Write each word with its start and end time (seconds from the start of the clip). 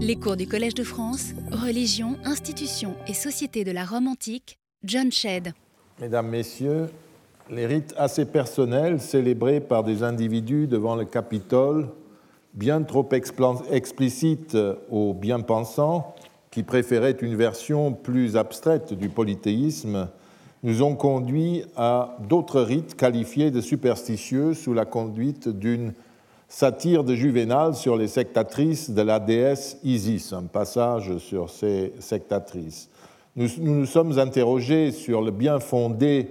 Les 0.00 0.14
cours 0.14 0.36
du 0.36 0.46
Collège 0.46 0.74
de 0.74 0.84
France, 0.84 1.32
Religion, 1.50 2.18
institutions 2.24 2.94
et 3.08 3.14
société 3.14 3.64
de 3.64 3.72
la 3.72 3.84
Rome 3.84 4.06
antique, 4.06 4.56
John 4.84 5.10
Shedd. 5.10 5.52
Mesdames, 6.00 6.28
Messieurs, 6.28 6.86
les 7.50 7.66
rites 7.66 7.94
assez 7.98 8.24
personnels 8.24 9.00
célébrés 9.00 9.58
par 9.58 9.82
des 9.82 10.04
individus 10.04 10.68
devant 10.68 10.94
le 10.94 11.04
Capitole, 11.04 11.88
bien 12.54 12.80
trop 12.82 13.08
explicites 13.72 14.56
aux 14.88 15.14
bien-pensants, 15.14 16.14
qui 16.52 16.62
préféraient 16.62 17.16
une 17.20 17.34
version 17.34 17.92
plus 17.92 18.36
abstraite 18.36 18.94
du 18.94 19.08
polythéisme, 19.08 20.08
nous 20.62 20.82
ont 20.82 20.94
conduit 20.94 21.64
à 21.74 22.16
d'autres 22.28 22.60
rites 22.60 22.94
qualifiés 22.94 23.50
de 23.50 23.60
superstitieux 23.60 24.54
sous 24.54 24.74
la 24.74 24.84
conduite 24.84 25.48
d'une 25.48 25.92
satire 26.48 27.04
de 27.04 27.14
Juvénal 27.14 27.74
sur 27.74 27.96
les 27.96 28.08
sectatrices 28.08 28.90
de 28.90 29.02
la 29.02 29.20
déesse 29.20 29.78
Isis, 29.84 30.32
un 30.32 30.44
passage 30.44 31.18
sur 31.18 31.50
ces 31.50 31.92
sectatrices. 32.00 32.88
Nous 33.36 33.48
nous, 33.58 33.86
sommes 33.86 34.18
interrogés 34.18 34.90
sur 34.90 35.20
le 35.20 35.30
bien 35.30 35.60
fondé 35.60 36.30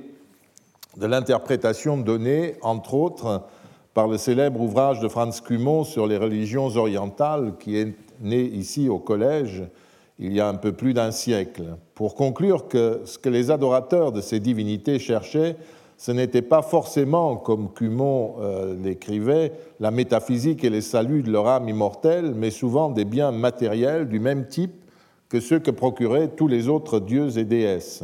de 0.98 1.06
l'interprétation 1.06 1.98
donnée, 1.98 2.56
entre 2.62 2.96
autres, 2.96 3.44
par 3.94 4.08
le 4.08 4.18
célèbre 4.18 4.60
ouvrage 4.60 5.00
de 5.00 5.08
Franz 5.08 5.42
Cumont 5.42 5.84
sur 5.84 6.08
les 6.08 6.18
religions 6.18 6.68
orientales, 6.76 7.54
qui 7.60 7.78
est 7.78 7.94
né 8.20 8.42
ici 8.42 8.90
au 8.90 9.00
collège 9.00 9.64
il 10.20 10.34
y 10.34 10.40
a 10.40 10.48
un 10.48 10.56
peu 10.56 10.72
plus 10.72 10.94
d'un 10.94 11.12
siècle, 11.12 11.78
pour 11.94 12.16
conclure 12.16 12.68
que 12.68 13.02
ce 13.06 13.20
que 13.20 13.30
les 13.30 13.52
adorateurs 13.52 14.12
de 14.12 14.22
ces 14.22 14.40
divinités 14.40 14.98
cherchaient, 14.98 15.58
ce 15.98 16.12
n'était 16.12 16.44
pas 16.44 16.62
forcément, 16.62 17.38
comme 17.38 17.74
Cumont 17.74 18.36
euh, 18.40 18.76
l'écrivait, 18.82 19.54
la 19.80 19.90
métaphysique 19.90 20.64
et 20.64 20.70
les 20.70 20.82
saluts 20.82 21.24
de 21.24 21.32
leur 21.32 21.48
âme 21.48 21.68
immortelle, 21.68 22.34
mais 22.36 22.52
souvent 22.52 22.92
des 22.92 23.04
biens 23.04 23.32
matériels 23.32 24.08
du 24.08 24.20
même 24.20 24.48
type 24.48 24.76
que 25.28 25.40
ceux 25.40 25.60
que 25.60 25.72
procuraient 25.72 26.30
tous 26.30 26.48
les 26.48 26.70
autres 26.70 27.00
dieux 27.00 27.38
et 27.40 27.46
déesses. 27.46 28.04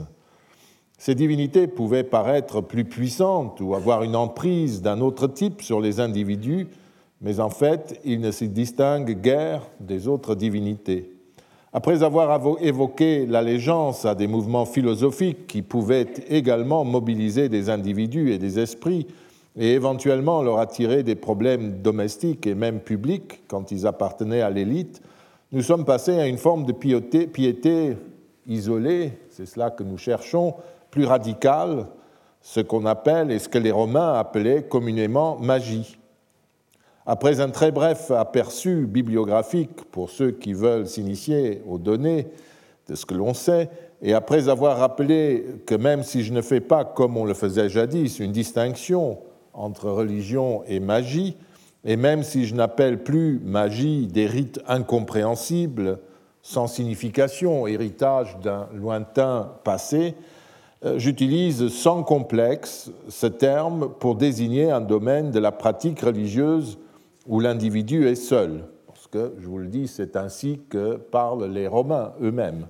Ces 0.98 1.14
divinités 1.14 1.68
pouvaient 1.68 2.04
paraître 2.04 2.62
plus 2.62 2.86
puissantes 2.86 3.62
ou 3.62 3.76
avoir 3.76 4.02
une 4.04 4.16
emprise 4.16 4.82
d'un 4.82 5.00
autre 5.00 5.28
type 5.28 5.62
sur 5.62 5.80
les 5.80 6.00
individus, 6.00 6.68
mais 7.22 7.40
en 7.40 7.50
fait, 7.50 8.00
ils 8.04 8.20
ne 8.20 8.32
se 8.32 8.46
distinguent 8.46 9.22
guère 9.22 9.70
des 9.80 10.08
autres 10.08 10.34
divinités. 10.34 11.13
Après 11.76 12.04
avoir 12.04 12.40
évoqué 12.62 13.26
l'allégeance 13.26 14.06
à 14.06 14.14
des 14.14 14.28
mouvements 14.28 14.66
philosophiques 14.66 15.48
qui 15.48 15.64
pouvaient 15.64 16.08
également 16.30 16.86
mobiliser 16.86 17.50
des 17.50 17.72
individus 17.72 18.32
et 18.32 18.38
des 18.38 18.60
esprits 18.60 19.08
et 19.58 19.74
éventuellement 19.74 20.44
leur 20.44 20.60
attirer 20.60 21.02
des 21.02 21.16
problèmes 21.16 21.82
domestiques 21.82 22.46
et 22.46 22.54
même 22.54 22.80
publics 22.80 23.42
quand 23.48 23.72
ils 23.72 23.88
appartenaient 23.88 24.42
à 24.42 24.52
l'élite, 24.52 25.02
nous 25.52 25.64
sommes 25.64 25.86
passés 25.86 26.20
à 26.20 26.28
une 26.28 26.38
forme 26.38 26.66
de 26.66 26.74
piété, 26.74 27.98
isolée, 28.48 29.14
c'est 29.30 29.48
cela 29.48 29.72
que 29.72 29.84
nous 29.84 29.98
cherchons, 29.98 30.54
plus 30.92 31.06
radicale, 31.06 31.88
ce 32.42 32.60
qu'on 32.60 32.86
appelle 32.86 33.32
et 33.32 33.40
ce 33.40 33.50
que 33.50 33.58
les 33.58 33.72
Romains 33.72 34.14
appelaient 34.14 34.64
communément 34.64 35.40
magie. 35.40 35.98
Après 37.06 37.42
un 37.42 37.50
très 37.50 37.72
bref 37.72 38.12
aperçu 38.12 38.86
bibliographique 38.86 39.84
pour 39.92 40.10
ceux 40.10 40.32
qui 40.32 40.54
veulent 40.54 40.88
s'initier 40.88 41.62
aux 41.68 41.78
données 41.78 42.28
de 42.88 42.96
ce 42.96 43.06
que 43.06 43.14
l'on 43.14 43.34
sait, 43.34 43.70
et 44.02 44.14
après 44.14 44.48
avoir 44.48 44.78
rappelé 44.78 45.46
que 45.66 45.76
même 45.76 46.04
si 46.04 46.24
je 46.24 46.34
ne 46.34 46.42
fais 46.42 46.62
pas, 46.62 46.86
comme 46.86 47.18
on 47.18 47.26
le 47.26 47.34
faisait 47.34 47.70
jadis, 47.70 48.20
une 48.20 48.32
distinction 48.32 49.20
entre 49.54 49.90
religion 49.90 50.64
et 50.66 50.80
magie, 50.80 51.36
et 51.84 51.98
même 51.98 52.24
si 52.24 52.46
je 52.46 52.56
n'appelle 52.56 53.04
plus 53.04 53.40
magie 53.44 54.08
des 54.08 54.26
rites 54.26 54.62
incompréhensibles, 54.68 56.00
sans 56.42 56.68
signification, 56.68 57.68
héritage 57.68 58.38
d'un 58.42 58.68
lointain 58.74 59.52
passé, 59.66 60.16
euh, 60.86 61.00
j'utilise 61.00 61.68
sans 61.68 62.04
complexe 62.04 62.92
ce 63.10 63.28
terme 63.28 63.90
pour 64.00 64.16
désigner 64.16 64.72
un 64.72 64.82
domaine 64.82 65.32
de 65.32 65.40
la 65.40 65.52
pratique 65.52 66.02
religieuse 66.02 66.78
où 67.28 67.40
l'individu 67.40 68.08
est 68.08 68.16
seul, 68.16 68.66
parce 68.88 69.08
que, 69.08 69.34
je 69.40 69.48
vous 69.48 69.58
le 69.58 69.68
dis, 69.68 69.88
c'est 69.88 70.16
ainsi 70.16 70.62
que 70.70 70.96
parlent 70.96 71.46
les 71.46 71.68
Romains 71.68 72.14
eux-mêmes. 72.22 72.68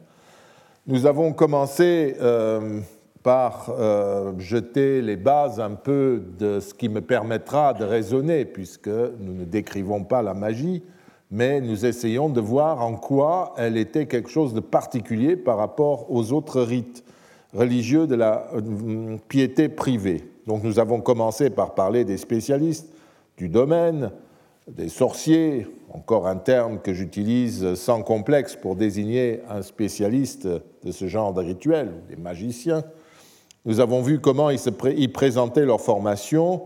Nous 0.86 1.06
avons 1.06 1.34
commencé 1.34 2.16
euh, 2.22 2.82
par 3.24 3.70
euh, 3.70 4.34
jeter 4.38 5.02
les 5.02 5.16
bases 5.16 5.60
un 5.60 5.76
peu 5.76 6.22
de 6.38 6.60
ce 6.60 6.74
qui 6.74 6.90
me 6.90 7.02
permettra 7.02 7.74
de 7.74 7.86
raisonner, 7.86 8.46
puisque 8.46 8.90
nous 8.90 9.34
ne 9.34 9.46
décrivons 9.46 10.04
pas 10.04 10.22
la 10.22 10.34
magie, 10.34 10.84
mais 11.32 11.62
nous 11.62 11.86
essayons 11.86 12.30
de 12.30 12.42
voir 12.42 12.82
en 12.82 12.96
quoi 12.96 13.54
elle 13.58 13.78
était 13.78 14.06
quelque 14.06 14.30
chose 14.30 14.54
de 14.54 14.60
particulier 14.60 15.36
par 15.36 15.58
rapport 15.58 16.12
aux 16.12 16.32
autres 16.32 16.62
rites 16.62 17.04
religieux 17.54 18.06
de 18.06 18.16
la 18.16 18.48
euh, 18.54 19.18
piété 19.30 19.70
privée. 19.70 20.30
Donc 20.46 20.64
nous 20.64 20.80
avons 20.80 21.00
commencé 21.00 21.50
par 21.50 21.74
parler 21.74 22.04
des 22.04 22.18
spécialistes 22.18 22.94
du 23.38 23.50
domaine, 23.50 24.12
des 24.68 24.90
sorciers, 24.90 25.68
encore 25.94 26.28
un 26.28 26.38
terme 26.38 26.80
que 26.80 26.94
j'utilise 26.94 27.76
sans 27.76 28.02
complexe 28.02 28.56
pour 28.56 28.76
désigner 28.76 29.42
un 29.50 29.62
spécialiste 29.62 30.48
de 30.48 30.92
ce 30.92 31.08
genre 31.08 31.34
de 31.34 31.42
rituel, 31.42 31.92
des 32.10 32.16
magiciens. 32.16 32.84
Nous 33.66 33.80
avons 33.80 34.02
vu 34.02 34.20
comment 34.20 34.50
ils, 34.50 35.12
présentaient 35.12 35.66
leur 35.66 35.82
formation 35.82 36.64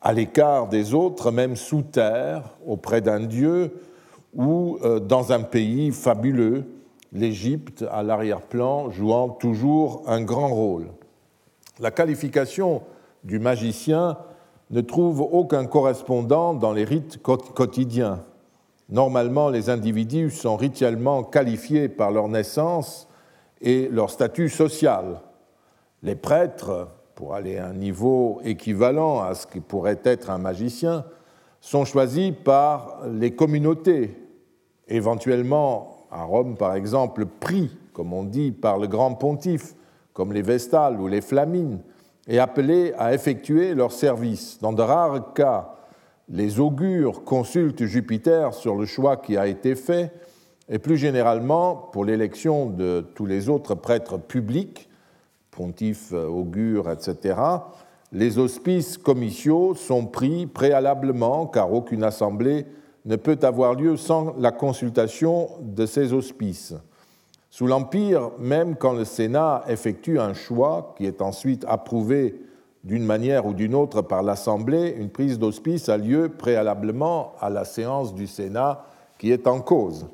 à 0.00 0.12
l'écart 0.12 0.68
des 0.68 0.94
autres, 0.94 1.30
même 1.30 1.56
sous 1.56 1.82
terre, 1.82 2.56
auprès 2.66 3.00
d'un 3.00 3.20
dieu, 3.20 3.80
ou 4.34 4.78
euh, 4.82 5.00
dans 5.00 5.32
un 5.32 5.42
pays 5.42 5.90
fabuleux, 5.90 6.64
l'Égypte 7.12 7.84
à 7.90 8.02
l'arrière-plan, 8.02 8.90
jouant 8.90 9.28
toujours 9.28 10.02
un 10.06 10.22
grand 10.22 10.48
rôle. 10.48 10.88
La 11.80 11.90
qualification 11.90 12.82
du 13.24 13.38
magicien 13.38 14.18
ne 14.70 14.80
trouve 14.80 15.20
aucun 15.20 15.66
correspondant 15.66 16.54
dans 16.54 16.72
les 16.72 16.84
rites 16.84 17.22
quotidiens. 17.22 18.24
Normalement, 18.88 19.48
les 19.48 19.70
individus 19.70 20.30
sont 20.30 20.56
rituellement 20.56 21.22
qualifiés 21.22 21.88
par 21.88 22.10
leur 22.10 22.28
naissance 22.28 23.08
et 23.60 23.88
leur 23.88 24.10
statut 24.10 24.48
social. 24.48 25.20
Les 26.02 26.14
prêtres, 26.14 26.88
pour 27.14 27.34
aller 27.34 27.58
à 27.58 27.68
un 27.68 27.74
niveau 27.74 28.40
équivalent 28.44 29.20
à 29.20 29.34
ce 29.34 29.46
qui 29.46 29.60
pourrait 29.60 30.00
être 30.04 30.30
un 30.30 30.38
magicien, 30.38 31.04
sont 31.60 31.84
choisis 31.84 32.32
par 32.44 33.00
les 33.10 33.34
communautés, 33.34 34.16
éventuellement 34.88 36.06
à 36.10 36.24
Rome 36.24 36.56
par 36.56 36.74
exemple, 36.74 37.26
pris, 37.26 37.76
comme 37.92 38.12
on 38.12 38.24
dit, 38.24 38.52
par 38.52 38.78
le 38.78 38.86
grand 38.86 39.14
pontife, 39.14 39.74
comme 40.12 40.32
les 40.32 40.42
Vestales 40.42 41.00
ou 41.00 41.08
les 41.08 41.20
Flamines, 41.20 41.80
et 42.26 42.38
appelés 42.38 42.92
à 42.98 43.14
effectuer 43.14 43.74
leur 43.74 43.92
service. 43.92 44.58
Dans 44.60 44.72
de 44.72 44.82
rares 44.82 45.32
cas, 45.34 45.74
les 46.28 46.58
augures 46.58 47.24
consultent 47.24 47.84
Jupiter 47.84 48.52
sur 48.52 48.74
le 48.74 48.84
choix 48.84 49.16
qui 49.16 49.36
a 49.36 49.46
été 49.46 49.74
fait, 49.74 50.12
et 50.68 50.78
plus 50.78 50.96
généralement, 50.96 51.76
pour 51.76 52.04
l'élection 52.04 52.66
de 52.66 53.06
tous 53.14 53.26
les 53.26 53.48
autres 53.48 53.76
prêtres 53.76 54.18
publics, 54.18 54.88
pontifes, 55.52 56.12
augures, 56.12 56.90
etc., 56.90 57.36
les 58.12 58.38
auspices 58.38 58.98
commissiaux 58.98 59.74
sont 59.74 60.06
pris 60.06 60.46
préalablement, 60.46 61.46
car 61.46 61.72
aucune 61.72 62.04
assemblée 62.04 62.66
ne 63.04 63.16
peut 63.16 63.38
avoir 63.42 63.74
lieu 63.74 63.96
sans 63.96 64.34
la 64.38 64.50
consultation 64.50 65.48
de 65.60 65.86
ces 65.86 66.12
auspices. 66.12 66.74
Sous 67.56 67.66
l'Empire, 67.66 68.32
même 68.38 68.76
quand 68.76 68.92
le 68.92 69.06
Sénat 69.06 69.64
effectue 69.66 70.20
un 70.20 70.34
choix 70.34 70.92
qui 70.98 71.06
est 71.06 71.22
ensuite 71.22 71.64
approuvé 71.66 72.38
d'une 72.84 73.02
manière 73.02 73.46
ou 73.46 73.54
d'une 73.54 73.74
autre 73.74 74.02
par 74.02 74.22
l'Assemblée, 74.22 74.94
une 74.98 75.08
prise 75.08 75.38
d'hospice 75.38 75.88
a 75.88 75.96
lieu 75.96 76.28
préalablement 76.28 77.32
à 77.40 77.48
la 77.48 77.64
séance 77.64 78.14
du 78.14 78.26
Sénat 78.26 78.84
qui 79.16 79.32
est 79.32 79.46
en 79.46 79.62
cause. 79.62 80.06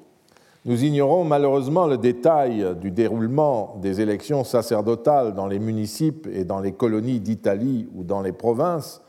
Nous 0.67 0.85
ignorons 0.85 1.25
malheureusement 1.25 1.89
le 1.89 1.99
détail 1.99 2.77
du 2.81 2.93
déroulement 2.93 3.75
des 3.83 4.01
élections 4.01 4.45
sacerdotales 4.45 5.35
dans 5.35 5.49
les 5.49 5.59
municipes 5.59 6.29
et 6.33 6.45
dans 6.45 6.61
les 6.61 6.71
colonies 6.71 7.19
d'Italie 7.19 7.89
ou 7.97 8.05
dans 8.05 8.23
les 8.23 8.31
provinces, 8.31 9.03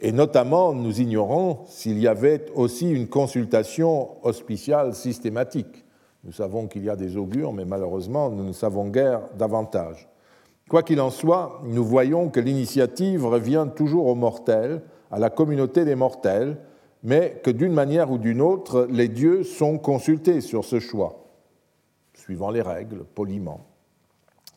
et 0.00 0.10
notamment 0.12 0.72
nous 0.72 1.02
ignorons 1.02 1.58
s'il 1.66 1.98
y 1.98 2.08
avait 2.08 2.46
aussi 2.54 2.90
une 2.90 3.08
consultation 3.08 4.08
hospiciale 4.22 4.94
systématique. 4.94 5.83
Nous 6.24 6.32
savons 6.32 6.66
qu'il 6.66 6.84
y 6.84 6.90
a 6.90 6.96
des 6.96 7.16
augures, 7.16 7.52
mais 7.52 7.66
malheureusement, 7.66 8.30
nous 8.30 8.44
ne 8.44 8.52
savons 8.52 8.88
guère 8.88 9.20
davantage. 9.36 10.08
Quoi 10.70 10.82
qu'il 10.82 11.00
en 11.00 11.10
soit, 11.10 11.60
nous 11.64 11.84
voyons 11.84 12.30
que 12.30 12.40
l'initiative 12.40 13.26
revient 13.26 13.66
toujours 13.76 14.06
aux 14.06 14.14
mortels, 14.14 14.82
à 15.10 15.18
la 15.18 15.28
communauté 15.28 15.84
des 15.84 15.94
mortels, 15.94 16.56
mais 17.02 17.40
que 17.44 17.50
d'une 17.50 17.74
manière 17.74 18.10
ou 18.10 18.16
d'une 18.16 18.40
autre, 18.40 18.88
les 18.90 19.08
dieux 19.08 19.42
sont 19.42 19.76
consultés 19.76 20.40
sur 20.40 20.64
ce 20.64 20.80
choix, 20.80 21.26
suivant 22.14 22.50
les 22.50 22.62
règles, 22.62 23.04
poliment. 23.04 23.60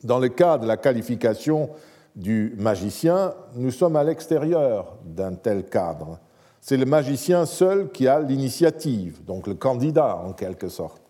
Dans 0.06 0.20
le 0.20 0.30
cas 0.30 0.58
de 0.58 0.66
la 0.66 0.78
qualification 0.78 1.70
du 2.16 2.56
magicien, 2.58 3.34
nous 3.56 3.72
sommes 3.72 3.98
à 3.98 4.06
l'extérieur 4.06 4.96
d'un 5.04 5.34
tel 5.34 5.66
cadre. 5.66 6.20
C'est 6.62 6.78
le 6.78 6.86
magicien 6.86 7.46
seul 7.46 7.92
qui 7.92 8.08
a 8.08 8.22
l'initiative, 8.22 9.26
donc 9.26 9.48
le 9.48 9.54
candidat 9.56 10.18
en 10.26 10.32
quelque 10.32 10.70
sorte. 10.70 11.02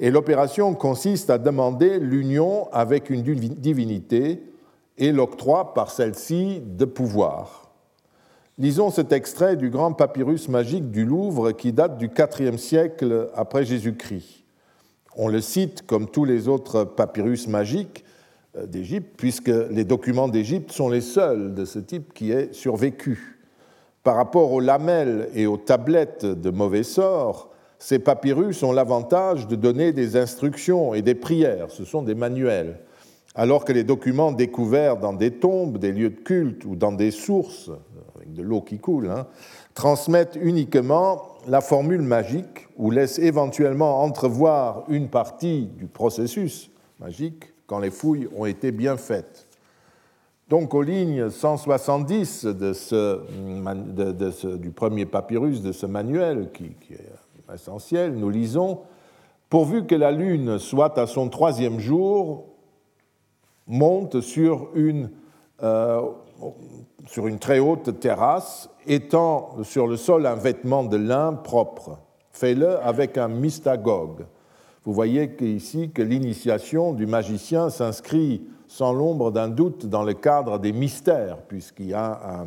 Et 0.00 0.10
l'opération 0.10 0.74
consiste 0.74 1.28
à 1.28 1.36
demander 1.36 1.98
l'union 1.98 2.72
avec 2.72 3.10
une 3.10 3.22
divinité 3.22 4.42
et 4.96 5.12
l'octroi 5.12 5.74
par 5.74 5.90
celle-ci 5.90 6.62
de 6.64 6.86
pouvoir. 6.86 7.70
Lisons 8.56 8.90
cet 8.90 9.12
extrait 9.12 9.56
du 9.56 9.68
grand 9.68 9.92
papyrus 9.92 10.48
magique 10.48 10.90
du 10.90 11.04
Louvre 11.04 11.52
qui 11.52 11.72
date 11.72 11.98
du 11.98 12.10
IVe 12.38 12.56
siècle 12.56 13.30
après 13.34 13.64
Jésus-Christ. 13.64 14.44
On 15.16 15.28
le 15.28 15.42
cite 15.42 15.86
comme 15.86 16.08
tous 16.08 16.24
les 16.24 16.48
autres 16.48 16.84
papyrus 16.84 17.46
magiques 17.46 18.04
euh, 18.56 18.66
d'Égypte, 18.66 19.14
puisque 19.18 19.48
les 19.70 19.84
documents 19.84 20.28
d'Égypte 20.28 20.72
sont 20.72 20.88
les 20.88 21.00
seuls 21.00 21.54
de 21.54 21.64
ce 21.64 21.78
type 21.78 22.14
qui 22.14 22.32
aient 22.32 22.52
survécu. 22.52 23.38
Par 24.02 24.16
rapport 24.16 24.52
aux 24.52 24.60
lamelles 24.60 25.28
et 25.34 25.46
aux 25.46 25.58
tablettes 25.58 26.24
de 26.24 26.50
mauvais 26.50 26.84
sort, 26.84 27.49
ces 27.80 27.98
papyrus 27.98 28.62
ont 28.62 28.72
l'avantage 28.72 29.48
de 29.48 29.56
donner 29.56 29.92
des 29.92 30.16
instructions 30.16 30.92
et 30.94 31.00
des 31.00 31.14
prières, 31.14 31.70
ce 31.70 31.84
sont 31.84 32.02
des 32.02 32.14
manuels, 32.14 32.78
alors 33.34 33.64
que 33.64 33.72
les 33.72 33.84
documents 33.84 34.32
découverts 34.32 34.98
dans 34.98 35.14
des 35.14 35.30
tombes, 35.32 35.78
des 35.78 35.90
lieux 35.90 36.10
de 36.10 36.20
culte 36.20 36.66
ou 36.66 36.76
dans 36.76 36.92
des 36.92 37.10
sources, 37.10 37.70
avec 38.16 38.34
de 38.34 38.42
l'eau 38.42 38.60
qui 38.60 38.78
coule, 38.78 39.08
hein, 39.08 39.26
transmettent 39.74 40.38
uniquement 40.40 41.22
la 41.48 41.62
formule 41.62 42.02
magique 42.02 42.68
ou 42.76 42.90
laissent 42.90 43.18
éventuellement 43.18 44.02
entrevoir 44.02 44.84
une 44.88 45.08
partie 45.08 45.62
du 45.78 45.86
processus 45.86 46.70
magique 46.98 47.44
quand 47.66 47.78
les 47.78 47.90
fouilles 47.90 48.28
ont 48.36 48.44
été 48.44 48.72
bien 48.72 48.98
faites. 48.98 49.48
Donc 50.50 50.74
aux 50.74 50.82
lignes 50.82 51.30
170 51.30 52.44
de 52.44 52.72
ce, 52.74 53.20
du 54.56 54.70
premier 54.70 55.06
papyrus 55.06 55.62
de 55.62 55.72
ce 55.72 55.86
manuel, 55.86 56.50
qui, 56.52 56.74
est 56.92 57.19
essentiel, 57.54 58.14
nous 58.14 58.30
lisons 58.30 58.80
Pourvu 59.50 59.84
que 59.84 59.96
la 59.96 60.12
lune 60.12 60.60
soit 60.60 60.96
à 60.96 61.08
son 61.08 61.28
troisième 61.28 61.80
jour, 61.80 62.46
monte 63.66 64.20
sur 64.20 64.68
une, 64.74 65.10
euh, 65.64 66.02
sur 67.08 67.26
une 67.26 67.40
très 67.40 67.58
haute 67.58 67.98
terrasse, 67.98 68.70
étend 68.86 69.64
sur 69.64 69.88
le 69.88 69.96
sol 69.96 70.26
un 70.26 70.36
vêtement 70.36 70.84
de 70.84 70.96
lin 70.96 71.32
propre. 71.32 71.98
Fais-le 72.30 72.78
avec 72.78 73.18
un 73.18 73.26
mystagogue. 73.26 74.24
Vous 74.84 74.92
voyez 74.92 75.36
ici 75.40 75.90
que 75.90 76.00
l'initiation 76.00 76.92
du 76.92 77.06
magicien 77.06 77.70
s'inscrit 77.70 78.46
sans 78.68 78.92
l'ombre 78.92 79.32
d'un 79.32 79.48
doute 79.48 79.86
dans 79.86 80.04
le 80.04 80.14
cadre 80.14 80.60
des 80.60 80.72
mystères, 80.72 81.38
puisqu'il 81.48 81.88
y 81.88 81.94
a 81.94 82.44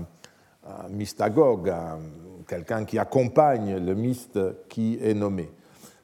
un, 0.66 0.88
mystagogue, 0.90 1.74
quelqu'un 2.44 2.86
qui 2.86 3.00
accompagne 3.00 3.78
le 3.78 3.96
myste 3.96 4.40
qui 4.70 5.00
est 5.02 5.14
nommé. 5.14 5.52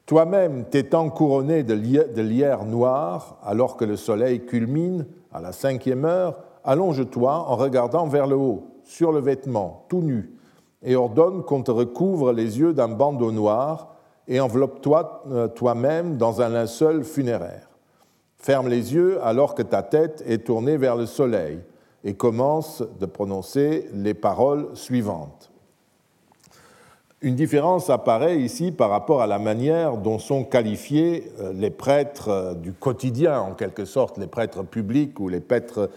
Toi-même, 0.05 0.65
t'étant 0.65 1.09
couronné 1.09 1.63
de 1.63 2.21
lierre 2.21 2.65
noire, 2.65 3.37
alors 3.43 3.77
que 3.77 3.85
le 3.85 3.95
soleil 3.95 4.45
culmine 4.45 5.05
à 5.31 5.39
la 5.39 5.51
cinquième 5.51 6.05
heure, 6.05 6.39
allonge-toi 6.63 7.31
en 7.31 7.55
regardant 7.55 8.07
vers 8.07 8.25
le 8.25 8.35
haut, 8.35 8.65
sur 8.83 9.11
le 9.11 9.19
vêtement, 9.19 9.85
tout 9.87 10.01
nu, 10.01 10.33
et 10.81 10.95
ordonne 10.95 11.43
qu'on 11.43 11.61
te 11.61 11.71
recouvre 11.71 12.31
les 12.31 12.59
yeux 12.59 12.73
d'un 12.73 12.87
bandeau 12.87 13.31
noir 13.31 13.95
et 14.27 14.39
enveloppe-toi 14.39 15.23
euh, 15.31 15.47
toi-même 15.47 16.17
dans 16.17 16.41
un 16.41 16.49
linceul 16.49 17.03
funéraire. 17.03 17.69
Ferme 18.37 18.69
les 18.69 18.93
yeux 18.93 19.21
alors 19.23 19.53
que 19.53 19.63
ta 19.63 19.83
tête 19.83 20.23
est 20.25 20.45
tournée 20.45 20.77
vers 20.77 20.95
le 20.95 21.05
soleil 21.05 21.59
et 22.03 22.13
commence 22.13 22.81
de 22.99 23.05
prononcer 23.05 23.89
les 23.93 24.13
paroles 24.13 24.69
suivantes. 24.75 25.51
Une 27.21 27.35
différence 27.35 27.89
apparaît 27.89 28.39
ici 28.39 28.71
par 28.71 28.89
rapport 28.89 29.21
à 29.21 29.27
la 29.27 29.39
manière 29.39 29.97
dont 29.97 30.19
sont 30.19 30.45
qualifiés 30.45 31.33
euh, 31.41 31.51
les 31.51 31.69
prêtres 31.69 32.29
euh, 32.29 32.53
du 32.53 32.71
quotidien, 32.71 33.41
en 33.41 33.55
quelque 33.55 33.83
sorte, 33.83 34.17
les 34.17 34.27
prêtres 34.27 34.63
publics 34.63 35.19
ou 35.19 35.27
les 35.27 35.41
prêtres, 35.41 35.89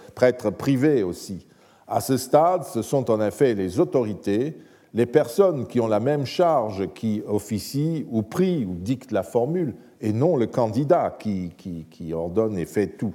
privés 0.51 1.05
aussi. 1.05 1.47
À 1.87 2.01
ce 2.01 2.17
stade, 2.17 2.65
ce 2.65 2.83
sont 2.83 3.09
en 3.09 3.21
effet 3.21 3.55
les 3.55 3.79
autorités, 3.79 4.59
les 4.95 5.07
personnes 5.07 5.69
qui 5.69 5.79
ont 5.79 5.87
la 5.87 6.01
même 6.01 6.27
charge 6.27 6.93
qui 6.93 7.23
officient 7.29 8.05
ou 8.11 8.23
prient 8.23 8.65
ou 8.65 8.75
dictent 8.75 9.13
la 9.13 9.23
formule, 9.23 9.77
et 10.01 10.13
non 10.13 10.37
le 10.37 10.49
candidat 10.49 11.17
qui, 11.17 12.13
ordonne 12.13 12.59
et 12.59 12.67
fait 12.67 12.89
tout. 12.89 13.15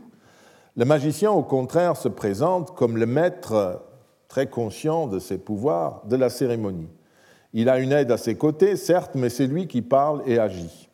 Le 0.78 0.86
magicien, 0.86 1.32
au 1.32 1.44
contraire, 1.44 1.98
se 1.98 2.08
présente 2.08 2.74
comme 2.74 2.96
le 2.96 3.06
maître 3.06 3.82
très 4.30 4.48
conscient 4.48 5.08
de 5.08 5.20
ses 5.20 5.38
pouvoirs 5.38 6.04
de 6.08 6.16
la 6.16 6.30
cérémonie. 6.30 6.88
Il 7.54 7.70
a 7.70 7.80
une 7.80 7.92
aide 7.92 8.12
à 8.12 8.18
ses 8.18 8.36
côtés, 8.36 8.76
certes, 8.76 9.12
mais 9.16 9.30
c'est 9.30 9.48
lui 9.48 9.68
qui 9.68 9.82
parle 9.82 10.22
et 10.26 10.40
agit. 10.40 10.90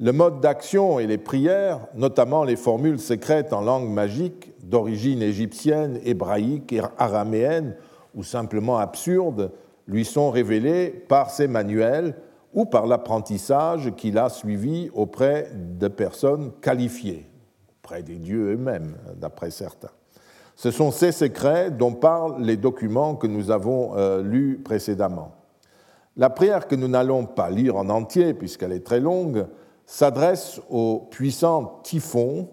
Le 0.00 0.12
mode 0.12 0.40
d'action 0.40 1.00
et 1.00 1.08
les 1.08 1.18
prières, 1.18 1.80
notamment 1.94 2.44
les 2.44 2.54
formules 2.54 3.00
secrètes 3.00 3.52
en 3.52 3.62
langue 3.62 3.90
magique 3.90 4.52
d'origine 4.62 5.22
égyptienne, 5.22 5.98
hébraïque, 6.04 6.74
araméenne 6.98 7.74
ou 8.14 8.22
simplement 8.22 8.78
absurde, 8.78 9.50
lui 9.88 10.04
sont 10.04 10.30
révélés 10.30 10.90
par 10.90 11.30
ses 11.30 11.48
manuels 11.48 12.14
ou 12.54 12.64
par 12.64 12.86
l'apprentissage 12.86 13.92
qu'il 13.96 14.18
a 14.18 14.28
suivi 14.28 14.90
auprès 14.94 15.50
de 15.54 15.88
personnes 15.88 16.52
qualifiées, 16.60 17.28
auprès 17.82 18.02
des 18.02 18.16
dieux 18.16 18.52
eux-mêmes, 18.52 18.96
d'après 19.16 19.50
certains. 19.50 19.90
Ce 20.54 20.70
sont 20.70 20.90
ces 20.90 21.12
secrets 21.12 21.70
dont 21.70 21.92
parlent 21.92 22.42
les 22.42 22.56
documents 22.56 23.14
que 23.14 23.26
nous 23.26 23.50
avons 23.50 23.96
euh, 23.96 24.22
lus 24.22 24.60
précédemment. 24.64 25.37
La 26.18 26.30
prière 26.30 26.66
que 26.66 26.74
nous 26.74 26.88
n'allons 26.88 27.26
pas 27.26 27.48
lire 27.48 27.76
en 27.76 27.88
entier, 27.88 28.34
puisqu'elle 28.34 28.72
est 28.72 28.84
très 28.84 28.98
longue, 28.98 29.46
s'adresse 29.86 30.60
au 30.68 31.06
puissant 31.10 31.80
Typhon 31.84 32.48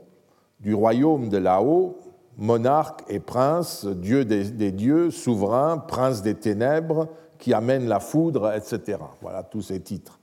du 0.60 0.76
royaume 0.76 1.30
de 1.30 1.38
Lao, 1.38 1.98
monarque 2.38 3.04
et 3.10 3.20
prince, 3.20 3.86
dieu 3.88 4.24
des 4.24 4.72
dieux, 4.72 5.10
souverain, 5.10 5.80
prince 5.80 6.22
des 6.22 6.36
ténèbres, 6.36 7.08
qui 7.40 7.54
amène 7.54 7.88
la 7.88 8.00
foudre, 8.00 8.54
etc. 8.54 9.00
Voilà 9.22 9.42
tous 9.42 9.64
ces 9.64 9.80
titres. 9.80 10.20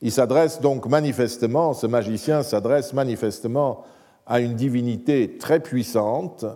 Il 0.00 0.10
s'adresse 0.10 0.62
donc 0.62 0.86
manifestement, 0.86 1.74
ce 1.74 1.86
magicien 1.86 2.42
s'adresse 2.42 2.94
manifestement 2.94 3.84
à 4.26 4.40
une 4.40 4.54
divinité 4.54 5.36
très 5.36 5.60
puissante, 5.60 6.46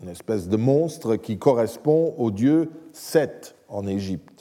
une 0.00 0.08
espèce 0.08 0.48
de 0.48 0.56
monstre 0.56 1.16
qui 1.16 1.38
correspond 1.38 2.14
au 2.18 2.30
dieu 2.30 2.70
Seth 2.92 3.56
en 3.68 3.86
Égypte. 3.86 4.31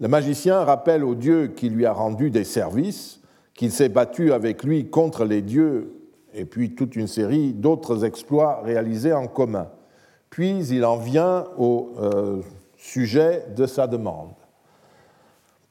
Le 0.00 0.08
magicien 0.08 0.64
rappelle 0.64 1.04
au 1.04 1.14
dieu 1.14 1.48
qui 1.48 1.68
lui 1.68 1.84
a 1.84 1.92
rendu 1.92 2.30
des 2.30 2.44
services, 2.44 3.20
qu'il 3.52 3.70
s'est 3.70 3.90
battu 3.90 4.32
avec 4.32 4.64
lui 4.64 4.88
contre 4.88 5.26
les 5.26 5.42
dieux 5.42 5.94
et 6.32 6.46
puis 6.46 6.74
toute 6.74 6.96
une 6.96 7.06
série 7.06 7.52
d'autres 7.52 8.04
exploits 8.04 8.62
réalisés 8.62 9.12
en 9.12 9.26
commun. 9.26 9.68
Puis 10.30 10.66
il 10.68 10.86
en 10.86 10.96
vient 10.96 11.44
au 11.58 11.92
euh, 12.00 12.40
sujet 12.78 13.44
de 13.54 13.66
sa 13.66 13.86
demande. 13.86 14.30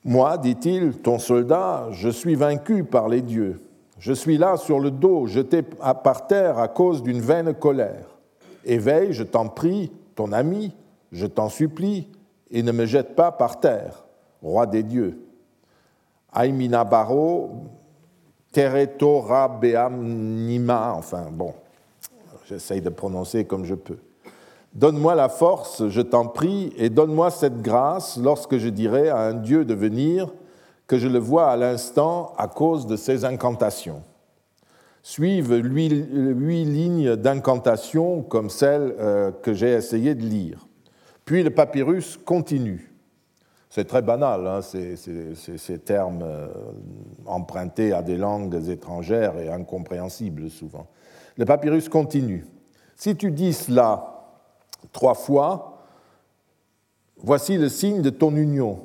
Moi, 0.06 0.38
dit-il, 0.38 0.98
ton 0.98 1.18
soldat, 1.18 1.88
je 1.92 2.10
suis 2.10 2.36
vaincu 2.36 2.84
par 2.84 3.10
les 3.10 3.22
dieux. 3.22 3.62
Je 3.98 4.14
suis 4.14 4.38
là 4.38 4.58
sur 4.58 4.80
le 4.80 4.92
dos, 4.92 5.26
jeté 5.26 5.62
par 5.62 6.28
terre 6.28 6.60
à 6.60 6.68
cause 6.68 7.02
d'une 7.02 7.20
vaine 7.20 7.54
colère. 7.54 8.18
Éveille, 8.64 9.12
je 9.12 9.24
t'en 9.24 9.48
prie, 9.48 9.92
ton 10.16 10.32
ami, 10.32 10.74
je 11.12 11.26
t'en 11.26 11.50
supplie, 11.50 12.08
et 12.52 12.64
ne 12.64 12.72
me 12.72 12.86
jette 12.86 13.16
pas 13.16 13.32
par 13.32 13.60
terre, 13.60 14.06
roi 14.42 14.66
des 14.66 14.84
dieux. 14.84 15.20
Baro, 16.34 17.52
Teretora 18.52 19.48
Beamnima, 19.48 20.94
enfin 20.94 21.28
bon, 21.32 21.54
j'essaye 22.48 22.82
de 22.82 22.90
prononcer 22.90 23.46
comme 23.46 23.66
je 23.66 23.76
peux. 23.76 23.98
Donne-moi 24.74 25.16
la 25.16 25.30
force, 25.30 25.88
je 25.88 26.02
t'en 26.02 26.28
prie, 26.28 26.74
et 26.78 26.90
donne-moi 26.90 27.32
cette 27.32 27.62
grâce 27.62 28.18
lorsque 28.18 28.58
je 28.58 28.70
dirai 28.70 29.10
à 29.10 29.20
un 29.20 29.34
Dieu 29.34 29.66
de 29.66 29.74
venir 29.74 30.30
que 30.86 30.98
je 30.98 31.08
le 31.08 31.20
vois 31.20 31.50
à 31.50 31.58
l'instant 31.58 32.34
à 32.38 32.48
cause 32.48 32.86
de 32.86 32.96
ses 32.96 33.26
incantations. 33.26 34.04
Suivent 35.02 35.56
huit 35.56 36.66
lignes 36.66 37.16
d'incantation 37.16 38.22
comme 38.22 38.50
celles 38.50 38.96
euh, 39.00 39.32
que 39.32 39.54
j'ai 39.54 39.72
essayé 39.72 40.14
de 40.14 40.24
lire. 40.24 40.68
Puis 41.26 41.42
le 41.42 41.52
papyrus 41.52 42.18
continue. 42.18 42.89
C'est 43.70 43.86
très 43.86 44.02
banal, 44.02 44.48
hein, 44.48 44.62
ces, 44.62 44.96
ces, 44.96 45.78
termes 45.80 46.24
euh, 46.24 46.48
empruntés 47.28 47.94
à 47.94 48.02
des 48.02 48.18
langues 48.18 48.68
étrangères 48.68 49.38
et 49.38 49.50
incompréhensibles 49.50 50.50
souvent. 50.50 50.88
Le 51.38 51.46
papyrus 51.46 51.88
continue. 51.88 52.46
Si 52.96 53.16
tu 53.16 53.32
dis 53.32 53.54
cela, 53.54 54.26
trois 54.92 55.14
fois, 55.14 55.80
Voici 57.22 57.58
le 57.58 57.68
signe 57.68 58.02
de 58.02 58.10
ton 58.10 58.36
union. 58.36 58.80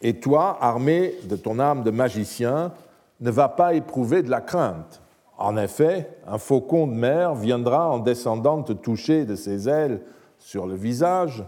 Et 0.00 0.18
toi, 0.18 0.56
armé 0.60 1.14
de 1.24 1.36
ton 1.36 1.58
âme 1.58 1.82
de 1.82 1.90
magicien, 1.90 2.72
ne 3.20 3.30
va 3.30 3.48
pas 3.48 3.74
éprouver 3.74 4.22
de 4.22 4.30
la 4.30 4.40
crainte. 4.40 5.02
En 5.36 5.56
effet, 5.56 6.08
un 6.26 6.38
faucon 6.38 6.86
de 6.86 6.94
mer 6.94 7.34
viendra 7.34 7.90
en 7.90 7.98
descendant 7.98 8.62
te 8.62 8.72
toucher 8.72 9.26
de 9.26 9.34
ses 9.34 9.68
ailes 9.68 10.00
sur 10.38 10.66
le 10.66 10.74
visage, 10.74 11.44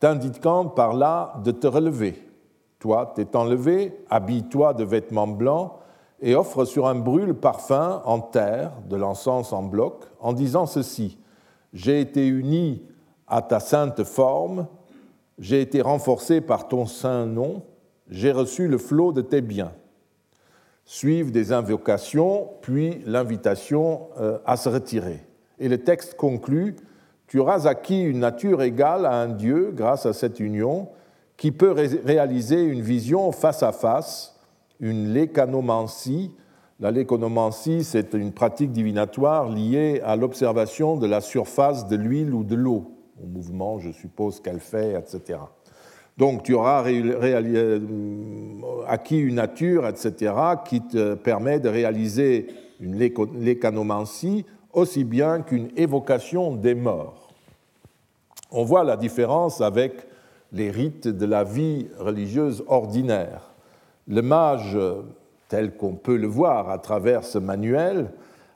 t'indiquant 0.00 0.64
par 0.66 0.94
là 0.94 1.34
de 1.44 1.50
te 1.50 1.66
relever. 1.66 2.26
Toi, 2.78 3.12
t'étant 3.14 3.44
levé, 3.44 4.04
habille-toi 4.08 4.74
de 4.74 4.84
vêtements 4.84 5.28
blancs, 5.28 5.72
et 6.22 6.34
offre 6.34 6.64
sur 6.64 6.86
un 6.86 6.94
brûle 6.94 7.34
parfum 7.34 8.02
en 8.04 8.20
terre 8.20 8.72
de 8.88 8.96
l'encens 8.96 9.52
en 9.52 9.62
bloc 9.62 10.04
en 10.18 10.32
disant 10.32 10.66
ceci 10.66 11.18
J'ai 11.72 12.00
été 12.00 12.26
uni 12.26 12.82
à 13.26 13.42
ta 13.42 13.60
sainte 13.60 14.04
forme, 14.04 14.66
j'ai 15.38 15.60
été 15.60 15.80
renforcé 15.80 16.40
par 16.40 16.68
ton 16.68 16.84
saint 16.86 17.26
nom, 17.26 17.62
j'ai 18.08 18.32
reçu 18.32 18.68
le 18.68 18.76
flot 18.76 19.12
de 19.12 19.22
tes 19.22 19.40
biens. 19.40 19.72
Suivent 20.84 21.30
des 21.30 21.52
invocations, 21.52 22.48
puis 22.62 23.00
l'invitation 23.06 24.08
euh, 24.18 24.38
à 24.44 24.56
se 24.56 24.68
retirer. 24.68 25.24
Et 25.58 25.68
le 25.68 25.78
texte 25.78 26.16
conclut 26.16 26.76
Tu 27.30 27.38
auras 27.38 27.68
acquis 27.68 28.02
une 28.02 28.18
nature 28.18 28.60
égale 28.60 29.06
à 29.06 29.14
un 29.14 29.28
Dieu 29.28 29.70
grâce 29.72 30.04
à 30.04 30.12
cette 30.12 30.40
union, 30.40 30.88
qui 31.36 31.52
peut 31.52 31.70
réaliser 32.04 32.60
une 32.60 32.80
vision 32.80 33.30
face 33.30 33.62
à 33.62 33.70
face, 33.70 34.36
une 34.80 35.14
lécanomancie. 35.14 36.32
La 36.80 36.90
lécanomancie, 36.90 37.84
c'est 37.84 38.14
une 38.14 38.32
pratique 38.32 38.72
divinatoire 38.72 39.48
liée 39.48 40.02
à 40.04 40.16
l'observation 40.16 40.96
de 40.96 41.06
la 41.06 41.20
surface 41.20 41.86
de 41.86 41.94
l'huile 41.94 42.34
ou 42.34 42.42
de 42.42 42.56
l'eau, 42.56 42.96
au 43.22 43.28
mouvement, 43.28 43.78
je 43.78 43.92
suppose, 43.92 44.40
qu'elle 44.40 44.58
fait, 44.58 44.98
etc. 44.98 45.38
Donc 46.18 46.42
tu 46.42 46.54
auras 46.54 46.84
euh, 46.88 47.78
acquis 48.88 49.20
une 49.20 49.36
nature, 49.36 49.86
etc., 49.86 50.34
qui 50.64 50.80
te 50.80 51.14
permet 51.14 51.60
de 51.60 51.68
réaliser 51.68 52.48
une 52.80 52.98
lécanomancie 52.98 54.44
aussi 54.72 55.04
bien 55.04 55.42
qu'une 55.42 55.68
évocation 55.76 56.56
des 56.56 56.74
morts. 56.74 57.19
On 58.52 58.64
voit 58.64 58.84
la 58.84 58.96
différence 58.96 59.60
avec 59.60 60.06
les 60.52 60.70
rites 60.70 61.08
de 61.08 61.26
la 61.26 61.44
vie 61.44 61.88
religieuse 61.98 62.64
ordinaire. 62.66 63.52
Le 64.08 64.22
mage, 64.22 64.76
tel 65.48 65.76
qu'on 65.76 65.94
peut 65.94 66.16
le 66.16 66.26
voir 66.26 66.70
à 66.70 66.78
travers 66.78 67.24
ce 67.24 67.38
manuel, 67.38 68.10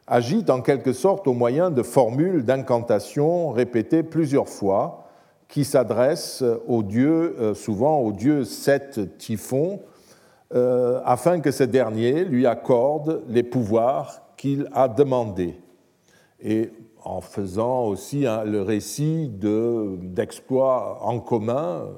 agit 0.06 0.44
en 0.48 0.60
quelque 0.60 0.92
sorte 0.92 1.26
au 1.28 1.32
moyen 1.32 1.70
de 1.70 1.82
formules 1.82 2.44
d'incantation 2.44 3.50
répétées 3.50 4.02
plusieurs 4.02 4.48
fois 4.48 5.04
qui 5.48 5.64
s'adresse 5.64 6.42
au 6.66 6.82
dieu, 6.82 7.36
euh, 7.38 7.54
souvent 7.54 7.98
au 7.98 8.12
dieu 8.12 8.44
Seth 8.44 9.18
Typhon, 9.18 9.80
euh, 10.54 11.00
afin 11.04 11.40
que 11.40 11.50
ce 11.50 11.64
dernier 11.64 12.24
lui 12.24 12.46
accorde 12.46 13.22
les 13.28 13.42
pouvoirs 13.42 14.22
qu'il 14.36 14.68
a 14.72 14.88
demandés. 14.88 15.56
En 17.04 17.20
faisant 17.20 17.84
aussi 17.84 18.22
le 18.22 18.62
récit 18.62 19.28
d'exploits 19.28 20.98
en 21.02 21.20
commun. 21.20 21.88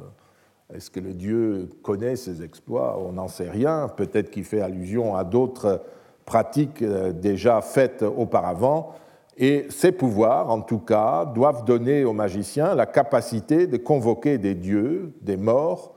Est-ce 0.74 0.90
que 0.90 1.00
le 1.00 1.14
Dieu 1.14 1.68
connaît 1.82 2.16
ses 2.16 2.42
exploits? 2.42 2.98
On 3.00 3.12
n'en 3.12 3.28
sait 3.28 3.48
rien. 3.48 3.88
Peut-être 3.88 4.30
qu'il 4.30 4.44
fait 4.44 4.60
allusion 4.60 5.14
à 5.14 5.22
d'autres 5.22 5.82
pratiques 6.24 6.82
euh, 6.82 7.12
déjà 7.12 7.60
faites 7.60 8.02
auparavant. 8.02 8.94
Et 9.38 9.66
ces 9.70 9.92
pouvoirs, 9.92 10.50
en 10.50 10.62
tout 10.62 10.80
cas, 10.80 11.24
doivent 11.24 11.64
donner 11.64 12.04
aux 12.04 12.12
magiciens 12.12 12.74
la 12.74 12.86
capacité 12.86 13.66
de 13.66 13.76
convoquer 13.76 14.38
des 14.38 14.54
dieux, 14.54 15.12
des 15.20 15.36
morts, 15.36 15.94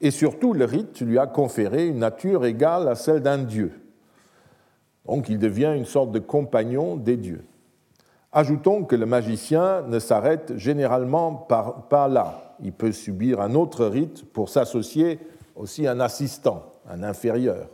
et 0.00 0.10
surtout 0.10 0.52
le 0.52 0.64
rite 0.64 1.00
lui 1.00 1.18
a 1.18 1.26
conféré 1.26 1.88
une 1.88 1.98
nature 1.98 2.44
égale 2.44 2.88
à 2.88 2.94
celle 2.94 3.20
d'un 3.20 3.38
dieu. 3.38 3.72
Donc 5.06 5.28
il 5.28 5.38
devient 5.38 5.72
une 5.76 5.86
sorte 5.86 6.12
de 6.12 6.18
compagnon 6.18 6.96
des 6.96 7.16
dieux. 7.16 7.44
Ajoutons 8.36 8.82
que 8.82 8.96
le 8.96 9.06
magicien 9.06 9.82
ne 9.82 10.00
s'arrête 10.00 10.58
généralement 10.58 11.32
pas 11.32 12.08
là. 12.08 12.56
Il 12.60 12.72
peut 12.72 12.90
subir 12.90 13.40
un 13.40 13.54
autre 13.54 13.86
rite 13.86 14.24
pour 14.32 14.48
s'associer 14.48 15.20
aussi 15.54 15.86
à 15.86 15.92
un 15.92 16.00
assistant, 16.00 16.64
un 16.90 17.04
inférieur. 17.04 17.68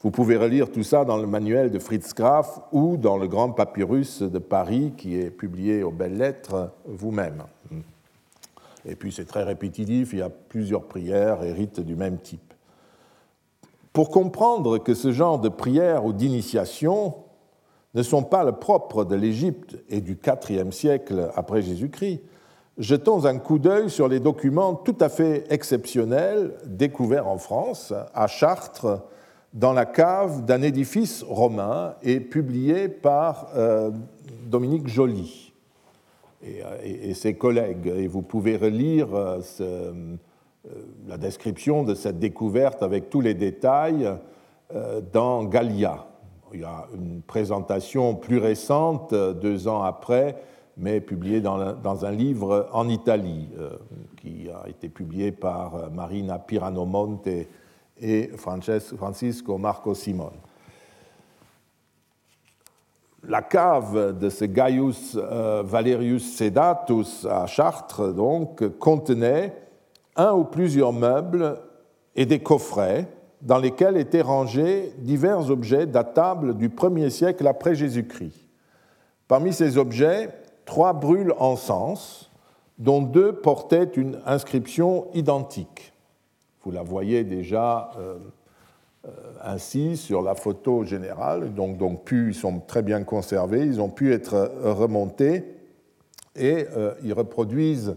Vous 0.00 0.12
pouvez 0.12 0.36
relire 0.36 0.70
tout 0.70 0.84
ça 0.84 1.04
dans 1.04 1.16
le 1.16 1.26
manuel 1.26 1.72
de 1.72 1.80
Fritz 1.80 2.14
Graf 2.14 2.60
ou 2.70 2.96
dans 2.96 3.16
le 3.16 3.26
grand 3.26 3.50
papyrus 3.50 4.22
de 4.22 4.38
Paris 4.38 4.92
qui 4.96 5.18
est 5.18 5.30
publié 5.30 5.82
aux 5.82 5.90
belles 5.90 6.16
lettres 6.16 6.70
vous-même. 6.86 7.42
Et 8.84 8.94
puis 8.94 9.10
c'est 9.10 9.24
très 9.24 9.42
répétitif, 9.42 10.12
il 10.12 10.20
y 10.20 10.22
a 10.22 10.30
plusieurs 10.30 10.84
prières 10.84 11.42
et 11.42 11.52
rites 11.52 11.80
du 11.80 11.96
même 11.96 12.18
type. 12.18 12.54
Pour 13.92 14.10
comprendre 14.10 14.78
que 14.78 14.94
ce 14.94 15.10
genre 15.10 15.40
de 15.40 15.48
prières 15.48 16.04
ou 16.04 16.12
d'initiation 16.12 17.14
ne 17.94 18.02
sont 18.02 18.22
pas 18.22 18.44
le 18.44 18.52
propre 18.52 19.04
de 19.04 19.14
l'Égypte 19.14 19.76
et 19.88 20.00
du 20.00 20.18
IVe 20.48 20.70
siècle 20.70 21.30
après 21.34 21.62
Jésus-Christ, 21.62 22.20
jetons 22.78 23.24
un 23.26 23.38
coup 23.38 23.58
d'œil 23.58 23.90
sur 23.90 24.08
les 24.08 24.20
documents 24.20 24.74
tout 24.74 24.96
à 25.00 25.08
fait 25.08 25.44
exceptionnels 25.50 26.54
découverts 26.66 27.28
en 27.28 27.38
France, 27.38 27.92
à 28.14 28.26
Chartres, 28.26 29.02
dans 29.52 29.74
la 29.74 29.84
cave 29.84 30.44
d'un 30.46 30.62
édifice 30.62 31.22
romain 31.22 31.94
et 32.02 32.20
publié 32.20 32.88
par 32.88 33.48
euh, 33.54 33.90
Dominique 34.46 34.88
Joly 34.88 35.52
et, 36.42 36.62
et, 37.10 37.14
ses 37.14 37.34
collègues. 37.34 37.92
Et 37.94 38.06
vous 38.06 38.22
pouvez 38.22 38.56
relire 38.56 39.14
euh, 39.14 39.40
euh, 39.60 39.92
la 41.06 41.18
description 41.18 41.82
de 41.82 41.94
cette 41.94 42.18
découverte 42.18 42.82
avec 42.82 43.10
tous 43.10 43.20
les 43.20 43.34
détails 43.34 44.10
dans 45.12 45.44
Gallia. 45.44 46.06
Il 46.52 46.60
y 46.60 46.64
a 46.64 46.86
une 46.94 47.22
présentation 47.22 48.14
plus 48.14 48.38
récente, 48.38 49.14
deux 49.14 49.68
ans 49.68 49.82
après, 49.82 50.36
mais 50.76 51.00
publiée 51.00 51.40
dans, 51.40 52.04
un 52.04 52.10
livre 52.10 52.68
en 52.72 52.88
Italie, 52.88 53.48
qui 54.20 54.48
a 54.50 54.68
été 54.68 54.88
publié 54.88 55.32
par 55.32 55.90
Marina 55.90 56.38
Piranomonte 56.38 57.28
et 58.00 58.30
Francisco 58.36 59.58
Marco 59.58 59.94
Simon. 59.94 60.32
La 63.24 63.40
cave 63.40 64.18
de 64.18 64.28
ce 64.28 64.44
Gaius 64.44 65.16
euh, 65.16 65.62
Valerius 65.64 66.36
Sedatus 66.36 67.24
à 67.24 67.46
Chartres 67.46 68.12
donc, 68.12 68.66
contenait 68.78 69.54
un 70.16 70.32
ou 70.32 70.42
plusieurs 70.42 70.92
meubles 70.92 71.56
et 72.16 72.26
des 72.26 72.40
coffrets 72.40 73.06
dans 73.42 73.58
lesquels 73.58 73.96
étaient 73.96 74.22
rangés 74.22 74.92
divers 74.98 75.50
objets 75.50 75.86
datables 75.86 76.56
du 76.56 76.68
1er 76.68 77.10
siècle 77.10 77.46
après 77.46 77.74
Jésus-Christ. 77.74 78.48
Parmi 79.28 79.52
ces 79.52 79.78
objets, 79.78 80.30
trois 80.64 80.92
brûlent 80.92 81.34
encens, 81.38 82.30
dont 82.78 83.02
deux 83.02 83.32
portaient 83.32 83.90
une 83.96 84.20
inscription 84.26 85.06
identique. 85.14 85.92
Vous 86.64 86.70
la 86.70 86.82
voyez 86.82 87.24
déjà 87.24 87.90
euh, 87.98 88.18
euh, 89.04 89.10
ainsi 89.42 89.96
sur 89.96 90.22
la 90.22 90.34
photo 90.34 90.84
générale. 90.84 91.52
Donc, 91.54 91.76
donc 91.76 92.04
pu, 92.04 92.28
ils 92.28 92.34
sont 92.34 92.60
très 92.60 92.82
bien 92.82 93.02
conservés, 93.02 93.66
ils 93.66 93.80
ont 93.80 93.90
pu 93.90 94.12
être 94.12 94.52
remontés 94.62 95.44
et 96.36 96.66
euh, 96.76 96.94
ils 97.02 97.12
reproduisent 97.12 97.96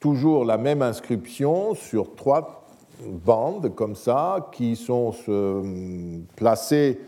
toujours 0.00 0.44
la 0.44 0.58
même 0.58 0.82
inscription 0.82 1.74
sur 1.74 2.14
trois 2.14 2.67
bandes 3.06 3.74
comme 3.74 3.94
ça 3.94 4.48
qui 4.52 4.76
sont 4.76 5.12
placées 6.36 7.00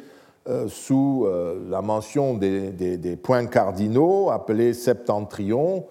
sous 0.67 1.27
la 1.69 1.83
mention 1.83 2.35
des, 2.35 3.17
points 3.23 3.47
cardinaux 3.47 4.31
appelés 4.31 4.75
septentrion, 4.75 5.87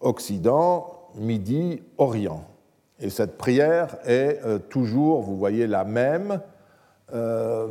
occident, 0.00 1.00
midi, 1.16 1.82
orient. 1.98 2.44
Et 3.00 3.08
cette 3.08 3.38
prière 3.38 3.96
est 4.04 4.40
euh, 4.44 4.58
toujours, 4.58 5.22
vous 5.22 5.36
voyez, 5.36 5.66
la 5.66 5.84
même. 5.84 6.40
Euh, 7.12 7.66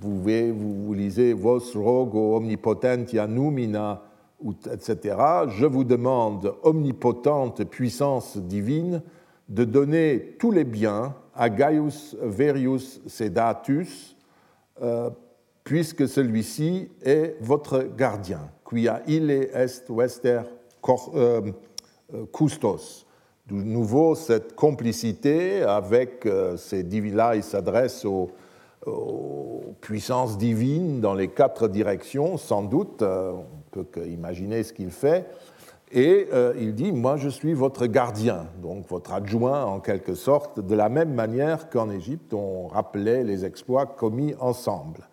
vous, 0.00 0.22
vous, 0.22 0.94
lisez 0.94 1.32
Vos 1.32 1.60
rogo 1.74 2.36
omnipotentia 2.36 3.26
numina, 3.26 4.02
etc. 4.70 5.16
Je 5.48 5.66
vous 5.66 5.84
demande, 5.84 6.54
omnipotente 6.62 7.64
puissance 7.64 8.36
divine, 8.36 9.02
de 9.48 9.64
donner 9.64 10.36
tous 10.38 10.50
les 10.50 10.64
biens 10.64 11.14
à 11.34 11.48
Gaius 11.48 12.16
Verius 12.20 13.00
Sedatus, 13.06 14.16
euh, 14.82 15.10
puisque 15.64 16.08
celui-ci 16.08 16.88
est 17.02 17.36
votre 17.40 17.82
gardien. 17.96 18.50
Quia 18.68 19.02
ille 19.06 19.30
est 19.30 19.90
wester 19.90 20.42
custos 22.32 23.06
de 23.48 23.54
nouveau 23.54 24.14
cette 24.14 24.54
complicité 24.54 25.62
avec 25.62 26.26
euh, 26.26 26.56
ces 26.56 26.82
divins-là, 26.82 27.36
il 27.36 27.42
s'adresse 27.42 28.04
aux, 28.04 28.30
puissances 29.80 30.38
divines 30.38 31.00
dans 31.00 31.12
les 31.12 31.28
quatre 31.28 31.68
directions, 31.68 32.38
sans 32.38 32.62
doute, 32.62 33.02
euh, 33.02 33.32
on 33.32 33.82
peut 33.82 34.06
imaginer 34.06 34.62
ce 34.62 34.72
qu'il 34.72 34.90
fait, 34.90 35.26
et 35.90 36.28
euh, 36.32 36.54
il 36.58 36.74
dit, 36.74 36.92
moi 36.92 37.16
je 37.16 37.28
suis 37.28 37.54
votre 37.54 37.86
gardien, 37.86 38.46
donc 38.62 38.86
votre 38.88 39.12
adjoint 39.12 39.64
en 39.64 39.80
quelque 39.80 40.14
sorte, 40.14 40.60
de 40.60 40.74
la 40.74 40.88
même 40.88 41.14
manière 41.14 41.70
qu'en 41.70 41.90
Égypte 41.90 42.34
on 42.34 42.66
rappelait 42.66 43.24
les 43.24 43.44
exploits 43.44 43.86
commis 43.86 44.34
ensemble. 44.40 45.08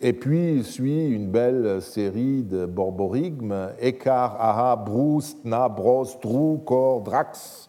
Et 0.00 0.12
puis 0.12 0.64
suit 0.64 1.08
une 1.08 1.30
belle 1.30 1.82
série 1.82 2.42
de 2.42 2.64
borborigmes 2.66 3.68
Ekar, 3.80 4.36
Aha, 4.40 4.76
Brus, 4.76 5.36
Na, 5.44 5.68
Bros, 5.68 6.06
Dru, 6.22 6.58
Kor, 6.64 7.02
Drax, 7.02 7.68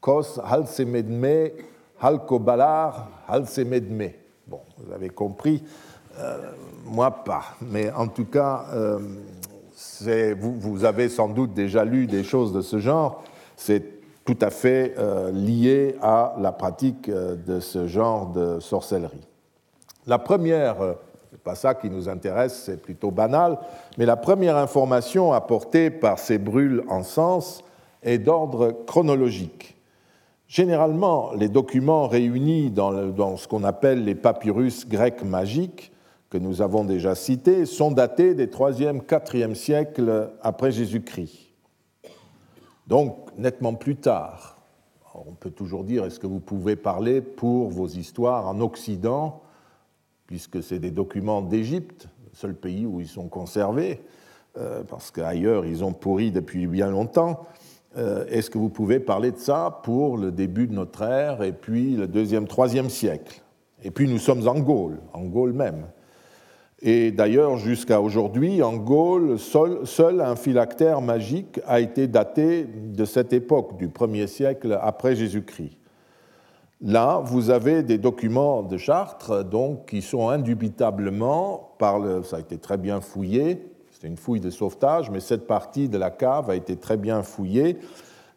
Kos, 0.00 0.38
Halsemedme, 0.44 1.50
Halkobalar, 2.00 3.08
Halsemedme. 3.26 4.10
Bon, 4.46 4.60
vous 4.78 4.92
avez 4.92 5.08
compris 5.08 5.64
moi 6.84 7.10
pas. 7.10 7.44
Mais 7.62 7.90
en 7.92 8.08
tout 8.08 8.26
cas, 8.26 8.66
vous, 10.38 10.84
avez 10.84 11.08
sans 11.08 11.28
doute 11.28 11.54
déjà 11.54 11.84
lu 11.84 12.06
des 12.06 12.24
choses 12.24 12.52
de 12.52 12.60
ce 12.60 12.78
genre. 12.78 13.22
C'est 13.56 14.00
tout 14.24 14.38
à 14.40 14.50
fait 14.50 14.94
lié 15.32 15.96
à 16.02 16.34
la 16.38 16.52
pratique 16.52 17.10
de 17.10 17.60
ce 17.60 17.86
genre 17.86 18.28
de 18.28 18.60
sorcellerie. 18.60 19.26
La 20.06 20.18
première 20.18 20.76
pas 21.42 21.54
ça 21.54 21.74
qui 21.74 21.90
nous 21.90 22.08
intéresse, 22.08 22.62
c'est 22.64 22.80
plutôt 22.80 23.10
banal, 23.10 23.58
mais 23.98 24.06
la 24.06 24.16
première 24.16 24.56
information 24.56 25.32
apportée 25.32 25.90
par 25.90 26.18
ces 26.18 26.38
brûles 26.38 26.84
en 26.88 27.02
sens 27.02 27.64
est 28.02 28.18
d'ordre 28.18 28.72
chronologique. 28.86 29.76
Généralement, 30.48 31.30
les 31.34 31.48
documents 31.48 32.08
réunis 32.08 32.70
dans, 32.70 33.36
ce 33.36 33.46
qu'on 33.46 33.64
appelle 33.64 34.04
les 34.04 34.14
papyrus 34.14 34.88
grecs 34.88 35.22
magiques, 35.22 35.92
que 36.30 36.38
nous 36.38 36.62
avons 36.62 36.84
déjà 36.84 37.14
cités, 37.14 37.66
sont 37.66 37.90
datés 37.90 38.34
des 38.34 38.46
3e, 38.46 39.02
4e 39.02 39.54
siècles 39.54 40.30
après 40.42 40.70
Jésus-Christ. 40.70 41.50
Donc, 42.86 43.16
nettement 43.36 43.74
plus 43.74 43.96
tard. 43.96 44.58
on 45.14 45.32
peut 45.32 45.50
toujours 45.50 45.84
dire, 45.84 46.04
est-ce 46.04 46.20
que 46.20 46.26
vous 46.26 46.40
pouvez 46.40 46.76
parler 46.76 47.20
pour 47.20 47.68
vos 47.68 47.88
histoires 47.88 48.46
en 48.46 48.60
Occident 48.60 49.42
puisque 50.30 50.62
c'est 50.62 50.78
des 50.78 50.92
documents 50.92 51.42
d'Égypte, 51.42 52.06
le 52.30 52.36
seul 52.36 52.54
pays 52.54 52.86
où 52.86 53.00
ils 53.00 53.08
sont 53.08 53.26
conservés, 53.26 54.00
euh, 54.58 54.84
parce 54.84 55.10
qu'ailleurs 55.10 55.66
ils 55.66 55.82
ont 55.82 55.92
pourri 55.92 56.30
depuis 56.30 56.68
bien 56.68 56.88
longtemps. 56.88 57.46
Euh, 57.96 58.24
est-ce 58.28 58.48
que 58.48 58.56
vous 58.56 58.68
pouvez 58.68 59.00
parler 59.00 59.32
de 59.32 59.38
ça 59.38 59.80
pour 59.82 60.16
le 60.16 60.30
début 60.30 60.68
de 60.68 60.72
notre 60.72 61.02
ère 61.02 61.42
et 61.42 61.50
puis 61.50 61.96
le 61.96 62.06
deuxième, 62.06 62.46
troisième 62.46 62.90
siècle? 62.90 63.42
Et 63.82 63.90
puis 63.90 64.08
nous 64.08 64.18
sommes 64.18 64.46
en 64.46 64.60
Gaule, 64.60 65.00
en 65.12 65.24
Gaule 65.24 65.52
même. 65.52 65.86
Et 66.82 67.10
d'ailleurs, 67.10 67.58
jusqu'à 67.58 68.00
aujourd'hui, 68.00 68.62
en 68.62 68.76
Gaule, 68.76 69.38
seul, 69.38 70.20
un 70.20 70.34
phylactère 70.34 71.02
magique 71.02 71.60
a 71.66 71.80
été 71.80 72.06
daté 72.06 72.64
de 72.64 73.04
cette 73.04 73.34
époque, 73.34 73.76
du 73.76 73.88
1er 73.88 74.26
siècle 74.26 74.78
après 74.80 75.14
Jésus-Christ. 75.14 75.76
Là, 76.82 77.20
vous 77.22 77.50
avez 77.50 77.82
des 77.82 77.98
documents 77.98 78.62
de 78.62 78.78
Chartres 78.78 79.44
donc, 79.44 79.90
qui 79.90 80.00
sont 80.00 80.30
indubitablement, 80.30 81.76
ça 81.78 82.36
a 82.36 82.40
été 82.40 82.56
très 82.56 82.78
bien 82.78 83.02
fouillé, 83.02 83.70
c'est 83.90 84.06
une 84.06 84.16
fouille 84.16 84.40
de 84.40 84.48
sauvetage, 84.48 85.10
mais 85.10 85.20
cette 85.20 85.46
partie 85.46 85.90
de 85.90 85.98
la 85.98 86.10
cave 86.10 86.48
a 86.48 86.56
été 86.56 86.76
très 86.76 86.96
bien 86.96 87.22
fouillée, 87.22 87.76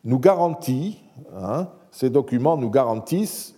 nous 0.03 0.19
garantit, 0.19 1.01
hein, 1.33 1.69
ces 1.91 2.09
documents 2.09 2.57
nous 2.57 2.69
garantissent 2.69 3.55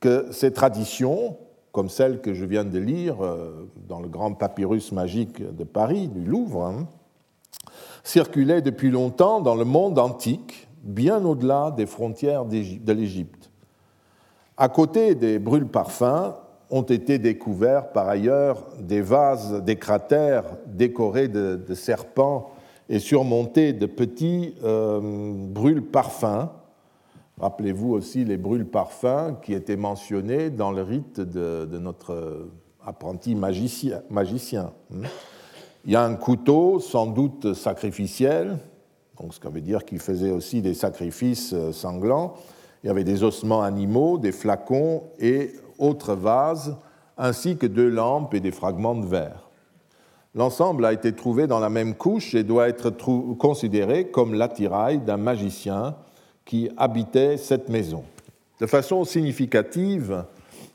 que 0.00 0.26
ces 0.32 0.52
traditions, 0.52 1.36
comme 1.74 1.88
celles 1.88 2.20
que 2.20 2.34
je 2.34 2.44
viens 2.44 2.64
de 2.64 2.78
lire 2.78 3.16
euh, 3.20 3.68
dans 3.88 3.98
le 3.98 4.06
grand 4.06 4.32
papyrus 4.32 4.92
magique 4.92 5.42
de 5.42 5.64
Paris, 5.64 6.06
du 6.06 6.24
Louvre, 6.24 6.62
hein, 6.62 6.86
circulaient 8.04 8.62
depuis 8.62 8.92
longtemps 8.92 9.40
dans 9.40 9.56
le 9.56 9.64
monde 9.64 9.98
antique, 9.98 10.68
bien 10.84 11.24
au-delà 11.24 11.72
des 11.72 11.86
frontières 11.86 12.44
de 12.44 12.92
l'Égypte. 12.92 13.50
À 14.56 14.68
côté 14.68 15.16
des 15.16 15.40
brûles-parfums 15.40 16.34
ont 16.70 16.82
été 16.82 17.18
découverts 17.18 17.90
par 17.90 18.08
ailleurs 18.08 18.68
des 18.78 19.00
vases, 19.00 19.60
des 19.64 19.76
cratères 19.76 20.44
décorés 20.66 21.26
de, 21.26 21.74
serpents 21.74 22.52
et 22.88 23.00
surmontés 23.00 23.72
de 23.72 23.86
petits 23.86 24.54
euh, 24.62 25.00
brûles-parfums. 25.34 26.50
Rappelez-vous 27.38 27.92
aussi 27.92 28.24
les 28.24 28.36
brûles-parfums 28.36 29.36
qui 29.42 29.54
étaient 29.54 29.76
mentionnés 29.76 30.50
dans 30.50 30.70
le 30.70 30.82
rite 30.82 31.20
de, 31.20 31.78
notre 31.78 32.48
apprenti 32.84 33.34
magicien. 33.34 34.02
magicien. 34.08 34.72
Il 35.84 35.92
y 35.92 35.96
a 35.96 36.04
un 36.04 36.14
couteau, 36.14 36.78
sans 36.80 37.06
doute 37.06 37.54
sacrificiel, 37.54 38.58
donc 39.20 39.34
ce 39.34 39.40
qui 39.40 39.48
veut 39.48 39.60
dire 39.60 39.84
qu'il 39.84 40.00
faisait 40.00 40.30
aussi 40.30 40.62
des 40.62 40.74
sacrifices 40.74 41.52
euh, 41.52 41.72
sanglants, 41.72 42.34
il 42.82 42.88
y 42.88 42.90
avait 42.90 43.04
des 43.04 43.22
ossements 43.22 43.62
animaux, 43.62 44.18
des 44.18 44.32
flacons 44.32 45.04
et 45.18 45.52
autres 45.78 46.14
vases, 46.14 46.76
ainsi 47.16 47.56
que 47.56 47.66
deux 47.66 47.88
lampes 47.88 48.34
et 48.34 48.40
des 48.40 48.50
fragments 48.50 48.94
de 48.94 49.06
verre. 49.06 49.48
L'ensemble 50.34 50.84
a 50.84 50.92
été 50.92 51.14
trouvé 51.14 51.46
dans 51.46 51.60
la 51.60 51.70
même 51.70 51.94
couche 51.94 52.34
et 52.34 52.42
doit 52.42 52.68
être 52.68 52.90
considéré 53.38 54.08
comme 54.08 54.34
l'attirail 54.34 54.98
d'un 54.98 55.16
magicien 55.16 55.96
qui 56.44 56.70
habitait 56.76 57.36
cette 57.36 57.68
maison. 57.68 58.04
De 58.60 58.66
façon 58.66 59.04
significative, 59.04 60.24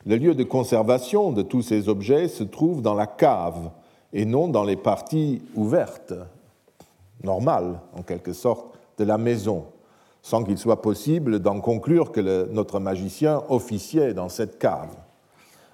le 0.05 0.15
lieu 0.15 0.35
de 0.35 0.43
conservation 0.43 1.31
de 1.31 1.41
tous 1.41 1.61
ces 1.61 1.89
objets 1.89 2.27
se 2.27 2.43
trouve 2.43 2.81
dans 2.81 2.95
la 2.95 3.07
cave 3.07 3.69
et 4.13 4.25
non 4.25 4.47
dans 4.47 4.63
les 4.63 4.75
parties 4.75 5.41
ouvertes, 5.55 6.13
normales 7.23 7.79
en 7.95 8.01
quelque 8.01 8.33
sorte, 8.33 8.77
de 8.97 9.03
la 9.03 9.17
maison 9.17 9.65
sans 10.21 10.43
qu'il 10.43 10.57
soit 10.57 10.81
possible 10.81 11.39
d'en 11.39 11.61
conclure 11.61 12.11
que 12.11 12.47
notre 12.51 12.79
magicien 12.79 13.41
officiait 13.49 14.13
dans 14.13 14.29
cette 14.29 14.59
cave. 14.59 14.95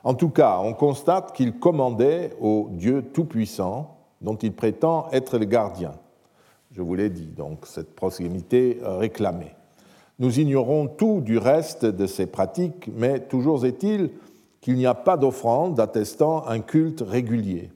En 0.03 0.13
tout 0.13 0.29
cas, 0.29 0.59
on 0.61 0.73
constate 0.73 1.33
qu'il 1.33 1.57
commandait 1.59 2.31
au 2.39 2.69
Dieu 2.71 3.01
Tout-Puissant, 3.01 3.97
dont 4.21 4.35
il 4.35 4.53
prétend 4.53 5.07
être 5.11 5.37
le 5.39 5.45
gardien. 5.45 5.93
Je 6.71 6.81
vous 6.81 6.95
l'ai 6.95 7.09
dit, 7.09 7.25
donc 7.25 7.65
cette 7.65 7.95
proximité 7.95 8.79
réclamée. 8.83 9.54
Nous 10.19 10.39
ignorons 10.39 10.87
tout 10.87 11.21
du 11.21 11.37
reste 11.37 11.85
de 11.85 12.05
ces 12.05 12.25
pratiques, 12.25 12.89
mais 12.95 13.19
toujours 13.19 13.65
est-il 13.65 14.11
qu'il 14.61 14.75
n'y 14.75 14.85
a 14.85 14.93
pas 14.93 15.17
d'offrande 15.17 15.79
attestant 15.79 16.47
un 16.47 16.59
culte 16.59 17.03
régulier. 17.05 17.69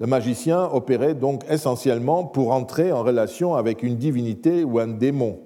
Le 0.00 0.06
magicien 0.06 0.64
opérait 0.64 1.14
donc 1.14 1.44
essentiellement 1.48 2.24
pour 2.24 2.52
entrer 2.52 2.90
en 2.90 3.02
relation 3.02 3.54
avec 3.54 3.82
une 3.82 3.96
divinité 3.96 4.64
ou 4.64 4.78
un 4.78 4.88
démon, 4.88 5.38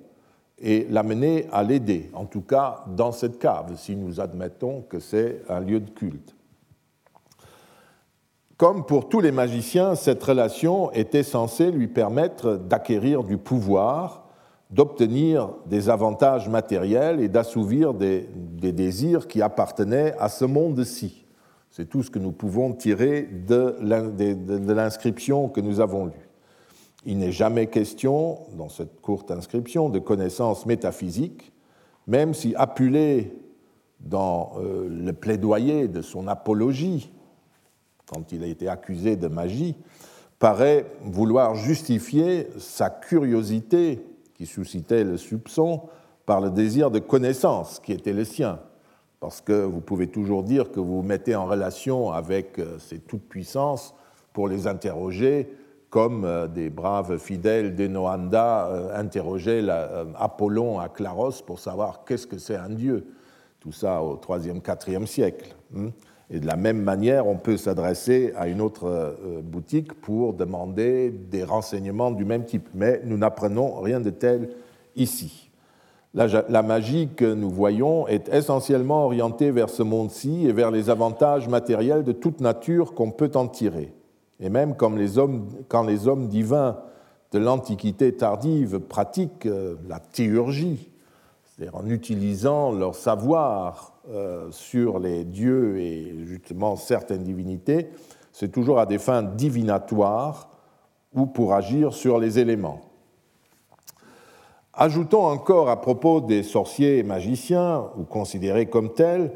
et 0.58 0.86
l'amener 0.88 1.46
à 1.52 1.62
l'aider, 1.62 2.10
en 2.14 2.24
tout 2.24 2.40
cas 2.40 2.84
dans 2.96 3.12
cette 3.12 3.38
cave, 3.38 3.76
si 3.76 3.96
nous 3.96 4.20
admettons 4.20 4.82
que 4.82 5.00
c'est 5.00 5.42
un 5.48 5.60
lieu 5.60 5.80
de 5.80 5.90
culte. 5.90 6.34
Comme 8.56 8.86
pour 8.86 9.08
tous 9.08 9.20
les 9.20 9.32
magiciens, 9.32 9.96
cette 9.96 10.22
relation 10.22 10.92
était 10.92 11.24
censée 11.24 11.72
lui 11.72 11.88
permettre 11.88 12.54
d'acquérir 12.54 13.24
du 13.24 13.36
pouvoir, 13.36 14.23
d'obtenir 14.70 15.50
des 15.66 15.88
avantages 15.88 16.48
matériels 16.48 17.20
et 17.20 17.28
d'assouvir 17.28 17.94
des, 17.94 18.28
désirs 18.72 19.28
qui 19.28 19.42
appartenaient 19.42 20.14
à 20.18 20.28
ce 20.28 20.44
monde-ci. 20.44 21.24
C'est 21.70 21.88
tout 21.88 22.02
ce 22.02 22.10
que 22.10 22.18
nous 22.18 22.32
pouvons 22.32 22.72
tirer 22.72 23.22
de 23.22 23.76
l'inscription 24.72 25.48
que 25.48 25.60
nous 25.60 25.80
avons 25.80 26.06
lue. 26.06 26.28
Il 27.06 27.18
n'est 27.18 27.32
jamais 27.32 27.66
question, 27.66 28.38
dans 28.56 28.68
cette 28.68 29.00
courte 29.00 29.30
inscription, 29.30 29.90
de 29.90 29.98
connaissances 29.98 30.64
métaphysiques, 30.64 31.52
même 32.06 32.32
si 32.32 32.54
Apulé, 32.56 33.36
dans 34.00 34.52
euh, 34.58 34.88
le 34.88 35.12
plaidoyer 35.12 35.88
de 35.88 36.02
son 36.02 36.28
apologie, 36.28 37.10
quand 38.06 38.32
il 38.32 38.42
a 38.42 38.46
été 38.46 38.68
accusé 38.68 39.16
de 39.16 39.28
magie, 39.28 39.76
paraît 40.38 40.86
vouloir 41.02 41.54
justifier 41.54 42.48
sa 42.58 42.90
curiosité, 42.90 44.04
qui 44.34 44.46
suscitait 44.46 45.04
le 45.04 45.16
soupçon, 45.16 45.82
par 46.26 46.40
le 46.40 46.50
désir 46.50 46.90
de 46.90 46.98
connaissance 46.98 47.80
qui 47.80 47.92
était 47.92 48.12
le 48.12 48.24
sien. 48.24 48.58
Parce 49.20 49.40
que 49.40 49.64
vous 49.64 49.80
pouvez 49.80 50.08
toujours 50.08 50.42
dire 50.42 50.70
que 50.70 50.80
vous 50.80 50.96
vous 50.96 51.02
mettez 51.02 51.34
en 51.34 51.46
relation 51.46 52.12
avec 52.12 52.58
euh, 52.58 52.78
ces 52.78 52.98
toutes-puissances 52.98 53.94
pour 54.32 54.48
les 54.48 54.66
interroger 54.66 55.50
comme 55.88 56.24
euh, 56.24 56.46
des 56.46 56.70
braves 56.70 57.18
fidèles 57.18 57.74
d'Enoanda 57.74 58.66
euh, 58.66 58.98
interrogeaient 58.98 59.64
Apollon 60.18 60.78
à 60.78 60.88
Claros 60.88 61.42
pour 61.46 61.58
savoir 61.58 62.04
qu'est-ce 62.04 62.26
que 62.26 62.38
c'est 62.38 62.56
un 62.56 62.70
dieu. 62.70 63.06
Tout 63.60 63.72
ça 63.72 64.02
au 64.02 64.20
IIIe, 64.28 64.60
IVe 64.88 65.06
siècle. 65.06 65.54
Et 66.30 66.40
de 66.40 66.46
la 66.46 66.56
même 66.56 66.80
manière, 66.80 67.26
on 67.26 67.36
peut 67.36 67.56
s'adresser 67.56 68.32
à 68.36 68.48
une 68.48 68.60
autre 68.60 69.16
boutique 69.42 69.92
pour 69.92 70.32
demander 70.32 71.10
des 71.10 71.44
renseignements 71.44 72.10
du 72.10 72.24
même 72.24 72.44
type. 72.44 72.68
Mais 72.74 73.02
nous 73.04 73.18
n'apprenons 73.18 73.80
rien 73.80 74.00
de 74.00 74.10
tel 74.10 74.48
ici. 74.96 75.50
La 76.14 76.62
magie 76.62 77.08
que 77.14 77.34
nous 77.34 77.50
voyons 77.50 78.06
est 78.06 78.28
essentiellement 78.32 79.04
orientée 79.04 79.50
vers 79.50 79.68
ce 79.68 79.82
monde-ci 79.82 80.46
et 80.46 80.52
vers 80.52 80.70
les 80.70 80.88
avantages 80.88 81.48
matériels 81.48 82.04
de 82.04 82.12
toute 82.12 82.40
nature 82.40 82.94
qu'on 82.94 83.10
peut 83.10 83.32
en 83.34 83.48
tirer. 83.48 83.92
Et 84.38 84.48
même 84.48 84.76
quand 84.76 84.94
les 84.94 85.18
hommes, 85.18 85.48
quand 85.68 85.82
les 85.82 86.06
hommes 86.06 86.28
divins 86.28 86.78
de 87.32 87.40
l'Antiquité 87.40 88.14
tardive 88.14 88.78
pratiquent 88.78 89.46
euh, 89.46 89.74
la 89.88 89.98
théurgie, 89.98 90.88
c'est-à-dire 91.54 91.76
en 91.76 91.88
utilisant 91.88 92.72
leur 92.72 92.96
savoir 92.96 93.92
euh, 94.10 94.50
sur 94.50 94.98
les 94.98 95.24
dieux 95.24 95.78
et 95.78 96.24
justement 96.24 96.74
certaines 96.74 97.22
divinités, 97.22 97.90
c'est 98.32 98.50
toujours 98.50 98.80
à 98.80 98.86
des 98.86 98.98
fins 98.98 99.22
divinatoires 99.22 100.48
ou 101.14 101.26
pour 101.26 101.54
agir 101.54 101.92
sur 101.92 102.18
les 102.18 102.40
éléments. 102.40 102.80
Ajoutons 104.72 105.24
encore 105.24 105.70
à 105.70 105.80
propos 105.80 106.20
des 106.20 106.42
sorciers 106.42 106.98
et 106.98 107.04
magiciens, 107.04 107.84
ou 107.96 108.02
considérés 108.02 108.66
comme 108.66 108.92
tels, 108.92 109.30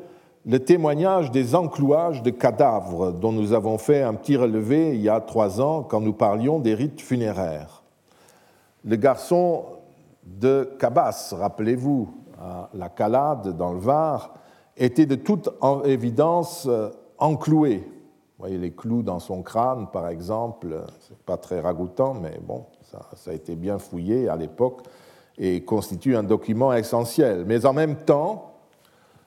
le 0.45 0.59
témoignage 0.59 1.31
des 1.31 1.55
enclouages 1.55 2.25
de 2.25 2.31
cadavres 2.31 3.13
dont 3.13 3.31
nous 3.31 3.53
avons 3.53 3.79
fait 3.79 4.03
un 4.03 4.15
petit 4.15 4.37
relevé 4.37 4.95
il 4.97 5.03
y 5.03 5.09
a 5.09 5.21
trois 5.21 5.61
ans 5.61 5.85
quand 5.85 6.01
nous 6.01 6.13
parlions 6.13 6.59
des 6.59 6.75
rites 6.75 7.01
funéraires. 7.01 7.85
Le 8.85 8.97
garçon 8.97 9.78
de 10.37 10.77
Cabas, 10.79 11.35
rappelez-vous, 11.37 12.09
à 12.41 12.69
la 12.75 12.89
Calade 12.89 13.57
dans 13.57 13.73
le 13.73 13.81
Var, 13.81 14.35
était 14.77 15.07
de 15.07 15.17
toute 15.17 15.49
évidence 15.85 16.67
euh, 16.69 16.91
encloué. 17.19 17.79
Vous 17.79 18.45
voyez 18.45 18.59
les 18.59 18.71
clous 18.71 19.03
dans 19.03 19.19
son 19.19 19.43
crâne, 19.43 19.89
par 19.93 20.09
exemple, 20.09 20.85
c'est 21.01 21.19
pas 21.19 21.37
très 21.37 21.61
ragoûtant, 21.61 22.15
mais 22.15 22.39
bon, 22.41 22.67
ça, 22.83 23.01
ça 23.15 23.33
a 23.33 23.35
été 23.35 23.57
bien 23.57 23.79
fouillé 23.79 24.29
à 24.29 24.37
l'époque 24.37 24.83
et 25.37 25.65
constitue 25.65 26.17
un 26.17 26.23
document 26.23 26.73
essentiel. 26.73 27.45
Mais 27.47 27.67
en 27.67 27.73
même 27.73 27.97
temps, 27.97 28.53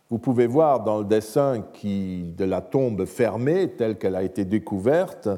vous 0.09 0.19
pouvez 0.19 0.47
voir 0.47 0.83
dans 0.83 0.99
le 0.99 1.05
dessin 1.05 1.63
qui, 1.73 2.33
de 2.37 2.45
la 2.45 2.61
tombe 2.61 3.05
fermée, 3.05 3.69
telle 3.69 3.97
qu'elle 3.97 4.15
a 4.15 4.23
été 4.23 4.43
découverte, 4.43 5.29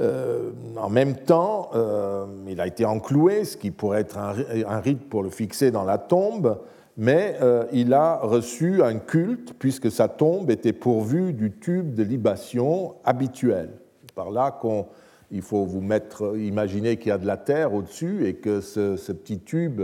euh, 0.00 0.50
en 0.76 0.90
même 0.90 1.14
temps, 1.14 1.70
euh, 1.74 2.26
il 2.48 2.60
a 2.60 2.66
été 2.66 2.84
encloué, 2.84 3.44
ce 3.44 3.56
qui 3.56 3.70
pourrait 3.70 4.00
être 4.00 4.18
un, 4.18 4.80
rite 4.80 5.08
pour 5.08 5.22
le 5.22 5.30
fixer 5.30 5.70
dans 5.70 5.84
la 5.84 5.98
tombe, 5.98 6.58
mais 6.96 7.36
euh, 7.42 7.64
il 7.72 7.92
a 7.94 8.16
reçu 8.16 8.82
un 8.82 8.98
culte 8.98 9.54
puisque 9.58 9.90
sa 9.90 10.08
tombe 10.08 10.50
était 10.50 10.72
pourvue 10.72 11.32
du 11.32 11.52
tube 11.52 11.94
de 11.94 12.02
libation 12.02 12.94
habituel. 13.04 13.70
Par 14.14 14.30
là 14.30 14.50
qu'on 14.50 14.86
il 15.30 15.42
faut 15.42 15.64
vous 15.64 15.80
mettre, 15.80 16.36
imaginer 16.36 16.96
qu'il 16.96 17.08
y 17.08 17.12
a 17.12 17.18
de 17.18 17.26
la 17.26 17.36
terre 17.36 17.72
au-dessus 17.74 18.26
et 18.26 18.34
que 18.34 18.60
ce, 18.60 18.96
ce 18.96 19.10
petit 19.10 19.40
tube 19.40 19.80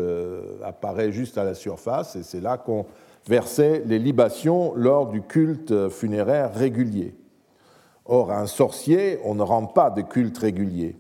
apparaît 0.63 1.11
juste 1.11 1.39
à 1.39 1.45
la 1.45 1.55
surface, 1.55 2.15
et 2.15 2.23
c'est 2.23 2.41
là 2.41 2.57
qu'on 2.57 2.85
versait 3.27 3.83
les 3.87 3.99
libations 3.99 4.75
lors 4.77 5.09
du 5.09 5.23
culte 5.23 5.89
funéraire 5.89 6.55
régulier. 6.55 7.15
Or, 8.13 8.33
un 8.33 8.49
sorcier, 8.49 9.21
on 9.25 9.37
ne 9.37 9.43
rend 9.43 9.67
pas 9.67 9.89
de 9.89 10.03
culte 10.03 10.37
régulier. 10.39 10.97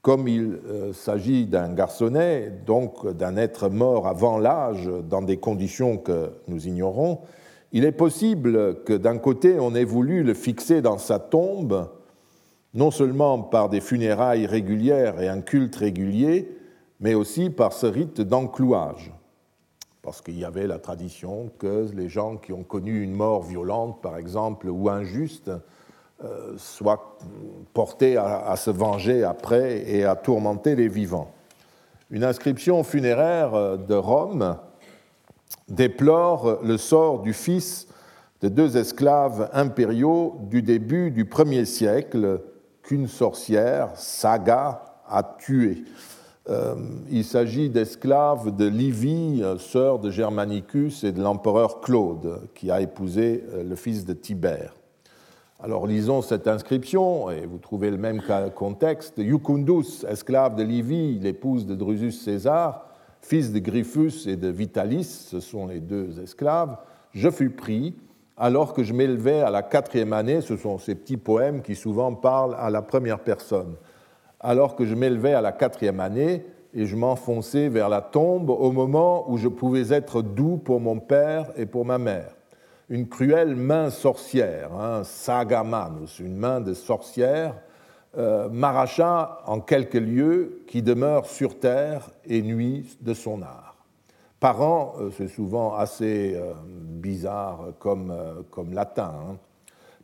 Comme 0.00 0.28
il 0.28 0.60
euh, 0.64 0.92
s'agit 0.92 1.46
d'un 1.46 1.72
garçonnet, 1.72 2.52
donc 2.64 3.04
d'un 3.16 3.36
être 3.36 3.68
mort 3.68 4.06
avant 4.06 4.38
l'âge, 4.38 4.88
dans 5.08 5.22
des 5.22 5.38
conditions 5.38 5.98
que 5.98 6.30
nous 6.46 6.68
ignorons, 6.68 7.18
il 7.72 7.84
est 7.84 7.90
possible 7.90 8.84
que 8.84 8.92
d'un 8.92 9.18
côté 9.18 9.58
on 9.58 9.74
ait 9.74 9.82
voulu 9.82 10.22
le 10.22 10.34
fixer 10.34 10.82
dans 10.82 10.98
sa 10.98 11.18
tombe, 11.18 11.90
non 12.74 12.92
seulement 12.92 13.40
par 13.40 13.68
des 13.68 13.80
funérailles 13.80 14.46
régulières 14.46 15.20
et 15.20 15.28
un 15.28 15.40
culte 15.40 15.74
régulier, 15.74 16.56
mais 17.00 17.14
aussi 17.14 17.50
par 17.50 17.72
ce 17.72 17.86
rite 17.86 18.20
d'enclouage. 18.20 19.12
Parce 20.00 20.20
qu'il 20.22 20.38
y 20.38 20.44
avait 20.44 20.68
la 20.68 20.78
tradition 20.78 21.50
que 21.58 21.88
les 21.92 22.08
gens 22.08 22.36
qui 22.36 22.52
ont 22.52 22.62
connu 22.62 23.02
une 23.02 23.14
mort 23.14 23.42
violente, 23.42 24.00
par 24.00 24.16
exemple, 24.16 24.68
ou 24.68 24.88
injuste, 24.88 25.50
soit 26.56 27.18
porté 27.72 28.16
à, 28.16 28.54
se 28.56 28.70
venger 28.70 29.24
après 29.24 29.88
et 29.90 30.04
à 30.04 30.16
tourmenter 30.16 30.76
les 30.76 30.88
vivants. 30.88 31.30
Une 32.10 32.24
inscription 32.24 32.82
funéraire 32.82 33.54
euh, 33.54 33.76
de 33.76 33.94
Rome 33.94 34.56
déplore 35.68 36.58
le 36.62 36.76
sort 36.76 37.20
du 37.20 37.32
fils 37.32 37.86
de 38.40 38.48
deux 38.48 38.76
esclaves 38.76 39.48
impériaux 39.52 40.36
du 40.42 40.62
début 40.62 41.10
du 41.10 41.24
premier 41.24 41.64
siècle 41.64 42.40
qu'une 42.82 43.06
sorcière, 43.06 43.90
Saga, 43.94 44.82
a 45.08 45.22
tué. 45.38 45.84
Euh, 46.48 46.74
il 47.10 47.24
s'agit 47.24 47.68
d'esclaves 47.68 48.56
de 48.56 48.66
Livie, 48.66 49.44
sœur 49.58 49.98
de 49.98 50.10
Germanicus 50.10 51.04
et 51.04 51.12
de 51.12 51.22
l'empereur 51.22 51.80
Claude, 51.80 52.40
qui 52.54 52.70
a 52.70 52.80
épousé 52.80 53.44
le 53.62 53.76
fils 53.76 54.04
de 54.04 54.14
Tibère. 54.14 54.79
Alors 55.62 55.86
lisons 55.86 56.22
cette 56.22 56.48
inscription 56.48 57.30
et 57.30 57.44
vous 57.44 57.58
trouvez 57.58 57.90
le 57.90 57.98
même 57.98 58.22
contexte. 58.54 59.22
Jucundus, 59.22 60.06
esclave 60.08 60.54
de 60.54 60.62
Livie, 60.62 61.18
l'épouse 61.18 61.66
de 61.66 61.74
Drusus 61.74 62.12
César, 62.12 62.86
fils 63.20 63.52
de 63.52 63.58
Griffus 63.58 64.26
et 64.26 64.36
de 64.36 64.48
Vitalis, 64.48 65.04
ce 65.04 65.38
sont 65.38 65.66
les 65.66 65.80
deux 65.80 66.18
esclaves, 66.22 66.78
je 67.12 67.28
fus 67.28 67.50
pris. 67.50 67.94
Alors 68.38 68.72
que 68.72 68.82
je 68.82 68.94
m'élevais 68.94 69.40
à 69.40 69.50
la 69.50 69.62
quatrième 69.62 70.14
année, 70.14 70.40
ce 70.40 70.56
sont 70.56 70.78
ces 70.78 70.94
petits 70.94 71.18
poèmes 71.18 71.60
qui 71.60 71.74
souvent 71.74 72.14
parlent 72.14 72.56
à 72.58 72.70
la 72.70 72.80
première 72.80 73.18
personne, 73.18 73.74
alors 74.40 74.76
que 74.76 74.86
je 74.86 74.94
m'élevais 74.94 75.34
à 75.34 75.42
la 75.42 75.52
quatrième 75.52 76.00
année 76.00 76.46
et 76.72 76.86
je 76.86 76.96
m'enfonçais 76.96 77.68
vers 77.68 77.90
la 77.90 78.00
tombe 78.00 78.48
au 78.48 78.72
moment 78.72 79.30
où 79.30 79.36
je 79.36 79.48
pouvais 79.48 79.92
être 79.92 80.22
doux 80.22 80.56
pour 80.56 80.80
mon 80.80 81.00
père 81.00 81.50
et 81.54 81.66
pour 81.66 81.84
ma 81.84 81.98
mère 81.98 82.32
une 82.90 83.08
cruelle 83.08 83.54
main 83.54 83.88
sorcière, 83.88 84.74
un 84.74 85.04
sagamanus, 85.04 86.18
une 86.18 86.36
main 86.36 86.60
de 86.60 86.74
sorcière, 86.74 87.54
euh, 88.18 88.48
m'arracha 88.48 89.38
en 89.46 89.60
quelques 89.60 89.94
lieux 89.94 90.64
qui 90.66 90.82
demeurent 90.82 91.26
sur 91.26 91.60
terre 91.60 92.10
et 92.26 92.42
nuit 92.42 92.98
de 93.00 93.14
son 93.14 93.42
art. 93.42 93.76
Parents, 94.40 94.94
euh, 94.98 95.10
c'est 95.16 95.28
souvent 95.28 95.76
assez 95.76 96.34
euh, 96.34 96.52
bizarre 96.66 97.66
comme, 97.78 98.12
latin. 98.72 99.14
Hein. 99.14 99.36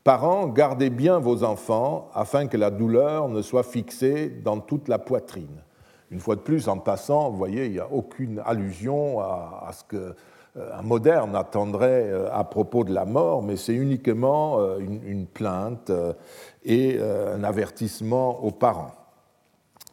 Parents, 0.04 0.46
gardez 0.46 0.88
bien 0.88 1.18
vos 1.18 1.42
enfants 1.42 2.08
afin 2.14 2.46
que 2.46 2.56
la 2.56 2.70
douleur 2.70 3.28
ne 3.28 3.42
soit 3.42 3.64
fixée 3.64 4.28
dans 4.28 4.60
toute 4.60 4.86
la 4.86 5.00
poitrine. 5.00 5.64
Une 6.12 6.20
fois 6.20 6.36
de 6.36 6.40
plus, 6.42 6.68
en 6.68 6.78
passant, 6.78 7.30
vous 7.30 7.36
voyez, 7.36 7.66
il 7.66 7.72
n'y 7.72 7.80
a 7.80 7.90
aucune 7.90 8.40
allusion 8.46 9.18
à 9.18 9.70
ce 9.72 9.82
que 9.82 10.14
un 10.56 10.82
moderne 10.82 11.36
attendrait 11.36 12.10
euh, 12.10 12.28
à 12.32 12.44
propos 12.44 12.84
de 12.84 12.92
la 12.92 13.04
mort, 13.04 13.42
mais 13.42 13.56
c'est 13.56 13.74
uniquement 13.74 14.58
euh, 14.58 14.78
une, 14.78 15.26
plainte 15.26 15.90
et 16.64 16.98
un 16.98 17.44
avertissement 17.44 18.42
aux 18.42 18.50
parents. 18.50 18.92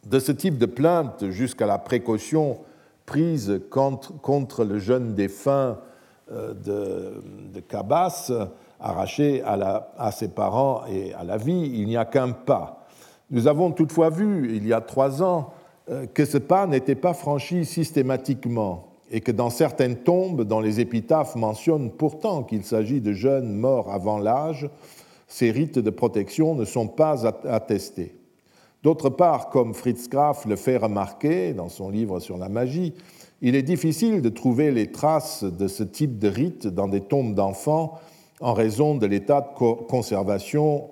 De 0.06 0.18
ce 0.18 0.32
type 0.32 0.58
de 0.58 0.66
plainte 0.66 1.30
jusqu'à 1.30 1.66
la 1.66 1.78
précaution 1.78 2.58
prise 3.06 3.60
contre, 3.70 4.64
le 4.64 4.78
jeune 4.78 5.14
défunt 5.14 5.78
de, 6.30 7.22
de 7.52 7.60
Cabas, 7.60 8.32
arraché 8.80 9.42
à, 9.44 10.10
ses 10.12 10.28
parents 10.28 10.84
et 10.88 11.12
à 11.14 11.24
la 11.24 11.36
vie, 11.36 11.70
il 11.74 11.86
n'y 11.86 11.96
a 11.96 12.06
qu'un 12.06 12.30
pas. 12.30 12.86
Nous 13.30 13.46
avons 13.46 13.70
toutefois 13.72 14.10
vu, 14.10 14.56
il 14.56 14.66
y 14.66 14.72
a 14.72 14.80
trois 14.80 15.22
ans, 15.22 15.52
que 16.14 16.24
ce 16.24 16.38
pas 16.38 16.66
n'était 16.66 16.94
pas 16.94 17.12
franchi 17.12 17.64
systématiquement 17.64 18.93
et 19.10 19.20
que 19.20 19.32
dans 19.32 19.50
certaines 19.50 19.96
tombes, 19.96 20.42
dont 20.44 20.60
les 20.60 20.80
épitaphes 20.80 21.36
mentionnent 21.36 21.90
pourtant 21.90 22.42
qu'il 22.42 22.64
s'agit 22.64 23.00
de 23.00 23.12
jeunes 23.12 23.54
morts 23.54 23.92
avant 23.92 24.18
l'âge, 24.18 24.68
ces 25.28 25.50
rites 25.50 25.78
de 25.78 25.90
protection 25.90 26.54
ne 26.54 26.64
sont 26.64 26.88
pas 26.88 27.26
attestés. 27.26 28.14
D'autre 28.82 29.08
part, 29.08 29.48
comme 29.48 29.74
Fritz 29.74 30.08
Graf 30.08 30.44
le 30.44 30.56
fait 30.56 30.76
remarquer 30.76 31.54
dans 31.54 31.68
son 31.68 31.88
livre 31.88 32.20
sur 32.20 32.36
la 32.36 32.48
magie, 32.48 32.92
il 33.40 33.54
est 33.56 33.62
difficile 33.62 34.22
de 34.22 34.28
trouver 34.28 34.70
les 34.70 34.92
traces 34.92 35.44
de 35.44 35.68
ce 35.68 35.82
type 35.82 36.18
de 36.18 36.28
rite 36.28 36.66
dans 36.66 36.88
des 36.88 37.00
tombes 37.00 37.34
d'enfants 37.34 37.98
en 38.40 38.52
raison 38.52 38.94
de 38.94 39.06
l'état 39.06 39.40
de 39.40 39.84
conservation 39.86 40.90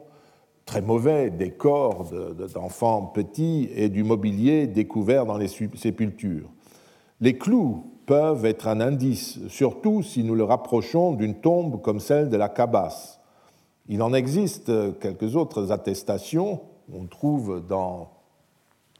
très 0.65 0.81
mauvais 0.81 1.31
des 1.31 1.51
corps 1.51 2.11
d'enfants 2.55 3.03
petits 3.03 3.69
et 3.75 3.89
du 3.89 4.05
mobilier 4.05 4.67
découvert 4.67 5.27
dans 5.27 5.37
les 5.37 5.49
sépultures. 5.49 6.49
Les 7.21 7.37
clous 7.37 7.92
peuvent 8.07 8.45
être 8.45 8.69
un 8.69 8.81
indice, 8.81 9.39
surtout 9.49 10.03
si 10.03 10.25
nous 10.25 10.35
le 10.35 10.45
rapprochons 10.45 11.13
d'une 11.13 11.41
tombe 11.41 11.81
comme 11.81 12.01
celle 12.01 12.29
de 12.29 12.37
la 12.37 12.49
Cabasse. 12.49 13.21
Il 13.89 14.03
en 14.03 14.13
existe 14.13 14.71
quelques 15.01 15.37
autres 15.37 15.73
attestations. 15.73 16.61
On 16.93 17.07
trouve 17.07 17.65
dans 17.67 18.11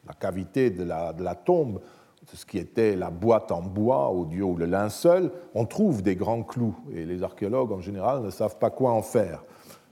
la 0.07 0.15
cavité 0.15 0.71
de 0.71 0.85
la, 0.85 1.35
tombe 1.35 1.81
ce 2.35 2.47
qui 2.47 2.59
était 2.59 2.97
la 2.97 3.11
boîte 3.11 3.53
en 3.53 3.63
bois 3.63 4.11
au 4.11 4.25
dieu 4.25 4.45
ou 4.45 4.57
le 4.57 4.67
linceul, 4.67 5.31
on 5.55 5.67
trouve 5.67 6.03
des 6.03 6.17
grands 6.17 6.43
clous 6.43 6.75
et 6.95 7.05
les 7.05 7.23
archéologues 7.23 7.73
en 7.73 7.81
général 7.81 8.23
ne 8.23 8.31
savent 8.31 8.59
pas 8.59 8.71
quoi 8.71 8.93
en 8.93 9.03
faire. 9.03 9.45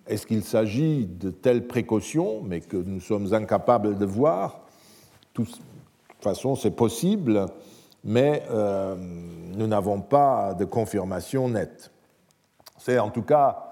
Est-ce 0.07 0.27
qu'il 0.27 0.43
s'agit 0.43 1.07
de 1.07 1.31
telles 1.31 1.67
précautions, 1.67 2.43
mais 2.43 2.61
que 2.61 2.77
nous 2.77 3.01
sommes 3.01 3.33
incapables 3.35 3.99
de 3.99 4.07
voir? 4.07 4.61
De 5.35 5.45
toute 5.45 5.61
façon, 6.21 6.57
c'est 6.57 6.71
possible 6.71 7.47
mais 8.05 8.43
euh, 8.51 8.95
nous 8.97 9.67
n'avons 9.67 10.01
pas 10.01 10.55
de 10.55 10.65
confirmation 10.65 11.49
nette. 11.49 11.91
C'est 12.79 12.99
en 12.99 13.11
tout 13.11 13.23
cas 13.23 13.67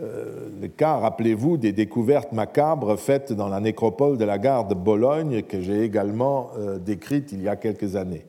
euh, 0.00 0.48
le 0.60 0.68
cas, 0.68 0.96
rappelez-vous, 0.96 1.56
des 1.56 1.72
découvertes 1.72 2.32
macabres 2.32 2.98
faites 2.98 3.32
dans 3.32 3.48
la 3.48 3.60
nécropole 3.60 4.18
de 4.18 4.24
la 4.24 4.38
gare 4.38 4.66
de 4.66 4.74
Bologne 4.74 5.42
que 5.42 5.60
j'ai 5.60 5.82
également 5.82 6.50
euh, 6.58 6.78
décrite 6.78 7.32
il 7.32 7.42
y 7.42 7.48
a 7.48 7.56
quelques 7.56 7.96
années. 7.96 8.26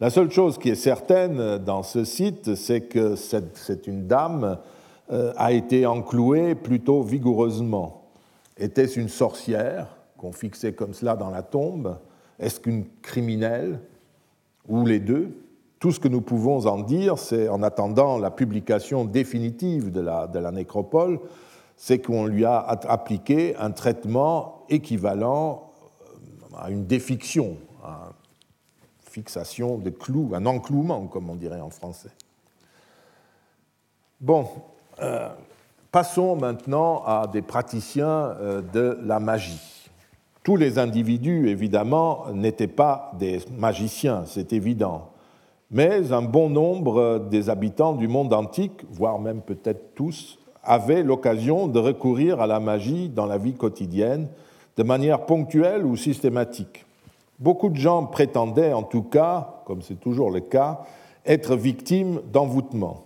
La 0.00 0.10
seule 0.10 0.30
chose 0.30 0.58
qui 0.58 0.70
est 0.70 0.74
certaine 0.74 1.58
dans 1.58 1.84
ce 1.84 2.04
site, 2.04 2.56
c'est 2.56 2.82
que 2.82 3.14
c'est 3.14 3.86
une 3.86 4.06
dame 4.06 4.58
a 5.36 5.52
été 5.52 5.84
enclouée 5.86 6.54
plutôt 6.54 7.02
vigoureusement. 7.02 8.04
Était-ce 8.56 8.98
une 8.98 9.10
sorcière 9.10 9.96
qu'on 10.16 10.32
fixait 10.32 10.72
comme 10.72 10.94
cela 10.94 11.14
dans 11.14 11.30
la 11.30 11.42
tombe? 11.42 11.98
Est-ce 12.40 12.58
qu'une 12.58 12.86
criminelle? 13.02 13.78
Ou 14.68 14.84
les 14.86 15.00
deux. 15.00 15.36
Tout 15.78 15.92
ce 15.92 16.00
que 16.00 16.08
nous 16.08 16.20
pouvons 16.20 16.66
en 16.66 16.80
dire, 16.80 17.18
c'est 17.18 17.48
en 17.48 17.62
attendant 17.62 18.18
la 18.18 18.30
publication 18.30 19.04
définitive 19.04 19.90
de 19.90 20.00
la, 20.00 20.50
nécropole, 20.50 21.20
c'est 21.76 21.98
qu'on 21.98 22.26
lui 22.26 22.44
a 22.44 22.58
appliqué 22.58 23.56
un 23.56 23.70
traitement 23.70 24.64
équivalent 24.70 25.70
à 26.56 26.70
une 26.70 26.86
défiction, 26.86 27.58
à 27.82 28.12
une 28.12 29.10
fixation 29.10 29.76
de 29.76 29.90
clous, 29.90 30.30
un 30.34 30.46
enclouement, 30.46 31.06
comme 31.06 31.28
on 31.28 31.34
dirait 31.34 31.60
en 31.60 31.70
français. 31.70 32.12
Bon, 34.20 34.48
euh, 35.02 35.28
passons 35.90 36.36
maintenant 36.36 37.02
à 37.04 37.26
des 37.26 37.42
praticiens 37.42 38.06
euh, 38.40 38.62
de 38.62 38.98
la 39.02 39.20
magie. 39.20 39.73
Tous 40.44 40.56
les 40.56 40.78
individus, 40.78 41.48
évidemment, 41.48 42.26
n'étaient 42.34 42.66
pas 42.66 43.12
des 43.18 43.38
magiciens, 43.56 44.24
c'est 44.26 44.52
évident, 44.52 45.08
mais 45.70 46.12
un 46.12 46.20
bon 46.20 46.50
nombre 46.50 47.26
des 47.30 47.48
habitants 47.48 47.94
du 47.94 48.08
monde 48.08 48.34
antique, 48.34 48.82
voire 48.92 49.18
même 49.18 49.40
peut-être 49.40 49.94
tous, 49.94 50.38
avaient 50.62 51.02
l'occasion 51.02 51.66
de 51.66 51.78
recourir 51.78 52.42
à 52.42 52.46
la 52.46 52.60
magie 52.60 53.08
dans 53.08 53.24
la 53.24 53.38
vie 53.38 53.54
quotidienne 53.54 54.28
de 54.76 54.82
manière 54.82 55.24
ponctuelle 55.24 55.86
ou 55.86 55.96
systématique. 55.96 56.84
Beaucoup 57.38 57.70
de 57.70 57.76
gens 57.76 58.04
prétendaient, 58.04 58.74
en 58.74 58.82
tout 58.82 59.02
cas, 59.02 59.62
comme 59.64 59.80
c'est 59.80 59.98
toujours 59.98 60.30
le 60.30 60.40
cas, 60.40 60.82
être 61.24 61.56
victimes 61.56 62.20
d'envoûtement. 62.30 63.04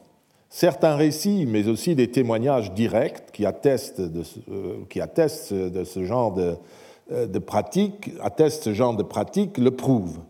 Certains 0.50 0.96
récits, 0.96 1.46
mais 1.46 1.68
aussi 1.68 1.94
des 1.94 2.10
témoignages 2.10 2.72
directs 2.72 3.30
qui 3.32 3.46
attestent 3.46 4.00
de 4.00 4.24
ce, 4.24 4.40
euh, 4.50 4.78
qui 4.90 5.00
attestent 5.00 5.54
de 5.54 5.84
ce 5.84 6.04
genre 6.04 6.32
de, 6.32 6.56
de 7.10 7.38
pratique, 7.38 8.10
attestent 8.20 8.64
ce 8.64 8.74
genre 8.74 8.96
de 8.96 9.02
pratique, 9.02 9.58
le 9.58 9.70
prouvent. 9.70 10.20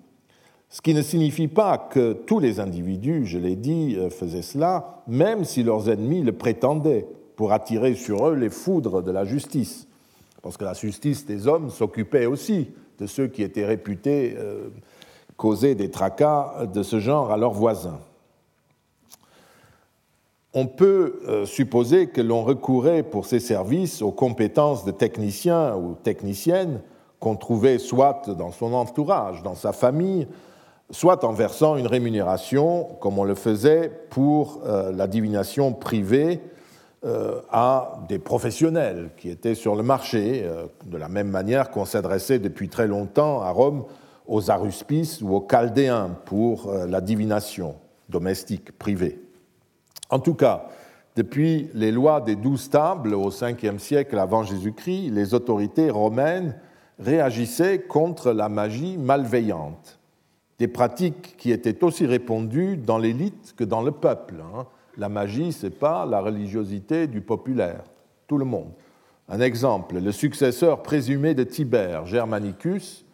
Ce 0.71 0.81
qui 0.81 0.95
ne 0.95 1.03
signifie 1.03 1.49
pas 1.49 1.79
que 1.79 2.13
tous 2.13 2.41
les 2.41 2.61
individus, 2.61 3.25
je 3.25 3.39
l'ai 3.39 3.57
dit, 3.57 3.97
euh, 3.97 4.11
faisaient 4.11 4.43
cela, 4.43 5.03
même 5.07 5.45
si 5.45 5.63
leurs 5.63 5.89
ennemis 5.89 6.23
le 6.23 6.33
prétendaient, 6.33 7.07
pour 7.37 7.53
attirer 7.53 7.95
sur 7.95 8.29
eux 8.29 8.35
les 8.35 8.51
foudres 8.51 9.03
de 9.03 9.11
la 9.11 9.25
justice. 9.25 9.89
Parce 10.43 10.57
que 10.57 10.65
la 10.65 10.75
justice 10.75 11.25
des 11.25 11.47
hommes 11.47 11.71
s'occupait 11.71 12.27
aussi 12.27 12.69
de 12.99 13.07
ceux 13.07 13.29
qui 13.29 13.43
étaient 13.43 13.65
réputés 13.65 14.37
causer 15.37 15.75
des 15.77 15.91
tracas 15.91 16.67
de 16.67 16.83
ce 16.83 16.99
genre 16.99 17.31
à 17.31 17.37
leurs 17.37 17.53
voisins 17.53 18.01
on 20.55 20.67
peut 20.67 21.21
euh, 21.27 21.45
supposer 21.45 22.07
que 22.07 22.21
l'on 22.21 22.43
recourait 22.43 23.03
pour 23.03 23.27
ces 23.27 23.41
services 23.41 24.01
aux 24.01 24.13
compétences 24.13 24.85
de 24.85 24.91
techniciens 24.91 25.77
ou 25.77 25.95
techniciennes 25.95 26.81
qu'on 27.21 27.37
trouvait 27.37 27.79
soit 27.79 28.31
dans 28.31 28.53
son 28.53 28.73
entourage, 28.73 29.43
dans 29.43 29.55
sa 29.55 29.73
famille, 29.73 30.27
soit 30.91 31.25
en 31.25 31.33
versant 31.33 31.77
une 31.77 31.87
rémunération, 31.87 32.85
comme 33.01 33.19
on 33.19 33.25
le 33.25 33.35
faisait 33.35 33.91
pour 34.09 34.61
euh, 34.65 34.91
la 34.93 35.07
divination 35.07 35.73
privée, 35.73 36.41
euh, 37.05 37.41
à 37.51 38.01
des 38.09 38.19
professionnels 38.19 39.11
qui 39.17 39.31
étaient 39.31 39.55
sur 39.55 39.77
le 39.77 39.83
marché, 39.83 40.45
de 40.87 40.97
la 40.97 41.09
même 41.09 41.29
manière 41.29 41.71
qu'on 41.71 41.85
s'adressait 41.85 42.41
depuis 42.41 42.69
très 42.69 42.89
longtemps 42.89 43.43
à 43.43 43.51
Rome 43.51 43.85
aux 44.27 44.51
aruspices 44.51 45.23
ou 45.23 45.35
aux 45.35 45.47
chaldéens 45.49 46.17
pour 46.25 46.73
la 46.73 47.01
divination 47.01 47.77
domestique 48.09 48.77
privée. 48.77 49.28
En 50.11 50.19
tout 50.19 50.35
cas, 50.35 50.69
depuis 51.17 51.69
les 51.75 51.93
lois 51.93 52.21
des 52.21 52.37
douze 52.37 52.71
tables 52.71 53.15
au 53.15 53.31
5e 53.31 53.79
siècle 53.79 54.19
avant 54.19 54.43
Jésus-Christ, 54.43 55.11
les 55.11 55.35
autorités 55.35 55.91
romaines 55.91 56.55
réagissaient 56.99 57.81
contre 57.81 58.33
la 58.33 58.49
magie 58.49 58.97
malveillante, 58.97 59.99
des 60.59 60.69
pratiques 60.69 61.37
qui 61.37 61.51
étaient 61.51 61.85
aussi 61.85 62.07
répandues 62.07 62.77
dans 62.77 62.99
l'élite 62.99 63.55
que 63.57 63.65
dans 63.65 63.83
le 63.83 63.93
peuple. 63.93 64.37
Hein. 64.55 64.67
La 64.97 65.09
magie, 65.09 65.53
ce 65.53 65.67
n'est 65.67 65.73
pas 65.73 66.07
la 66.07 66.21
religiosité 66.21 67.07
du 67.07 67.21
populaire, 67.21 67.85
tout 68.27 68.39
le 68.39 68.45
monde. 68.45 68.71
Un 69.29 69.41
exemple, 69.41 69.99
le 69.99 70.13
successeur 70.13 70.83
présumé 70.83 71.35
de 71.35 71.45
Tibère, 71.45 72.07
Germanicus, 72.07 73.05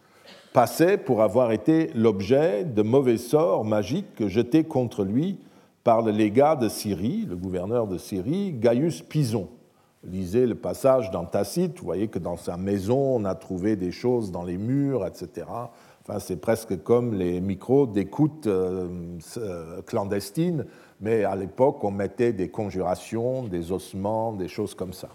passait 0.53 0.97
pour 0.97 1.21
avoir 1.21 1.51
été 1.51 1.91
l'objet 1.93 2.63
de 2.63 2.81
mauvais 2.81 3.17
sorts 3.17 3.65
magiques 3.65 4.27
jetés 4.27 4.63
contre 4.63 5.03
lui 5.03 5.37
par 5.85 6.01
le 6.01 6.11
légat 6.11 6.55
de 6.55 6.67
Syrie, 6.67 7.27
le 7.29 7.37
gouverneur 7.37 7.85
de 7.85 7.99
Syrie, 7.99 8.51
Gaius 8.53 9.03
Pison. 9.03 9.47
Lisez 10.03 10.47
le 10.47 10.55
passage 10.55 11.11
dans 11.11 11.25
Tacite, 11.25 11.77
vous 11.79 11.85
voyez 11.85 12.07
que 12.07 12.17
dans 12.17 12.37
sa 12.37 12.57
maison, 12.57 12.97
on 12.97 13.23
a 13.23 13.35
trouvé 13.35 13.75
des 13.75 13.91
choses 13.91 14.31
dans 14.31 14.43
les 14.43 14.57
murs, 14.57 15.05
etc. 15.05 15.45
Enfin, 16.01 16.17
c'est 16.17 16.41
presque 16.41 16.81
comme 16.81 17.13
les 17.13 17.39
micros 17.39 17.85
d'écoute 17.85 18.47
euh, 18.47 18.87
euh, 19.37 19.83
clandestines, 19.83 20.65
mais 21.01 21.23
à 21.23 21.35
l'époque, 21.35 21.83
on 21.83 21.91
mettait 21.91 22.33
des 22.33 22.49
conjurations, 22.49 23.43
des 23.43 23.71
ossements, 23.71 24.33
des 24.33 24.47
choses 24.47 24.73
comme 24.73 24.93
ça. 24.93 25.09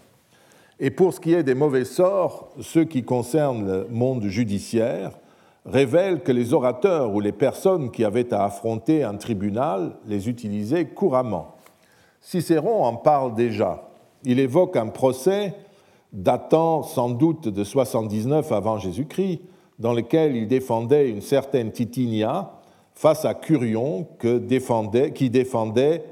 Et 0.79 0.89
pour 0.89 1.13
ce 1.13 1.19
qui 1.19 1.33
est 1.33 1.43
des 1.43 1.53
mauvais 1.53 1.85
sorts, 1.85 2.49
ceux 2.61 2.85
qui 2.85 3.03
concernent 3.03 3.67
le 3.67 3.87
monde 3.89 4.23
judiciaire, 4.23 5.11
révèle 5.65 6.21
que 6.21 6.31
les 6.31 6.53
orateurs 6.53 7.13
ou 7.13 7.19
les 7.19 7.31
personnes 7.31 7.91
qui 7.91 8.03
avaient 8.03 8.33
à 8.33 8.45
affronter 8.45 9.03
un 9.03 9.15
tribunal 9.15 9.93
les 10.07 10.29
utilisaient 10.29 10.85
couramment. 10.85 11.55
Cicéron 12.19 12.83
en 12.83 12.95
parle 12.95 13.35
déjà. 13.35 13.89
Il 14.23 14.39
évoque 14.39 14.75
un 14.75 14.87
procès 14.87 15.55
datant 16.13 16.83
sans 16.83 17.09
doute 17.09 17.47
de 17.47 17.63
79 17.63 18.51
avant 18.51 18.77
Jésus-Christ, 18.77 19.41
dans 19.79 19.93
lequel 19.93 20.35
il 20.35 20.47
défendait 20.47 21.09
une 21.09 21.21
certaine 21.21 21.71
Titinia 21.71 22.51
face 22.93 23.25
à 23.25 23.33
Curion 23.33 24.07
qui 24.19 25.29
défendait 25.29 26.03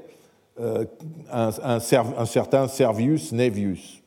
euh, 0.58 0.84
un, 1.32 1.50
un 1.62 2.26
certain 2.26 2.66
Servius 2.66 3.32
Nevius. 3.32 4.02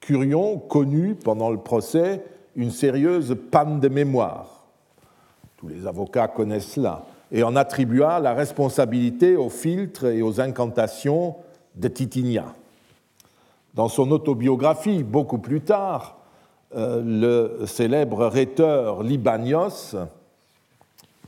Curion 0.00 0.58
connut 0.58 1.14
pendant 1.14 1.50
le 1.50 1.58
procès 1.58 2.24
une 2.54 2.70
sérieuse 2.70 3.36
panne 3.50 3.80
de 3.80 3.88
mémoire 3.88 4.61
tous 5.62 5.68
les 5.68 5.86
avocats 5.86 6.26
connaissent 6.26 6.72
cela, 6.72 7.04
et 7.30 7.44
en 7.44 7.54
attribua 7.54 8.18
la 8.18 8.34
responsabilité 8.34 9.36
aux 9.36 9.48
filtres 9.48 10.06
et 10.06 10.20
aux 10.20 10.40
incantations 10.40 11.36
de 11.76 11.86
Titinia. 11.86 12.46
Dans 13.74 13.88
son 13.88 14.10
autobiographie, 14.10 15.04
beaucoup 15.04 15.38
plus 15.38 15.60
tard, 15.60 16.18
euh, 16.74 17.00
le 17.60 17.64
célèbre 17.66 18.26
rhéteur 18.26 19.04
Libanios 19.04 19.94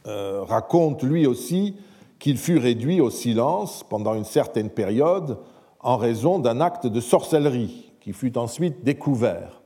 euh, 0.08 0.42
raconte 0.42 1.04
lui 1.04 1.28
aussi 1.28 1.76
qu'il 2.18 2.36
fut 2.36 2.58
réduit 2.58 3.00
au 3.00 3.10
silence 3.10 3.84
pendant 3.88 4.14
une 4.14 4.24
certaine 4.24 4.70
période 4.70 5.38
en 5.78 5.96
raison 5.96 6.40
d'un 6.40 6.60
acte 6.60 6.88
de 6.88 7.00
sorcellerie 7.00 7.92
qui 8.00 8.12
fut 8.12 8.36
ensuite 8.36 8.82
découvert. 8.82 9.62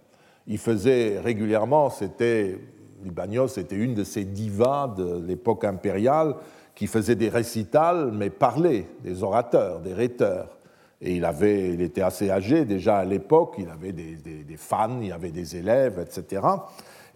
Il 0.47 0.59
faisait 0.59 1.19
régulièrement, 1.21 1.89
c'était 1.89 2.59
Libanios 3.05 3.59
était 3.59 3.77
une 3.77 3.95
de 3.95 4.05
ces 4.05 4.25
divas 4.25 4.95
de 4.97 5.21
l'époque 5.27 5.65
impériale 5.65 6.35
qui 6.75 6.87
faisait 6.87 7.17
des 7.17 7.29
récitals, 7.29 8.13
mais 8.13 8.31
parlait, 8.31 8.87
des 9.03 9.23
orateurs, 9.23 9.81
des 9.81 9.95
rhéteurs. 9.95 10.59
Et 11.01 11.17
il, 11.17 11.25
avait, 11.25 11.75
il 11.75 11.81
était 11.81 12.03
assez 12.03 12.31
âgé 12.31 12.65
déjà 12.65 12.99
à 12.99 13.05
l'époque, 13.05 13.55
il 13.59 13.69
avait 13.69 13.93
des, 13.93 14.17
fans, 14.57 15.01
il 15.01 15.13
avait 15.13 15.31
des 15.31 15.57
élèves, 15.57 15.99
etc. 16.01 16.43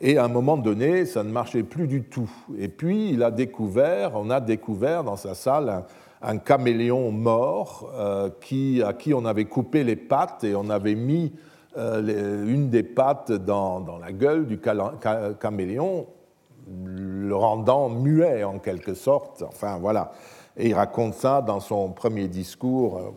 Et 0.01 0.19
à 0.19 0.25
un 0.25 0.29
moment 0.29 0.57
donné, 0.57 1.05
ça 1.05 1.23
ne 1.25 1.31
marchait 1.31 1.63
plus 1.63 1.87
du 1.87 2.03
tout. 2.03 2.31
Et 2.59 2.69
puis, 2.69 3.11
il 3.11 3.23
a 3.23 3.31
découvert, 3.31 4.13
on 4.15 4.31
a 4.31 4.41
découvert 4.41 5.05
dans 5.05 5.17
sa 5.17 5.35
salle 5.35 5.85
un, 6.23 6.39
caméléon 6.39 7.11
mort 7.11 7.91
euh, 7.95 8.31
qui, 8.41 8.83
à 8.85 8.93
qui 8.93 9.15
on 9.15 9.25
avait 9.25 9.45
coupé 9.45 9.85
les 9.85 9.97
pattes 9.97 10.45
et 10.45 10.55
on 10.55 10.71
avait 10.71 10.95
mis 10.95 11.33
euh, 11.77 12.47
une 12.47 12.69
des 12.69 12.83
pattes 12.83 13.33
dans, 13.33 13.99
la 13.99 14.13
gueule 14.13 14.47
du 14.47 14.59
caméléon, 14.59 16.07
le 16.85 17.35
rendant 17.35 17.89
muet 17.89 18.45
en 18.45 18.59
quelque 18.59 18.95
sorte. 18.95 19.43
Enfin 19.43 19.79
voilà. 19.79 20.13
Et 20.57 20.69
il 20.69 20.75
raconte 20.75 21.15
ça 21.15 21.41
dans 21.41 21.61
son 21.61 21.91
premier 21.91 22.29
discours. 22.29 22.99
Euh, 22.99 23.11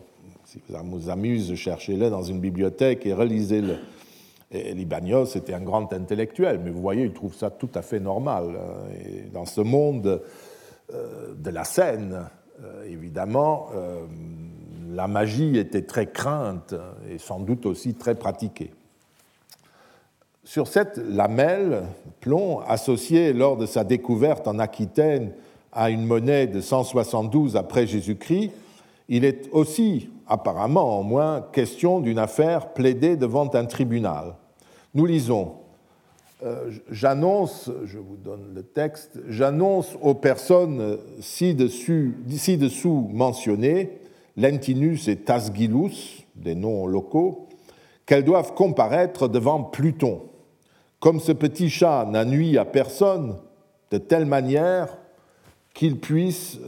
si 0.44 0.62
ça 0.70 0.80
vous 0.82 1.10
amuse, 1.10 1.54
cherchez-le 1.54 2.08
dans 2.08 2.22
une 2.22 2.40
bibliothèque 2.40 3.04
et 3.04 3.12
relisez-le. 3.12 3.76
Et 4.50 4.72
Libanios 4.72 5.26
était 5.36 5.52
un 5.52 5.60
grand 5.60 5.92
intellectuel, 5.92 6.60
mais 6.62 6.70
vous 6.70 6.80
voyez, 6.80 7.04
il 7.04 7.12
trouve 7.12 7.34
ça 7.34 7.50
tout 7.50 7.70
à 7.74 7.82
fait 7.82 8.00
normal. 8.00 8.56
Euh, 8.56 8.88
et 9.04 9.30
dans 9.30 9.44
ce 9.44 9.60
monde 9.60 10.22
de 11.36 11.50
la 11.50 11.64
scène, 11.64 12.28
évidemment, 12.86 13.70
la 14.96 15.06
magie 15.08 15.58
était 15.58 15.82
très 15.82 16.06
crainte 16.06 16.74
et 17.10 17.18
sans 17.18 17.38
doute 17.38 17.66
aussi 17.66 17.94
très 17.94 18.14
pratiquée. 18.14 18.72
Sur 20.42 20.68
cette 20.68 20.96
lamelle, 20.96 21.82
plomb, 22.20 22.60
associée 22.60 23.34
lors 23.34 23.58
de 23.58 23.66
sa 23.66 23.84
découverte 23.84 24.48
en 24.48 24.58
Aquitaine 24.58 25.32
à 25.70 25.90
une 25.90 26.06
monnaie 26.06 26.46
de 26.46 26.62
172 26.62 27.56
après 27.56 27.86
Jésus-Christ, 27.86 28.52
il 29.08 29.26
est 29.26 29.50
aussi, 29.52 30.08
apparemment 30.26 30.98
au 30.98 31.02
moins, 31.02 31.44
question 31.52 32.00
d'une 32.00 32.18
affaire 32.18 32.72
plaidée 32.72 33.16
devant 33.16 33.54
un 33.54 33.66
tribunal. 33.66 34.34
Nous 34.94 35.04
lisons 35.04 35.56
euh, 36.44 36.70
j'annonce, 36.90 37.70
je 37.86 37.98
vous 37.98 38.16
donne 38.16 38.52
le 38.54 38.62
texte, 38.62 39.18
j'annonce 39.26 39.96
aux 40.02 40.12
personnes 40.12 40.98
ci-dessous 41.18 42.12
mentionnées, 43.10 44.00
Lentinus 44.36 45.08
et 45.08 45.16
Tasgilus, 45.16 46.26
des 46.34 46.54
noms 46.54 46.86
locaux, 46.86 47.48
qu'elles 48.04 48.24
doivent 48.24 48.54
comparaître 48.54 49.28
devant 49.28 49.62
Pluton. 49.62 50.22
Comme 51.00 51.20
ce 51.20 51.32
petit 51.32 51.70
chat 51.70 52.06
n'a 52.06 52.24
nuit 52.24 52.58
à 52.58 52.64
personne, 52.64 53.36
de 53.90 53.98
telle 53.98 54.26
manière 54.26 54.96
qu'il 55.74 55.98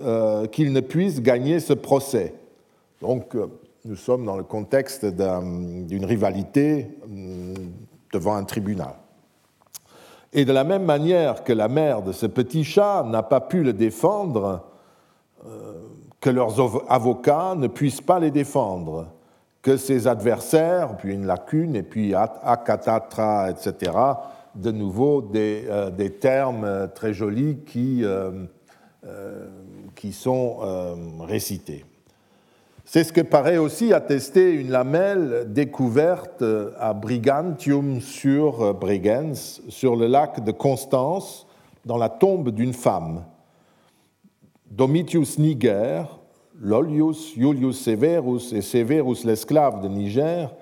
euh, 0.04 0.46
ne 0.58 0.80
puisse 0.80 1.22
gagner 1.22 1.60
ce 1.60 1.72
procès. 1.72 2.34
Donc, 3.00 3.34
euh, 3.34 3.46
nous 3.84 3.96
sommes 3.96 4.24
dans 4.24 4.36
le 4.36 4.44
contexte 4.44 5.06
d'une 5.06 6.04
rivalité 6.04 6.88
hum, 7.04 7.54
devant 8.12 8.34
un 8.34 8.44
tribunal. 8.44 8.94
Et 10.32 10.44
de 10.44 10.52
la 10.52 10.64
même 10.64 10.84
manière 10.84 11.42
que 11.42 11.54
la 11.54 11.68
mère 11.68 12.02
de 12.02 12.12
ce 12.12 12.26
petit 12.26 12.64
chat 12.64 13.02
n'a 13.08 13.22
pas 13.22 13.40
pu 13.40 13.62
le 13.62 13.72
défendre, 13.72 14.66
euh, 15.46 15.72
que 16.20 16.30
leurs 16.30 16.60
avocats 16.90 17.54
ne 17.56 17.68
puissent 17.68 18.00
pas 18.00 18.18
les 18.18 18.30
défendre, 18.30 19.08
que 19.62 19.76
ses 19.76 20.06
adversaires, 20.06 20.96
puis 20.96 21.12
une 21.12 21.26
lacune, 21.26 21.76
et 21.76 21.82
puis 21.82 22.14
akatatra, 22.14 23.50
etc., 23.50 23.92
de 24.54 24.72
nouveau 24.72 25.20
des, 25.20 25.66
euh, 25.68 25.90
termes 26.20 26.64
euh, 26.64 26.86
très 26.88 27.12
jolis 27.12 27.58
qui, 27.64 28.04
qui 29.94 30.12
sont 30.12 30.56
récités. 31.20 31.84
C'est 32.84 33.04
ce 33.04 33.12
que 33.12 33.20
paraît 33.20 33.58
aussi 33.58 33.92
attester 33.92 34.50
une 34.50 34.70
lamelle 34.70 35.52
découverte 35.52 36.42
à 36.78 36.94
Brigantium 36.94 38.00
sur 38.00 38.74
Bregenz, 38.74 39.60
sur 39.68 39.94
le 39.94 40.06
lac 40.06 40.42
de 40.42 40.52
Constance, 40.52 41.46
dans 41.84 41.96
la 41.96 42.08
tombe 42.08 42.50
d'une 42.50 42.72
femme. 42.72 43.24
Domitius 44.70 45.38
Niger, 45.38 46.18
Lolius, 46.60 47.34
Julius 47.34 47.80
Severus 47.80 48.52
et 48.52 48.60
Severus 48.60 49.24
l'esclave 49.24 49.80
de 49.80 49.88
Niger, 49.88 50.54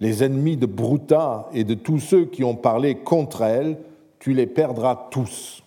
les 0.00 0.22
ennemis 0.22 0.56
de 0.56 0.66
Bruta 0.66 1.48
et 1.52 1.64
de 1.64 1.74
tous 1.74 1.98
ceux 1.98 2.26
qui 2.26 2.44
ont 2.44 2.54
parlé 2.54 2.96
contre 2.96 3.42
elle, 3.42 3.78
tu 4.20 4.32
les 4.32 4.46
perdras 4.46 5.08
tous. 5.10 5.62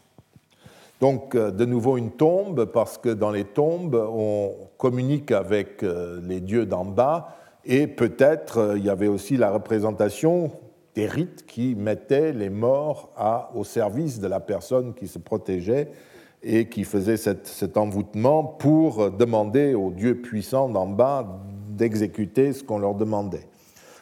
Donc, 1.02 1.36
euh, 1.36 1.52
de 1.52 1.66
nouveau 1.66 1.98
une 1.98 2.12
tombe, 2.12 2.66
parce 2.66 2.98
que 2.98 3.10
dans 3.10 3.32
les 3.32 3.44
tombes, 3.44 3.96
on 3.96 4.54
communique 4.78 5.32
avec 5.32 5.84
euh, 5.84 6.22
les 6.24 6.40
dieux 6.40 6.66
d'en 6.66 6.86
bas, 6.86 7.36
et 7.66 7.88
peut-être 7.88 8.58
euh, 8.60 8.78
il 8.78 8.86
y 8.86 8.90
avait 8.90 9.08
aussi 9.08 9.36
la 9.36 9.52
représentation 9.52 10.52
des 10.96 11.08
rites 11.08 11.46
qui 11.46 11.76
mettaient 11.76 12.34
les 12.34 12.50
morts 12.50 13.10
au 13.56 13.64
service 13.64 14.20
de 14.20 14.28
la 14.28 14.40
personne 14.42 14.94
qui 14.94 15.08
se 15.08 15.20
protégeait 15.20 15.90
et 16.44 16.70
qui 16.70 16.84
faisait 16.84 17.18
cet 17.18 17.78
envoûtement 17.78 18.44
pour 18.44 19.12
demander 19.12 19.76
aux 19.76 19.92
dieux 19.92 20.22
puissants 20.22 20.70
d'en 20.70 20.88
bas 20.88 21.40
d'exécuter 21.70 22.54
ce 22.54 22.64
qu'on 22.64 22.80
leur 22.80 22.96
demandait. 22.96 23.48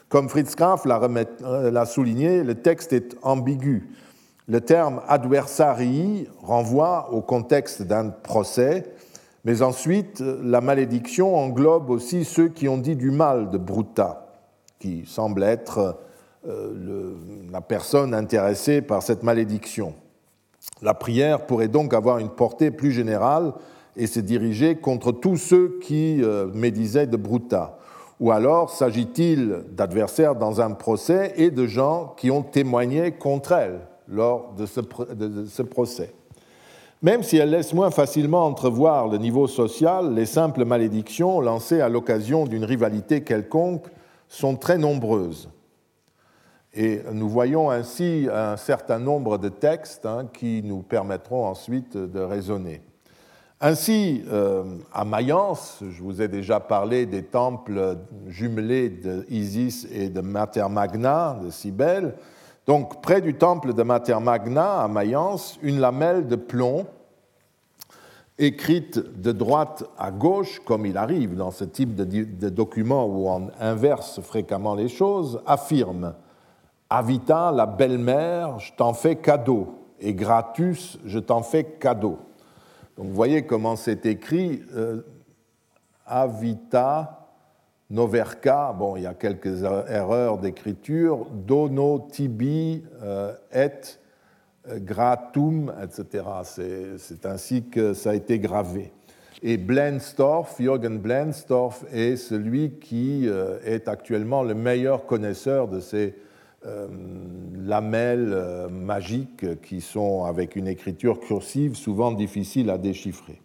Comme 0.10 0.28
Fritz 0.28 0.56
Graf 0.56 0.86
l'a 0.86 1.86
souligné, 1.86 2.43
le 2.43 2.56
texte 2.56 2.93
est 2.93 3.15
ambigu. 3.21 3.89
Le 4.47 4.62
terme 4.62 5.02
adversarii 5.08 6.28
renvoie 6.41 7.13
au 7.13 7.21
contexte 7.21 7.84
d'un 7.84 8.10
procès, 8.10 8.84
mais 9.45 9.62
ensuite 9.62 10.19
la 10.19 10.62
malédiction 10.62 11.36
englobe 11.36 11.91
aussi 11.91 12.25
ceux 12.25 12.47
qui 12.47 12.67
ont 12.67 12.80
dit 12.80 12.95
du 12.95 13.12
mal 13.12 13.52
de 13.52 13.60
Bruta, 13.60 14.34
qui 14.80 15.06
semble 15.06 15.43
être 15.43 15.99
euh, 16.47 17.13
la 17.52 17.62
personne 17.62 18.15
intéressée 18.15 18.82
par 18.82 19.04
cette 19.04 19.21
malédiction. 19.21 19.93
La 20.82 20.93
prière 20.93 21.45
pourrait 21.45 21.67
donc 21.67 21.93
avoir 21.93 22.19
une 22.19 22.30
portée 22.30 22.72
plus 22.72 22.91
générale 22.91 23.54
et 23.95 24.08
se 24.08 24.19
diriger 24.19 24.76
contre 24.76 25.12
tous 25.12 25.38
ceux 25.38 25.80
qui 25.82 26.24
euh, 26.24 26.48
médisaient 26.54 27.08
de 27.08 27.17
Bruta. 27.17 27.78
Ou 28.19 28.32
alors 28.32 28.69
s'agit-il 28.69 29.63
d'adversaires 29.72 30.36
dans 30.36 30.62
un 30.62 30.72
procès 30.72 31.34
et 31.38 31.52
de 31.52 31.65
gens 31.65 32.13
qui 32.17 32.32
ont 32.32 32.43
témoigné 32.43 33.12
contre 33.12 33.54
elle 33.54 33.80
lors 34.08 34.54
de 34.54 34.65
ce, 34.65 35.62
procès. 35.62 36.13
Même 37.02 37.24
si 37.24 37.38
elle 37.38 37.52
laisse 37.52 37.74
moins 37.74 37.91
facilement 37.91 38.45
entrevoir 38.45 39.08
le 39.08 39.17
niveau 39.17 39.48
social, 39.48 40.13
les 40.13 40.26
simples 40.26 40.65
malédictions 40.65 41.39
lancées 41.39 41.80
à 41.80 41.89
l'occasion 41.89 42.45
d'une 42.45 42.65
rivalité 42.65 43.22
quelconque 43.24 43.86
sont 44.28 44.56
très 44.56 44.78
nombreuses. 44.78 45.50
Et 46.74 47.02
nous 47.12 47.30
voyons 47.30 47.70
ainsi 47.70 48.28
un 48.32 48.58
certain 48.58 49.00
nombre 49.00 49.38
de 49.38 49.50
textes 49.50 50.06
hein, 50.06 50.28
qui 50.32 50.62
nous 50.64 50.82
permettront 50.82 51.46
ensuite 51.46 51.98
de 51.98 52.20
raisonner. 52.20 52.82
Ainsi, 53.62 54.24
euh, 54.32 54.64
à 54.94 55.04
Mayence, 55.04 55.80
je 55.82 56.02
vous 56.02 56.22
ai 56.22 56.28
déjà 56.28 56.60
parlé 56.60 57.06
des 57.06 57.24
temples 57.24 57.98
jumelés 58.28 58.90
d'Isis 58.90 59.86
et 59.92 60.10
de 60.10 60.22
Mater 60.22 60.70
Magna, 60.70 61.38
de 61.44 61.50
Cybèle, 61.50 62.16
donc, 62.70 63.02
près 63.02 63.20
du 63.20 63.34
temple 63.34 63.74
de 63.74 63.82
Mater 63.82 64.20
Magna 64.20 64.82
à 64.82 64.88
Mayence, 64.88 65.58
une 65.64 65.80
lamelle 65.80 66.28
de 66.28 66.36
plomb 66.36 66.86
écrite 68.38 69.00
de 69.20 69.32
droite 69.32 69.86
à 69.98 70.12
gauche, 70.12 70.62
comme 70.64 70.86
il 70.86 70.96
arrive 70.96 71.36
dans 71.36 71.50
ce 71.50 71.64
type 71.64 71.96
de, 71.96 72.04
de 72.04 72.50
document 72.50 73.08
où 73.08 73.28
on 73.28 73.50
inverse 73.60 74.22
fréquemment 74.22 74.76
les 74.76 74.88
choses, 74.88 75.42
affirme 75.48 76.14
Avita, 76.89 77.52
la 77.52 77.65
belle-mère, 77.65 78.60
je 78.60 78.73
t'en 78.73 78.93
fais 78.93 79.15
cadeau, 79.15 79.75
et 79.99 80.13
Gratus, 80.13 80.97
je 81.06 81.19
t'en 81.19 81.43
fais 81.43 81.63
cadeau. 81.63 82.19
Donc, 82.97 83.08
vous 83.08 83.13
voyez 83.13 83.45
comment 83.45 83.75
c'est 83.75 84.06
écrit 84.06 84.63
euh, 84.75 85.02
Avita, 86.06 87.19
Noverka, 87.91 88.73
bon, 88.78 88.95
il 88.97 89.04
y 89.04 89.08
a 89.08 89.15
quelques 89.15 89.63
erreurs 89.63 90.38
d'écriture, 90.38 91.25
dono 91.32 92.08
tibi 92.12 92.84
euh, 93.02 93.34
et 93.52 93.71
euh, 94.69 94.80
gratum, 94.80 95.73
etc. 95.82 96.23
C'est 96.97 97.25
ainsi 97.25 97.63
que 97.63 97.93
ça 97.93 98.12
a 98.12 98.13
été 98.13 98.38
gravé. 98.38 98.91
Et 99.41 99.58
Blenstorff, 99.58 100.60
Jürgen 100.60 100.99
Blenstorff, 100.99 101.84
est 101.91 102.15
celui 102.15 102.73
qui 102.80 103.28
euh, 103.28 103.58
est 103.63 103.88
actuellement 103.88 104.43
le 104.43 104.54
meilleur 104.54 105.06
connaisseur 105.08 105.67
de 105.67 105.80
ces 105.80 106.15
lamelles 106.63 108.67
magiques 108.69 109.62
qui 109.62 109.82
sont 109.82 110.26
avec 110.26 110.56
une 110.56 110.67
écriture 110.67 111.19
cursive 111.19 111.76
souvent 111.76 112.12
difficile 112.12 112.69
à 112.69 112.78
déchiffrer. 112.78 113.41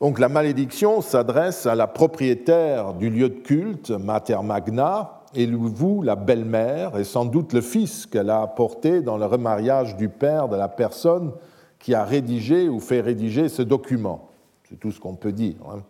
Donc 0.00 0.18
la 0.18 0.28
malédiction 0.28 1.00
s'adresse 1.00 1.66
à 1.66 1.74
la 1.74 1.86
propriétaire 1.86 2.94
du 2.94 3.10
lieu 3.10 3.28
de 3.28 3.38
culte, 3.38 3.90
Mater 3.90 4.42
Magna, 4.42 5.22
et 5.34 5.46
vous, 5.46 6.02
la 6.02 6.16
belle-mère, 6.16 6.98
et 6.98 7.04
sans 7.04 7.24
doute 7.24 7.52
le 7.52 7.60
fils 7.60 8.06
qu'elle 8.06 8.30
a 8.30 8.42
apporté 8.42 9.00
dans 9.00 9.16
le 9.16 9.26
remariage 9.26 9.96
du 9.96 10.08
père 10.08 10.48
de 10.48 10.56
la 10.56 10.68
personne 10.68 11.32
qui 11.78 11.94
a 11.94 12.04
rédigé 12.04 12.68
ou 12.68 12.80
fait 12.80 13.00
rédiger 13.00 13.48
ce 13.48 13.62
document. 13.62 14.28
C'est 14.68 14.78
tout 14.78 14.90
ce 14.90 15.00
qu'on 15.00 15.14
peut 15.14 15.32
dire. 15.32 15.56
Hein. 15.70 15.82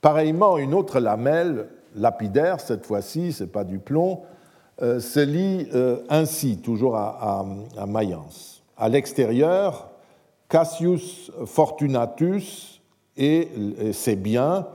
Pareillement, 0.00 0.58
une 0.58 0.74
autre 0.74 0.98
lamelle, 0.98 1.68
lapidaire 1.94 2.60
cette 2.60 2.86
fois-ci, 2.86 3.32
c'est 3.32 3.52
pas 3.52 3.64
du 3.64 3.78
plomb, 3.78 4.22
euh, 4.22 4.31
se 4.80 5.20
lit 5.20 5.68
euh, 5.74 5.98
ainsi, 6.08 6.58
toujours 6.58 6.96
à, 6.96 7.44
Mayence. 7.86 8.62
À 8.76 8.88
l'extérieur, 8.88 9.90
Cassius 10.48 11.30
Fortunatus, 11.46 12.80
et 13.14 13.48
ses 13.92 14.16
biens, 14.16 14.66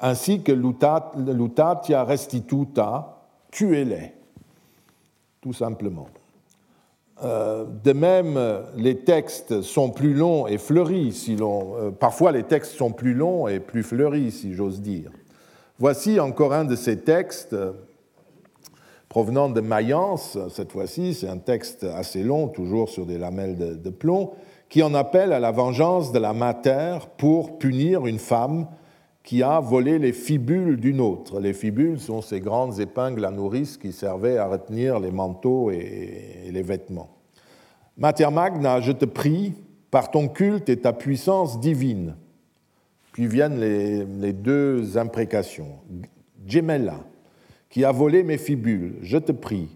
ainsi 0.00 0.42
que 0.42 0.50
l'utatia 0.50 2.02
restituta, 2.02 3.22
tuez-les, 3.52 4.12
tout 5.40 5.52
simplement. 5.52 6.08
Euh, 7.24 7.64
de 7.82 7.92
même, 7.92 8.38
les 8.76 8.98
textes 8.98 9.62
sont 9.62 9.90
plus 9.90 10.12
longs 10.12 10.46
et 10.46 10.58
fleuris, 10.58 11.12
si 11.12 11.36
l'on, 11.36 11.76
euh, 11.76 11.90
parfois 11.90 12.30
les 12.30 12.42
textes 12.42 12.72
sont 12.72 12.92
plus 12.92 13.14
longs 13.14 13.48
et 13.48 13.58
plus 13.58 13.82
fleuris, 13.82 14.30
si 14.30 14.52
j'ose 14.52 14.82
dire. 14.82 15.10
Voici 15.78 16.20
encore 16.20 16.52
un 16.52 16.64
de 16.64 16.76
ces 16.76 17.00
textes 17.00 17.54
euh, 17.54 17.72
provenant 19.16 19.48
de 19.48 19.62
Mayence, 19.62 20.36
cette 20.50 20.72
fois-ci, 20.72 21.14
c'est 21.14 21.26
un 21.26 21.38
texte 21.38 21.84
assez 21.84 22.22
long, 22.22 22.48
toujours 22.48 22.90
sur 22.90 23.06
des 23.06 23.16
lamelles 23.16 23.80
de 23.80 23.88
plomb, 23.88 24.32
qui 24.68 24.82
en 24.82 24.92
appelle 24.92 25.32
à 25.32 25.40
la 25.40 25.52
vengeance 25.52 26.12
de 26.12 26.18
la 26.18 26.34
mater 26.34 26.98
pour 27.16 27.56
punir 27.56 28.04
une 28.06 28.18
femme 28.18 28.66
qui 29.22 29.42
a 29.42 29.58
volé 29.58 29.98
les 29.98 30.12
fibules 30.12 30.76
d'une 30.76 31.00
autre. 31.00 31.40
Les 31.40 31.54
fibules 31.54 31.98
sont 31.98 32.20
ces 32.20 32.40
grandes 32.40 32.78
épingles 32.78 33.24
à 33.24 33.30
nourrice 33.30 33.78
qui 33.78 33.90
servaient 33.90 34.36
à 34.36 34.48
retenir 34.48 35.00
les 35.00 35.10
manteaux 35.10 35.70
et 35.70 36.50
les 36.52 36.62
vêtements. 36.62 37.08
Mater 37.96 38.28
Magna, 38.30 38.82
je 38.82 38.92
te 38.92 39.06
prie, 39.06 39.54
par 39.90 40.10
ton 40.10 40.28
culte 40.28 40.68
et 40.68 40.76
ta 40.76 40.92
puissance 40.92 41.58
divine. 41.58 42.16
Puis 43.12 43.28
viennent 43.28 43.60
les, 43.60 44.34
deux 44.34 44.98
imprécations. 44.98 45.78
Gemella, 46.46 46.98
qui 47.76 47.84
a 47.84 47.92
volé 47.92 48.22
mes 48.22 48.38
fibules, 48.38 48.96
je 49.02 49.18
te 49.18 49.32
prie, 49.32 49.68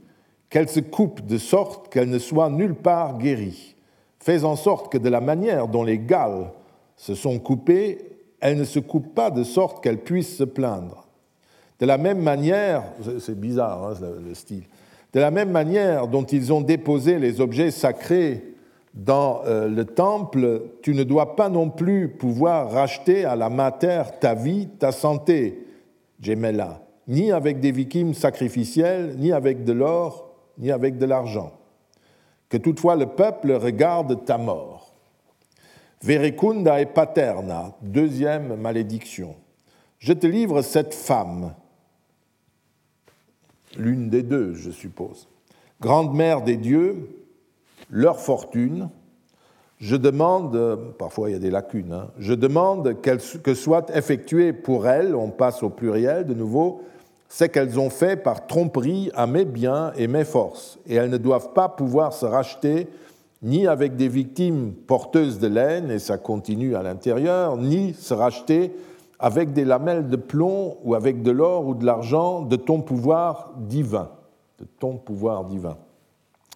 qu'elle 0.49 0.71
se 0.71 0.81
coupe 0.81 1.27
de 1.27 1.37
sorte 1.37 1.93
qu'elle 1.93 2.09
ne 2.09 2.19
soit 2.19 2.49
nulle 2.49 2.75
part 2.75 3.19
guérie. 3.19 3.77
Fais 4.19 4.43
en 4.43 4.57
sorte 4.57 4.91
que 4.91 4.97
de 4.97 5.11
la 5.11 5.21
manière 5.21 5.69
dont 5.69 5.85
les 5.85 5.99
Galles 5.99 6.51
se 6.97 7.15
sont 7.15 7.39
coupées, 7.39 7.99
elle 8.41 8.57
ne 8.57 8.65
se 8.65 8.79
coupe 8.79 9.15
pas 9.15 9.31
de 9.31 9.43
sorte 9.43 9.85
qu'elle 9.85 9.99
puisse 9.99 10.35
se 10.35 10.45
plaindre. 10.45 11.09
De 11.79 11.85
la 11.85 11.99
même 11.99 12.23
manière, 12.23 12.85
c'est 13.19 13.39
bizarre 13.39 13.89
hein, 13.89 13.95
le 14.27 14.33
style, 14.33 14.65
de 15.13 15.21
la 15.21 15.31
même 15.31 15.51
manière 15.51 16.09
dont 16.09 16.25
ils 16.25 16.55
ont 16.55 16.63
déposé 16.63 17.19
les 17.19 17.43
objets 17.43 17.71
sacrés 17.71 18.55
dans 18.95 19.43
euh, 19.45 19.69
le 19.69 19.85
temple, 19.85 20.63
tu 20.81 20.95
ne 20.95 21.05
dois 21.05 21.37
pas 21.37 21.51
non 21.51 21.69
plus 21.69 22.09
pouvoir 22.09 22.71
racheter 22.71 23.27
à 23.27 23.37
la 23.37 23.51
mater 23.51 24.05
ta 24.21 24.33
vie, 24.33 24.69
ta 24.79 24.91
santé, 24.91 25.67
Gemella, 26.19 26.81
ni 27.09 27.33
avec 27.33 27.61
des 27.61 27.73
victimes 27.73 28.15
sacrificielles, 28.15 29.17
ni 29.19 29.33
avec 29.33 29.65
de 29.65 29.73
l'or, 29.73 30.31
ni 30.59 30.71
avec 30.71 30.99
de 30.99 31.07
l'argent. 31.07 31.53
Que 32.49 32.57
toutefois 32.57 32.97
le 32.97 33.07
peuple 33.07 33.53
regarde 33.53 34.25
ta 34.25 34.39
mort. 34.39 34.95
Verecunda 36.03 36.81
et 36.81 36.87
paterna, 36.87 37.75
deuxième 37.83 38.57
malédiction. 38.57 39.37
Je 39.99 40.13
te 40.13 40.27
livre 40.27 40.63
cette 40.63 40.95
femme, 40.95 41.55
l'une 43.77 44.09
des 44.09 44.23
deux, 44.23 44.55
je 44.55 44.71
suppose, 44.71 45.29
grande 45.81 46.15
mère 46.15 46.43
des 46.43 46.57
dieux, 46.57 47.27
leur 47.91 48.19
fortune. 48.21 48.89
Je 49.81 49.97
demande, 49.97 50.79
parfois 50.99 51.31
il 51.31 51.33
y 51.33 51.37
a 51.37 51.39
des 51.39 51.51
lacunes, 51.51 51.93
hein, 51.93 52.09
je 52.19 52.35
demande 52.35 53.01
que 53.01 53.55
soit 53.55 53.91
effectué 53.97 54.53
pour 54.53 54.87
elles, 54.87 55.15
on 55.15 55.31
passe 55.31 55.63
au 55.63 55.71
pluriel 55.71 56.27
de 56.27 56.35
nouveau, 56.35 56.83
ce 57.31 57.45
qu'elles 57.45 57.81
ont 57.81 57.89
fait 57.89 58.17
par 58.17 58.47
tromperie 58.47 59.11
à 59.15 59.27
mes 59.27 59.47
biens 59.47 59.93
et 59.97 60.07
mes 60.07 60.25
forces, 60.25 60.79
et 60.87 60.97
elles 60.97 61.09
ne 61.09 61.17
doivent 61.17 61.55
pas 61.55 61.71
pouvoir 61.71 62.13
se 62.13 62.27
racheter 62.27 62.89
ni 63.43 63.67
avec 63.67 63.97
des 63.97 64.09
victimes 64.09 64.73
porteuses 64.87 65.39
de 65.39 65.47
laine, 65.47 65.91
et 65.91 65.99
ça 65.99 66.19
continue 66.19 66.77
à 66.77 66.83
l'intérieur, 66.83 67.57
ni 67.57 67.95
se 67.95 68.13
racheter 68.13 68.73
avec 69.19 69.55
des 69.55 69.65
lamelles 69.65 70.09
de 70.09 70.17
plomb 70.17 70.77
ou 70.85 70.95
avec 70.95 71.23
de 71.23 71.31
l'or 71.31 71.67
ou 71.67 71.75
de 71.75 71.87
l'argent 71.87 72.43
de 72.43 72.57
ton 72.57 72.83
pouvoir 72.83 73.53
divin, 73.57 74.11
de 74.59 74.67
ton 74.79 74.97
pouvoir 74.97 75.45
divin. 75.45 75.79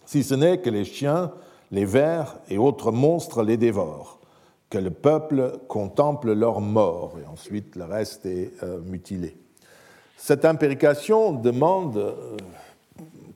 Si 0.05 0.23
ce 0.23 0.35
n'est 0.35 0.59
que 0.59 0.69
les 0.69 0.85
chiens, 0.85 1.31
les 1.71 1.85
vers 1.85 2.39
et 2.49 2.59
autres 2.59 2.93
monstres 2.93 3.43
les 3.43 3.57
dévorent, 3.57 4.19
que 4.71 4.79
le 4.79 4.91
peuple 4.91 5.59
contemple 5.69 6.33
leur 6.33 6.61
mort, 6.61 7.15
et 7.23 7.27
ensuite 7.27 7.77
le 7.77 7.85
reste 7.85 8.27
est 8.27 8.53
euh, 8.63 8.81
mutilé. 8.81 9.37
Cette 10.17 10.45
impérication 10.45 11.33
demande 11.33 11.97
euh, 11.97 12.37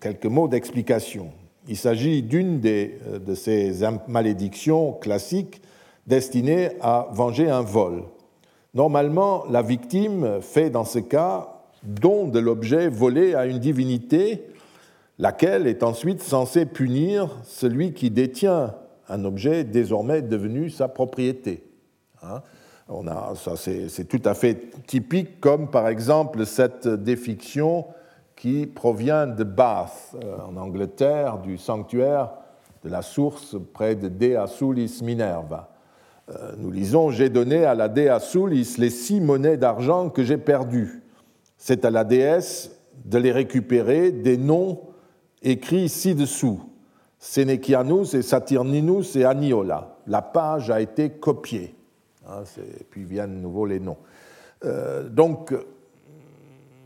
quelques 0.00 0.26
mots 0.26 0.48
d'explication. 0.48 1.30
Il 1.68 1.76
s'agit 1.76 2.22
d'une 2.22 2.60
euh, 2.64 3.18
de 3.18 3.34
ces 3.34 3.80
malédictions 4.08 4.92
classiques 4.92 5.60
destinées 6.06 6.70
à 6.80 7.08
venger 7.12 7.50
un 7.50 7.62
vol. 7.62 8.04
Normalement, 8.74 9.44
la 9.50 9.62
victime 9.62 10.40
fait 10.40 10.70
dans 10.70 10.84
ce 10.84 10.98
cas 10.98 11.58
don 11.82 12.28
de 12.28 12.38
l'objet 12.38 12.88
volé 12.88 13.34
à 13.34 13.46
une 13.46 13.58
divinité 13.58 14.44
laquelle 15.18 15.66
est 15.66 15.82
ensuite 15.82 16.22
censée 16.22 16.66
punir 16.66 17.36
celui 17.44 17.92
qui 17.92 18.10
détient 18.10 18.74
un 19.08 19.24
objet 19.24 19.64
désormais 19.64 20.22
devenu 20.22 20.70
sa 20.70 20.88
propriété. 20.88 21.64
Hein. 22.22 22.42
on 22.88 23.06
a, 23.06 23.34
ça 23.36 23.54
c'est 23.56 24.08
tout 24.08 24.22
à 24.24 24.34
fait 24.34 24.70
typique, 24.86 25.40
comme 25.40 25.70
par 25.70 25.88
exemple 25.88 26.46
cette 26.46 26.88
défiction 26.88 27.86
qui 28.36 28.66
provient 28.66 29.26
de 29.26 29.44
Bath, 29.44 30.14
euh, 30.22 30.38
en 30.48 30.56
Angleterre, 30.56 31.38
du 31.38 31.58
sanctuaire 31.58 32.30
de 32.84 32.88
la 32.88 33.02
source 33.02 33.56
près 33.72 33.96
de 33.96 34.08
Dea 34.08 34.46
Sulis 34.46 35.00
Minerva. 35.02 35.70
Euh, 36.30 36.52
nous 36.56 36.70
lisons 36.70 37.10
J'ai 37.10 37.30
donné 37.30 37.64
à 37.64 37.74
la 37.74 37.88
Dea 37.88 38.20
Sulis 38.20 38.76
les 38.78 38.90
six 38.90 39.20
monnaies 39.20 39.56
d'argent 39.56 40.08
que 40.10 40.22
j'ai 40.22 40.38
perdues. 40.38 41.02
C'est 41.56 41.84
à 41.84 41.90
la 41.90 42.04
déesse 42.04 42.70
de 43.04 43.18
les 43.18 43.32
récupérer 43.32 44.12
des 44.12 44.36
noms 44.36 44.80
écrit 45.42 45.88
ci-dessous 45.88 46.60
Sénéchianus 47.18 48.14
et 48.14 48.22
Saturninus 48.22 49.16
et 49.16 49.24
Aniola. 49.24 49.96
La 50.06 50.22
page 50.22 50.70
a 50.70 50.80
été 50.80 51.10
copiée. 51.10 51.74
Hein, 52.28 52.42
puis 52.90 53.04
viennent 53.04 53.36
de 53.36 53.40
nouveau 53.40 53.66
les 53.66 53.80
noms. 53.80 53.96
Euh, 54.64 55.08
donc, 55.08 55.52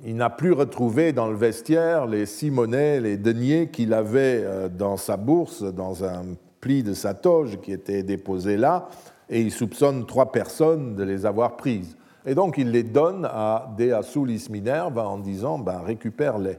il 0.05 0.17
n'a 0.17 0.31
plus 0.31 0.53
retrouvé 0.53 1.13
dans 1.13 1.29
le 1.29 1.37
vestiaire 1.37 2.07
les 2.07 2.27
six 2.27 2.51
monnaies, 2.51 3.01
les 3.01 3.17
deniers 3.17 3.69
qu'il 3.69 3.93
avait 3.93 4.43
euh, 4.45 4.69
dans 4.69 4.97
sa 4.97 5.17
bourse, 5.17 5.63
dans 5.63 6.05
un 6.05 6.23
pli 6.61 6.83
de 6.83 6.95
sa 6.95 7.15
toge 7.15 7.61
qui 7.61 7.73
était 7.73 8.03
déposé 8.03 8.57
là, 8.57 8.89
et 9.29 9.41
il 9.41 9.51
soupçonne 9.51 10.07
trois 10.07 10.33
personnes 10.33 10.95
de 10.97 11.03
les 11.03 11.27
avoir 11.27 11.57
prises. 11.57 11.97
Et 12.25 12.35
donc 12.35 12.57
il 12.57 12.71
les 12.71 12.85
donne 12.85 13.25
à 13.25 13.73
Dea 13.77 14.03
Sulis 14.03 14.47
Minerva 14.51 15.09
en 15.09 15.19
disant 15.19 15.59
ben, 15.59 15.81
récupère-les. 15.81 16.59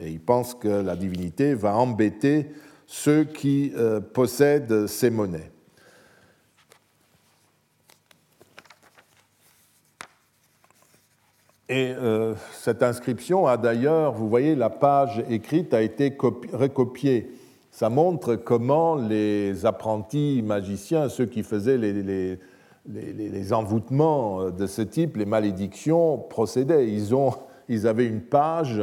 Et 0.00 0.10
il 0.10 0.20
pense 0.20 0.54
que 0.54 0.68
la 0.68 0.96
divinité 0.96 1.54
va 1.54 1.76
embêter 1.76 2.50
ceux 2.86 3.24
qui 3.24 3.72
euh, 3.76 4.00
possèdent 4.00 4.86
ces 4.86 5.10
monnaies. 5.10 5.50
Et 11.68 11.92
euh, 11.92 12.34
cette 12.52 12.82
inscription 12.82 13.46
a 13.46 13.58
d'ailleurs, 13.58 14.14
vous 14.14 14.28
voyez, 14.28 14.54
la 14.54 14.70
page 14.70 15.22
écrite 15.28 15.74
a 15.74 15.82
été 15.82 16.16
recopiée. 16.52 17.30
Ça 17.70 17.90
montre 17.90 18.36
comment 18.36 18.96
les 18.96 19.66
apprentis 19.66 20.42
magiciens, 20.42 21.10
ceux 21.10 21.26
qui 21.26 21.42
faisaient 21.42 21.76
les, 21.76 22.38
les 22.86 23.52
envoûtements 23.52 24.50
de 24.50 24.66
ce 24.66 24.80
type, 24.80 25.18
les 25.18 25.26
malédictions, 25.26 26.16
procédaient. 26.16 26.88
Ils, 26.88 27.14
ont, 27.14 27.34
ils 27.68 27.86
avaient 27.86 28.06
une 28.06 28.22
page 28.22 28.82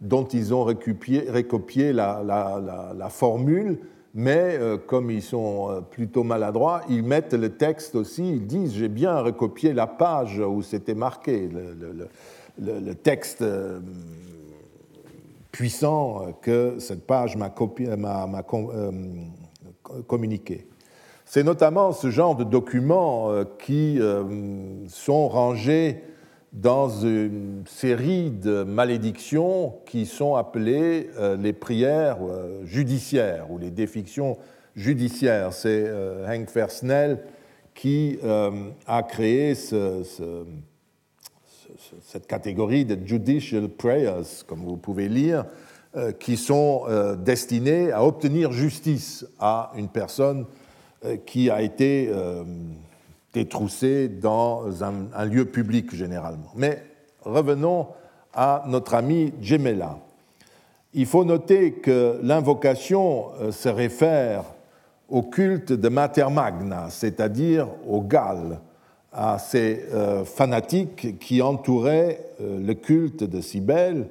dont 0.00 0.24
ils 0.26 0.54
ont 0.54 0.64
recopié, 0.64 1.92
la, 1.92 3.08
formule, 3.10 3.78
mais 4.14 4.56
euh, 4.58 4.78
comme 4.78 5.10
ils 5.10 5.22
sont 5.22 5.70
euh, 5.70 5.80
plutôt 5.80 6.22
maladroits, 6.22 6.82
ils 6.88 7.02
mettent 7.02 7.34
le 7.34 7.50
texte 7.50 7.94
aussi, 7.94 8.30
ils 8.30 8.46
disent 8.46 8.74
j'ai 8.74 8.88
bien 8.88 9.18
recopié 9.20 9.72
la 9.72 9.86
page 9.86 10.38
où 10.40 10.62
c'était 10.62 10.94
marqué, 10.94 11.48
le, 12.58 12.94
texte 12.94 13.42
euh, 13.42 13.80
puissant 15.52 16.32
que 16.42 16.76
cette 16.78 17.06
page 17.06 17.36
m'a 17.36 17.50
communiqué. 20.06 20.66
C'est 21.24 21.42
notamment 21.42 21.92
ce 21.92 22.10
genre 22.10 22.36
de 22.36 22.44
documents 22.44 23.30
qui 23.58 24.00
sont 24.88 25.28
rangés 25.28 26.02
dans 26.52 26.88
une 26.88 27.64
série 27.66 28.30
de 28.30 28.62
malédictions 28.62 29.74
qui 29.86 30.06
sont 30.06 30.34
appelées 30.34 31.10
euh, 31.18 31.36
les 31.36 31.52
prières 31.52 32.18
euh, 32.22 32.64
judiciaires 32.64 33.50
ou 33.50 33.58
les 33.58 33.70
défictions 33.70 34.38
judiciaires. 34.74 35.52
C'est 35.52 35.84
euh, 35.86 36.26
Henk 36.26 36.50
Versnell 36.50 37.22
qui 37.74 38.18
a 38.24 39.02
créé 39.04 39.54
cette 39.54 39.86
catégorie 42.26 42.84
de 42.84 42.98
judicial 43.06 43.68
prayers, 43.68 44.42
comme 44.48 44.64
vous 44.64 44.76
pouvez 44.76 45.08
lire, 45.08 45.44
qui 46.18 46.36
sont 46.36 46.86
destinées 47.24 47.92
à 47.92 48.04
obtenir 48.04 48.50
justice 48.50 49.24
à 49.38 49.70
une 49.76 49.86
personne 49.86 50.44
qui 51.24 51.50
a 51.50 51.62
été 51.62 52.10
détroussé 53.38 54.08
dans 54.08 54.64
un, 54.82 55.24
lieu 55.24 55.44
public 55.44 55.94
généralement. 55.94 56.50
Mais 56.56 56.82
revenons 57.22 57.86
à 58.34 58.64
notre 58.66 58.94
ami 58.94 59.32
Gemella. 59.40 59.96
Il 60.92 61.06
faut 61.06 61.24
noter 61.24 61.74
que 61.74 62.18
l'invocation 62.20 63.26
euh, 63.40 63.52
se 63.52 63.68
réfère 63.68 64.42
au 65.08 65.22
culte 65.22 65.72
de 65.72 65.88
Mater 65.88 66.26
Magna, 66.30 66.86
c'est-à-dire 66.90 67.68
aux 67.86 68.00
Galles, 68.02 68.58
à 69.12 69.38
ces 69.38 69.84
euh, 69.94 70.24
fanatiques 70.24 71.18
qui 71.20 71.40
entouraient 71.40 72.18
euh, 72.40 72.58
le 72.58 72.74
culte 72.74 73.22
de 73.22 73.40
Cybèle, 73.40 74.08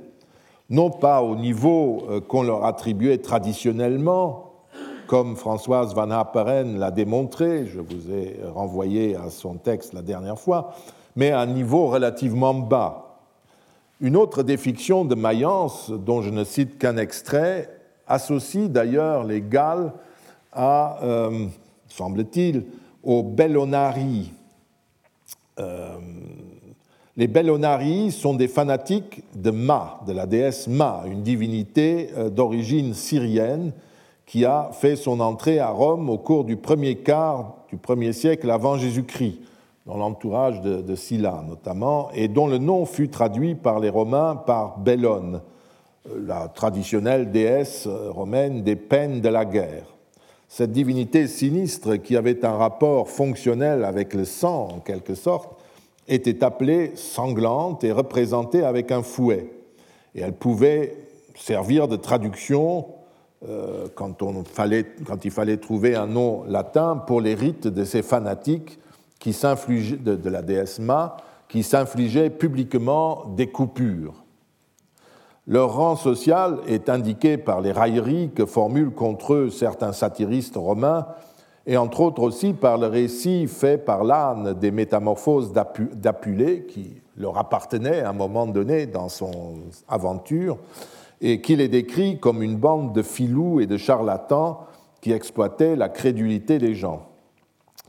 non 0.70 0.90
pas 0.90 1.22
au 1.22 1.36
niveau 1.36 2.08
qu'on 2.28 2.44
leur 2.44 2.66
attribuait 2.66 3.18
traditionnellement, 3.20 4.47
comme 5.08 5.38
Françoise 5.38 5.96
Van 5.96 6.12
Happeren 6.12 6.78
l'a 6.78 6.92
démontré, 6.92 7.66
je 7.66 7.80
vous 7.80 8.12
ai 8.12 8.40
renvoyé 8.54 9.16
à 9.16 9.30
son 9.30 9.56
texte 9.56 9.94
la 9.94 10.02
dernière 10.02 10.38
fois, 10.38 10.76
mais 11.16 11.32
à 11.32 11.40
un 11.40 11.48
niveau 11.48 11.88
relativement 11.88 12.54
bas. 12.54 13.20
Une 14.02 14.16
autre 14.16 14.44
défiction 14.44 15.06
de 15.06 15.16
Mayence, 15.16 15.90
dont 15.90 16.22
je 16.22 16.30
ne 16.30 16.44
cite 16.44 16.78
qu'un 16.78 16.98
extrait, 16.98 17.70
associe 18.06 18.70
d'ailleurs 18.70 19.24
les 19.24 19.42
Galles 19.42 19.94
à, 20.52 21.00
euh, 21.04 21.48
semble-t-il, 21.88 22.66
au 23.04 23.24
Bellonari. 23.24 24.32
Euh, 25.60 25.98
Les 27.16 27.28
Bellonari 27.28 28.12
sont 28.12 28.36
des 28.36 28.48
fanatiques 28.48 29.24
de 29.34 29.50
Ma, 29.50 30.02
de 30.06 30.14
la 30.14 30.28
déesse 30.28 30.68
Ma, 30.68 31.04
une 31.08 31.24
divinité 31.24 32.10
euh, 32.16 32.30
d'origine 32.30 32.94
syrienne 32.94 33.72
qui 34.28 34.46
a 34.46 34.70
fait 34.74 34.98
son 34.98 35.20
entrée 35.22 35.58
à 35.58 35.70
Rome 35.70 36.10
au 36.10 36.18
cours 36.20 36.44
du 36.44 36.58
premier 36.58 36.98
quart 36.98 37.56
du 37.70 37.78
premier 37.78 38.14
siècle 38.14 38.52
avant 38.52 38.78
Jésus-Christ, 38.78 39.40
dans 39.86 39.98
l'entourage 39.98 40.62
de, 40.62 40.82
de 40.82 41.46
notamment, 41.48 42.10
et 42.14 42.28
dont 42.28 42.48
le 42.48 42.58
nom 42.58 42.86
fut 42.86 43.10
traduit 43.10 43.56
par 43.56 43.80
les 43.80 43.90
Romains 43.90 44.36
par 44.36 44.78
Bellone, 44.80 45.42
la 46.26 46.50
traditionnelle 46.50 47.32
déesse 47.32 47.88
romaine 47.88 48.64
des 48.64 48.76
peines 48.76 49.22
de 49.22 49.30
la 49.30 49.46
guerre. 49.46 49.96
Cette 50.50 50.72
divinité 50.72 51.28
sinistre, 51.28 51.96
qui 51.96 52.16
avait 52.16 52.46
un 52.46 52.56
rapport 52.56 53.10
fonctionnel 53.10 53.84
avec 53.84 54.14
le 54.14 54.24
sang 54.24 54.70
en 54.76 54.80
quelque 54.80 55.16
sorte, 55.16 55.58
était 56.08 56.44
appelée 56.44 56.92
sanglante 56.96 57.84
et 57.84 57.92
représentée 57.92 58.64
avec 58.64 58.92
un 58.92 59.04
fouet. 59.04 59.52
Et 60.16 60.22
elle 60.22 60.34
pouvait 60.34 60.96
servir 61.36 61.90
de 61.90 61.98
traduction 61.98 62.86
euh, 63.48 63.88
quand, 63.94 64.16
il 65.24 65.32
fallait 65.32 65.58
trouver 65.58 65.96
un 65.96 66.08
nom 66.08 66.44
latin 66.46 66.96
pour 66.96 67.22
les 67.22 67.36
rites 67.36 67.68
de 67.68 67.84
ces 67.84 68.02
fanatiques 68.02 68.80
qui 69.20 69.32
de, 69.32 70.16
de 70.16 70.30
la 70.30 70.42
déesse 70.42 70.80
Ma 70.80 71.18
qui 71.48 71.64
s'infligeaient 71.64 72.30
publiquement 72.30 73.26
des 73.36 73.48
coupures. 73.48 74.24
Leur 75.48 75.76
rang 75.76 75.96
social 75.96 76.60
est 76.68 76.90
indiqué 76.90 77.38
par 77.38 77.62
les 77.62 77.72
railleries 77.72 78.32
que 78.36 78.46
formulent 78.46 78.94
contre 78.94 79.34
eux 79.34 79.50
certains 79.50 79.94
satiristes 79.94 80.58
romains, 80.58 81.08
et 81.66 81.78
entre 81.78 82.02
autres 82.02 82.22
aussi 82.22 82.54
par 82.54 82.78
le 82.78 82.88
récit 82.88 83.48
fait 83.48 83.78
par 83.78 84.04
l'âne 84.04 84.54
des 84.54 84.72
métamorphoses 84.72 85.54
d'Apulée, 85.54 86.66
qui 86.66 87.02
leur 87.18 87.38
appartenait 87.38 88.02
à 88.02 88.10
un 88.10 88.14
moment 88.14 88.46
donné 88.46 88.88
dans 88.88 89.10
son 89.10 89.60
aventure, 89.88 90.58
et 91.22 91.42
qui 91.42 91.56
les 91.56 91.68
décrit 91.68 92.20
comme 92.20 92.44
une 92.44 92.58
bande 92.58 92.94
de 92.94 93.02
filous 93.02 93.60
et 93.60 93.66
de 93.66 93.78
charlatans 93.78 94.60
qui 95.02 95.12
exploitaient 95.12 95.76
la 95.76 95.90
crédulité 95.90 96.58
des 96.58 96.76
gens. 96.76 97.08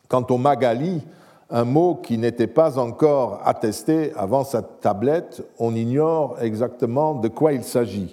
Quant 0.08 0.26
aux 0.30 0.38
Magali, 0.38 1.02
un 1.50 1.64
mot 1.64 1.94
qui 1.94 2.18
n'était 2.18 2.46
pas 2.46 2.78
encore 2.78 3.40
attesté 3.44 4.12
avant 4.16 4.44
sa 4.44 4.62
tablette, 4.62 5.42
on 5.58 5.74
ignore 5.74 6.36
exactement 6.40 7.14
de 7.14 7.28
quoi 7.28 7.52
il 7.52 7.62
s'agit. 7.62 8.12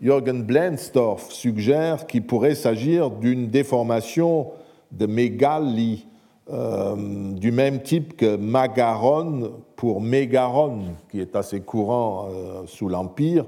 Jürgen 0.00 0.42
Blensdorf 0.42 1.30
suggère 1.30 2.06
qu'il 2.06 2.26
pourrait 2.26 2.54
s'agir 2.54 3.10
d'une 3.10 3.48
déformation 3.48 4.52
de 4.92 5.06
mégali, 5.06 6.06
euh, 6.50 6.96
du 7.34 7.52
même 7.52 7.82
type 7.82 8.16
que 8.16 8.36
magaron 8.36 9.52
pour 9.76 10.00
mégaron, 10.00 10.80
qui 11.10 11.20
est 11.20 11.36
assez 11.36 11.60
courant 11.60 12.28
euh, 12.30 12.62
sous 12.66 12.88
l'Empire, 12.88 13.44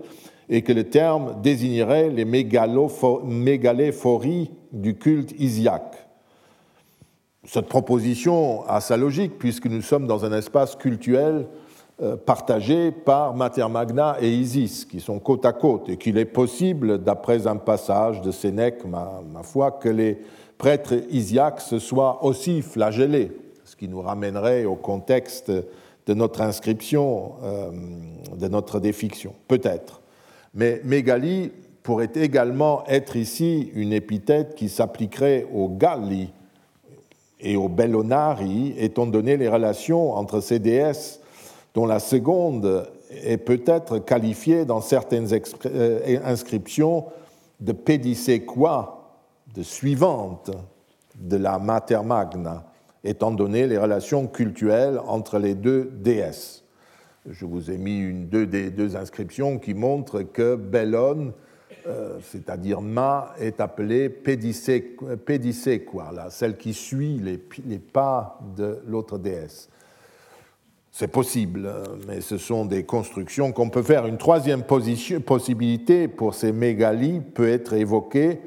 et 0.52 0.62
que 0.62 0.72
le 0.72 0.84
terme 0.84 1.40
désignerait 1.42 2.10
les 2.10 2.26
mégaléphories 2.26 4.50
du 4.70 4.96
culte 4.98 5.32
isiaque. 5.38 6.06
Cette 7.44 7.68
proposition 7.68 8.62
a 8.68 8.82
sa 8.82 8.98
logique 8.98 9.38
puisque 9.38 9.64
nous 9.64 9.80
sommes 9.80 10.06
dans 10.06 10.26
un 10.26 10.36
espace 10.36 10.76
cultuel 10.76 11.46
euh, 12.02 12.16
partagé 12.16 12.90
par 12.90 13.34
Mater 13.34 13.66
Magna 13.70 14.18
et 14.20 14.30
Isis, 14.30 14.84
qui 14.84 15.00
sont 15.00 15.18
côte 15.20 15.46
à 15.46 15.54
côte, 15.54 15.88
et 15.88 15.96
qu'il 15.96 16.18
est 16.18 16.26
possible, 16.26 16.98
d'après 16.98 17.46
un 17.46 17.56
passage 17.56 18.20
de 18.20 18.30
Sénèque, 18.30 18.84
ma, 18.84 19.22
foi, 19.42 19.70
que 19.70 19.88
les 19.88 20.18
prêtres 20.58 20.96
isiaques 21.10 21.62
se 21.62 21.78
soient 21.78 22.22
aussi 22.24 22.60
flagellés, 22.60 23.32
ce 23.64 23.74
qui 23.74 23.88
nous 23.88 24.02
ramènerait 24.02 24.66
au 24.66 24.76
contexte 24.76 25.50
de 25.50 26.14
notre 26.14 26.42
inscription, 26.42 27.36
euh, 27.42 27.70
de 28.36 28.48
notre 28.48 28.80
défiction, 28.80 29.32
peut-être. 29.48 30.01
Mais 30.54 30.80
Mégali 30.84 31.50
pourrait 31.82 32.12
également 32.14 32.84
être 32.86 33.16
ici 33.16 33.70
une 33.74 33.92
épithète 33.92 34.54
qui 34.54 34.68
s'appliquerait 34.68 35.46
aux 35.52 35.68
Galli, 35.68 36.30
et 37.42 37.56
aux 37.56 37.68
Bellonari, 37.68 38.74
étant 38.78 39.06
donné 39.06 39.36
les 39.36 39.48
relations 39.48 40.12
entre 40.12 40.40
ces 40.40 40.60
déesses, 40.60 41.20
dont 41.74 41.86
la 41.86 41.98
seconde 41.98 42.88
est 43.10 43.36
peut-être 43.36 43.98
qualifiée 43.98 44.64
dans 44.64 44.80
certaines 44.80 45.28
euh, 45.66 46.18
inscriptions 46.24 47.06
de 47.60 47.72
pédiséquois, 47.72 49.18
de 49.54 49.62
suivante 49.62 50.50
de 51.16 51.36
la 51.36 51.58
Mater 51.58 52.00
Magna, 52.04 52.64
étant 53.04 53.32
donné 53.32 53.66
les 53.66 53.76
relations 53.76 54.26
cultuelles 54.28 55.00
entre 55.06 55.38
les 55.38 55.54
deux 55.54 55.90
déesses. 55.92 56.61
Je 57.28 57.44
vous 57.44 57.70
ai 57.70 57.78
mis 57.78 58.00
une, 58.00 58.28
deux, 58.28 58.96
inscriptions 58.96 59.58
qui 59.58 59.74
montrent 59.74 60.22
que 60.22 60.56
Bellone 60.56 61.32
euh, 61.88 62.18
c'est-à-dire 62.22 62.80
Ma, 62.80 63.34
est 63.40 63.60
appelée 63.60 64.08
pédicée, 64.08 65.80
quoi, 65.84 66.12
là, 66.12 66.30
celle 66.30 66.56
qui 66.56 66.74
suit 66.74 67.18
les, 67.18 67.38
pas 67.78 68.38
de 68.56 68.80
l'autre 68.86 69.18
déesse. 69.18 69.68
C'est 70.92 71.08
possible, 71.08 71.66
hein, 71.66 71.82
mais 72.06 72.20
ce 72.20 72.36
sont 72.36 72.66
des 72.66 72.84
constructions 72.84 73.50
qu'on 73.50 73.68
peut 73.68 73.82
faire. 73.82 74.06
Une 74.06 74.18
troisième 74.18 74.62
possibilité 74.62 76.06
pour 76.06 76.34
ces 76.34 76.52
mégalies 76.52 77.20
peut 77.20 77.48
être 77.48 77.72
évoquée, 77.72 78.40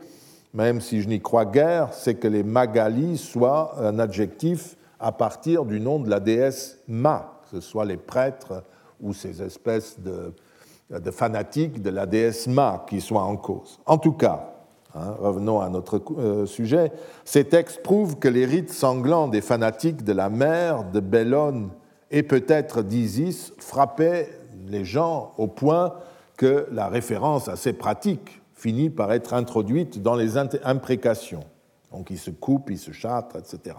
même 0.53 0.79
si 0.79 1.01
je 1.01 1.09
n'y 1.09 1.19
crois 1.19 1.45
guère, 1.45 1.93
c'est 1.93 2.15
que 2.15 2.29
les 2.29 2.43
magalies 2.43 3.17
soient 3.17 3.75
un 3.79 3.99
adjectif 3.99 4.77
à 4.99 5.11
partir 5.11 5.65
du 5.65 5.81
nom 5.81 5.99
de 5.99 6.09
la 6.09 6.21
déesse 6.21 6.79
Ma, 6.87 7.34
que 7.45 7.59
ce 7.59 7.61
soit 7.61 7.85
les 7.85 7.97
prêtres 7.97 8.63
ou 9.01 9.13
ces 9.13 9.41
espèces 9.41 9.99
de 9.99 11.11
fanatiques 11.11 11.81
de 11.81 11.89
la 11.89 12.05
déesse 12.05 12.47
Ma 12.47 12.85
qui 12.87 13.01
soit 13.01 13.23
en 13.23 13.37
cause. 13.37 13.79
En 13.85 13.97
tout 13.97 14.13
cas, 14.13 14.53
hein, 14.93 15.15
revenons 15.19 15.61
à 15.61 15.69
notre 15.69 16.01
euh, 16.17 16.45
sujet, 16.45 16.91
ces 17.23 17.45
textes 17.45 17.81
prouvent 17.83 18.17
que 18.17 18.27
les 18.27 18.45
rites 18.45 18.71
sanglants 18.71 19.27
des 19.27 19.41
fanatiques 19.41 20.03
de 20.03 20.13
la 20.13 20.29
mer, 20.29 20.83
de 20.91 20.99
Bellone 20.99 21.69
et 22.11 22.23
peut-être 22.23 22.83
d'Isis 22.83 23.53
frappaient 23.57 24.29
les 24.67 24.85
gens 24.85 25.33
au 25.37 25.47
point 25.47 25.95
que 26.37 26.67
la 26.71 26.87
référence 26.87 27.47
à 27.47 27.55
ces 27.55 27.73
pratiques 27.73 28.41
finit 28.53 28.89
par 28.89 29.11
être 29.11 29.33
introduite 29.33 30.01
dans 30.01 30.15
les 30.15 30.37
imprécations. 30.37 31.43
Donc 31.91 32.09
ils 32.09 32.17
se 32.17 32.31
coupent, 32.31 32.69
ils 32.69 32.79
se 32.79 32.91
châtrent, 32.91 33.37
etc. 33.37 33.75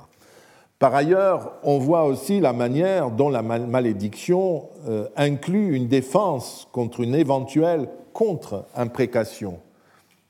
Par 0.78 0.94
ailleurs, 0.94 1.52
on 1.62 1.78
voit 1.78 2.04
aussi 2.04 2.38
la 2.38 2.52
manière 2.52 3.10
dont 3.10 3.30
la 3.30 3.42
malédiction 3.42 4.68
euh, 4.86 5.08
inclut 5.16 5.74
une 5.74 5.88
défense 5.88 6.68
contre 6.72 7.00
une 7.00 7.14
éventuelle 7.14 7.88
contre-imprécation. 8.12 9.58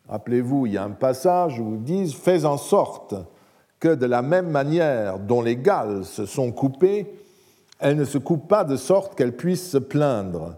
Rappelez-vous, 0.08 0.66
il 0.66 0.74
y 0.74 0.78
a 0.78 0.84
un 0.84 0.90
passage 0.90 1.58
où 1.58 1.74
ils 1.74 1.82
disent 1.82 2.14
Fais 2.14 2.44
en 2.44 2.58
sorte 2.58 3.14
que 3.80 3.94
de 3.94 4.06
la 4.06 4.22
même 4.22 4.48
manière 4.48 5.18
dont 5.18 5.42
les 5.42 5.56
Galles 5.56 6.04
se 6.04 6.26
sont 6.26 6.52
coupées, 6.52 7.12
elles 7.80 7.96
ne 7.96 8.04
se 8.04 8.18
coupent 8.18 8.48
pas 8.48 8.64
de 8.64 8.76
sorte 8.76 9.16
qu'elles 9.16 9.36
puissent 9.36 9.70
se 9.70 9.78
plaindre. 9.78 10.54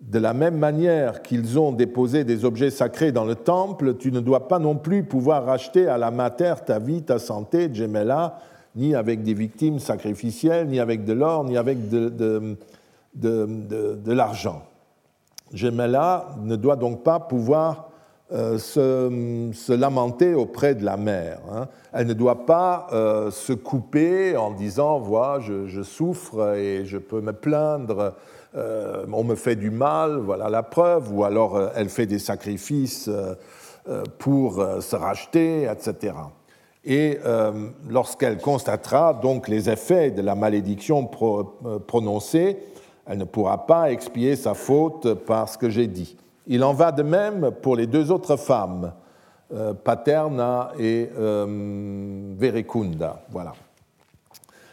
De 0.00 0.18
la 0.18 0.34
même 0.34 0.58
manière 0.58 1.22
qu'ils 1.22 1.58
ont 1.58 1.72
déposé 1.72 2.24
des 2.24 2.44
objets 2.44 2.70
sacrés 2.70 3.12
dans 3.12 3.24
le 3.24 3.36
temple, 3.36 3.96
tu 3.96 4.10
ne 4.10 4.20
dois 4.20 4.48
pas 4.48 4.58
non 4.58 4.76
plus 4.76 5.04
pouvoir 5.04 5.46
racheter 5.46 5.86
à 5.86 5.96
la 5.96 6.10
mater 6.10 6.54
ta 6.66 6.78
vie, 6.78 7.02
ta 7.02 7.18
santé, 7.18 7.70
Gemella, 7.72 8.38
ni 8.76 8.94
avec 8.94 9.22
des 9.22 9.34
victimes 9.34 9.78
sacrificielles, 9.78 10.68
ni 10.68 10.80
avec 10.80 11.04
de 11.04 11.12
l'or, 11.12 11.44
ni 11.44 11.56
avec 11.56 11.88
de, 11.88 12.56
l'argent. 14.06 14.62
Gemella 15.52 16.34
ne 16.42 16.56
doit 16.56 16.76
donc 16.76 17.02
pas 17.02 17.20
pouvoir 17.20 17.90
euh, 18.32 18.58
se, 18.58 19.50
se, 19.52 19.72
lamenter 19.72 20.34
auprès 20.34 20.74
de 20.74 20.84
la 20.84 20.96
mère. 20.96 21.40
Hein. 21.52 21.68
Elle 21.92 22.06
ne 22.06 22.14
doit 22.14 22.46
pas 22.46 22.88
euh, 22.92 23.30
se 23.30 23.52
couper 23.52 24.36
en 24.36 24.50
disant 24.50 24.98
Voilà, 24.98 25.40
je, 25.40 25.82
souffre 25.82 26.54
et 26.56 26.84
je 26.84 26.98
peux 26.98 27.20
me 27.20 27.32
plaindre, 27.32 28.14
euh, 28.56 29.04
on 29.12 29.22
me 29.22 29.34
fait 29.34 29.56
du 29.56 29.70
mal, 29.70 30.16
voilà 30.16 30.48
la 30.48 30.62
preuve, 30.62 31.12
ou 31.12 31.22
alors 31.22 31.70
elle 31.76 31.90
fait 31.90 32.06
des 32.06 32.18
sacrifices 32.18 33.10
pour 34.18 34.66
se 34.80 34.96
racheter, 34.96 35.64
etc 35.70 36.14
et 36.84 37.18
euh, 37.24 37.70
lorsqu'elle 37.88 38.38
constatera 38.38 39.14
donc 39.14 39.48
les 39.48 39.70
effets 39.70 40.10
de 40.10 40.20
la 40.20 40.34
malédiction 40.34 41.08
euh, 41.22 41.78
prononcée, 41.78 42.58
elle 43.06 43.18
ne 43.18 43.24
pourra 43.24 43.66
pas 43.66 43.90
expier 43.90 44.36
sa 44.36 44.54
faute 44.54 45.14
par 45.14 45.48
ce 45.48 45.56
que 45.56 45.70
j'ai 45.70 45.86
dit. 45.86 46.16
Il 46.46 46.62
en 46.62 46.74
va 46.74 46.92
de 46.92 47.02
même 47.02 47.50
pour 47.62 47.76
les 47.76 47.86
deux 47.86 48.10
autres 48.10 48.36
femmes, 48.36 48.92
euh, 49.52 49.72
Paterna 49.72 50.72
et 50.78 51.08
Verecunda. 52.38 53.22
Voilà. 53.30 53.54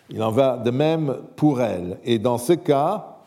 Il 0.09 0.21
en 0.21 0.31
va 0.31 0.57
de 0.57 0.71
même 0.71 1.15
pour 1.37 1.61
elles. 1.61 1.97
Et 2.03 2.19
dans 2.19 2.37
ce 2.37 2.51
cas, 2.53 3.19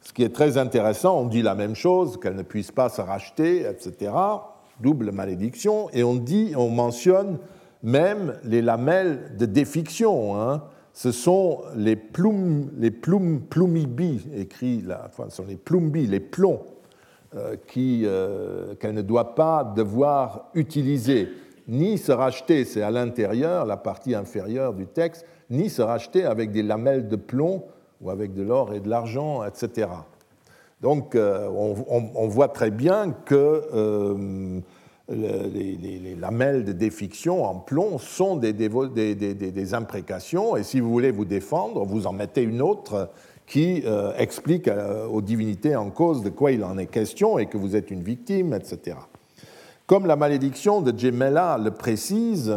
ce 0.00 0.12
qui 0.12 0.24
est 0.24 0.34
très 0.34 0.58
intéressant, 0.58 1.16
on 1.20 1.26
dit 1.26 1.42
la 1.42 1.54
même 1.54 1.76
chose, 1.76 2.18
qu'elle 2.18 2.34
ne 2.34 2.42
puisse 2.42 2.72
pas 2.72 2.88
se 2.88 3.00
racheter, 3.00 3.60
etc. 3.60 4.10
Double 4.80 5.12
malédiction. 5.12 5.88
Et 5.92 6.02
on 6.02 6.16
dit, 6.16 6.54
on 6.56 6.70
mentionne 6.70 7.38
même 7.82 8.34
les 8.44 8.62
lamelles 8.62 9.36
de 9.36 9.46
défiction, 9.46 10.40
hein, 10.40 10.62
ce 10.92 11.10
sont 11.10 11.62
les 11.74 11.96
plum, 11.96 12.70
les 12.76 12.90
plum, 12.90 13.40
plumibi, 13.40 14.26
écrit 14.36 14.84
enfin, 15.06 15.30
sont 15.30 15.46
les 15.46 15.56
plumbi, 15.56 16.06
les 16.06 16.20
plombs 16.20 16.64
euh, 17.34 17.56
euh, 17.76 18.74
qu'elle 18.74 18.94
ne 18.94 19.02
doit 19.02 19.34
pas 19.34 19.64
devoir 19.64 20.50
utiliser, 20.54 21.28
ni 21.66 21.96
se 21.96 22.12
racheter, 22.12 22.64
c'est 22.64 22.82
à 22.82 22.90
l'intérieur, 22.90 23.64
la 23.64 23.78
partie 23.78 24.14
inférieure 24.14 24.74
du 24.74 24.86
texte, 24.86 25.24
ni 25.48 25.70
se 25.70 25.80
racheter 25.80 26.24
avec 26.24 26.50
des 26.50 26.62
lamelles 26.62 27.08
de 27.08 27.16
plomb 27.16 27.64
ou 28.00 28.10
avec 28.10 28.34
de 28.34 28.42
l'or 28.42 28.74
et 28.74 28.80
de 28.80 28.88
l'argent, 28.88 29.44
etc. 29.44 29.88
Donc 30.82 31.14
euh, 31.14 31.48
on, 31.48 32.28
voit 32.28 32.48
très 32.48 32.70
bien 32.70 33.12
que 33.24 34.62
les, 35.08 36.16
lamelles 36.18 36.64
de 36.64 36.72
défiction 36.72 37.44
en 37.44 37.56
plomb 37.56 37.98
sont 37.98 38.36
des, 38.36 39.74
imprécations, 39.74 40.56
et 40.56 40.62
si 40.62 40.80
vous 40.80 40.90
voulez 40.90 41.10
vous 41.10 41.24
défendre, 41.24 41.84
vous 41.84 42.06
en 42.06 42.12
mettez 42.12 42.42
une 42.42 42.62
autre 42.62 43.10
qui 43.46 43.82
euh, 43.84 44.12
explique 44.16 44.68
euh, 44.68 45.06
aux 45.06 45.20
divinités 45.20 45.74
en 45.76 45.90
cause 45.90 46.22
de 46.22 46.30
quoi 46.30 46.52
il 46.52 46.64
en 46.64 46.78
est 46.78 46.86
question 46.86 47.38
et 47.38 47.46
que 47.46 47.58
vous 47.58 47.74
êtes 47.74 47.90
une 47.90 48.02
victime, 48.02 48.54
etc. 48.54 48.96
Comme 49.86 50.06
la 50.06 50.16
malédiction 50.16 50.80
de 50.80 50.96
Gemella 50.96 51.58
le 51.58 51.72
précise, 51.72 52.54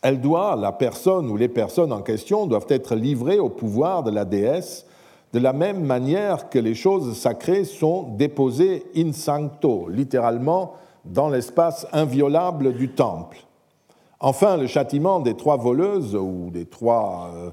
elle 0.00 0.20
doit, 0.20 0.56
la 0.56 0.72
personne 0.72 1.28
ou 1.28 1.36
les 1.36 1.48
personnes 1.48 1.92
en 1.92 2.02
question 2.02 2.46
doivent 2.46 2.66
être 2.68 2.94
livrées 2.94 3.40
au 3.40 3.50
pouvoir 3.50 4.02
de 4.02 4.10
la 4.10 4.24
déesse 4.24 4.86
de 5.32 5.38
la 5.38 5.52
même 5.52 5.84
manière 5.84 6.48
que 6.48 6.58
les 6.58 6.74
choses 6.74 7.16
sacrées 7.16 7.64
sont 7.64 8.14
déposées 8.16 8.84
in 8.96 9.12
sancto, 9.12 9.88
littéralement 9.88 10.74
dans 11.04 11.28
l'espace 11.28 11.86
inviolable 11.92 12.74
du 12.74 12.88
temple. 12.90 13.38
Enfin, 14.20 14.56
le 14.56 14.66
châtiment 14.66 15.20
des 15.20 15.34
trois 15.34 15.56
voleuses 15.56 16.14
ou 16.14 16.50
des 16.50 16.66
trois 16.66 17.30
euh, 17.34 17.50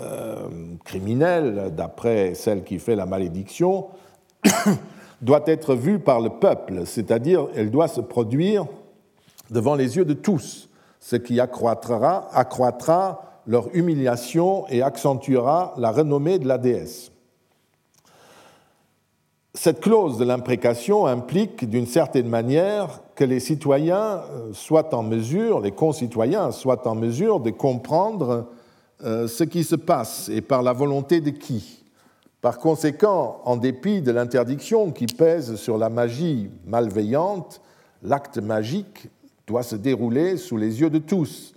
euh, 0.00 0.48
criminels, 0.84 1.72
d'après 1.74 2.34
celle 2.34 2.64
qui 2.64 2.78
fait 2.78 2.96
la 2.96 3.06
malédiction, 3.06 3.86
doit 5.22 5.42
être 5.46 5.74
vu 5.74 5.98
par 5.98 6.20
le 6.20 6.30
peuple, 6.30 6.84
c'est-à-dire 6.84 7.46
elle 7.54 7.70
doit 7.70 7.88
se 7.88 8.00
produire 8.00 8.66
devant 9.50 9.74
les 9.74 9.96
yeux 9.96 10.04
de 10.04 10.14
tous, 10.14 10.68
ce 11.00 11.16
qui 11.16 11.40
accroîtra, 11.40 12.28
accroîtra 12.32 13.40
leur 13.46 13.74
humiliation 13.74 14.66
et 14.68 14.82
accentuera 14.82 15.74
la 15.76 15.92
renommée 15.92 16.38
de 16.38 16.48
la 16.48 16.58
déesse. 16.58 17.11
Cette 19.54 19.80
clause 19.80 20.16
de 20.16 20.24
l'imprécation 20.24 21.04
implique 21.04 21.68
d'une 21.68 21.86
certaine 21.86 22.28
manière 22.28 23.02
que 23.14 23.24
les 23.24 23.38
citoyens 23.38 24.22
euh, 24.30 24.52
soient 24.54 24.94
en 24.94 25.02
mesure, 25.02 25.60
les 25.60 25.72
concitoyens 25.72 26.50
soient 26.52 26.88
en 26.88 26.94
mesure 26.94 27.38
de 27.38 27.50
comprendre 27.50 28.48
euh, 29.04 29.28
ce 29.28 29.44
qui 29.44 29.62
se 29.62 29.76
passe 29.76 30.30
et 30.30 30.40
par 30.40 30.62
la 30.62 30.72
volonté 30.72 31.20
de 31.20 31.28
qui. 31.28 31.84
Par 32.40 32.58
conséquent, 32.58 33.42
en 33.44 33.58
dépit 33.58 34.00
de 34.00 34.10
l'interdiction 34.10 34.90
qui 34.90 35.04
pèse 35.04 35.56
sur 35.56 35.76
la 35.76 35.90
magie 35.90 36.48
malveillante, 36.64 37.60
l'acte 38.02 38.38
magique 38.38 39.10
doit 39.46 39.62
se 39.62 39.76
dérouler 39.76 40.38
sous 40.38 40.56
les 40.56 40.80
yeux 40.80 40.90
de 40.90 40.98
tous 40.98 41.52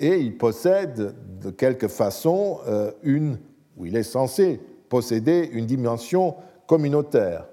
et 0.00 0.18
il 0.18 0.36
possède 0.36 1.14
de 1.40 1.50
quelque 1.50 1.86
façon 1.86 2.58
euh, 2.66 2.90
une, 3.04 3.38
ou 3.76 3.86
il 3.86 3.94
est 3.94 4.02
censé 4.02 4.60
posséder 4.88 5.48
une 5.52 5.66
dimension 5.66 6.34
communautaire. 6.66 7.44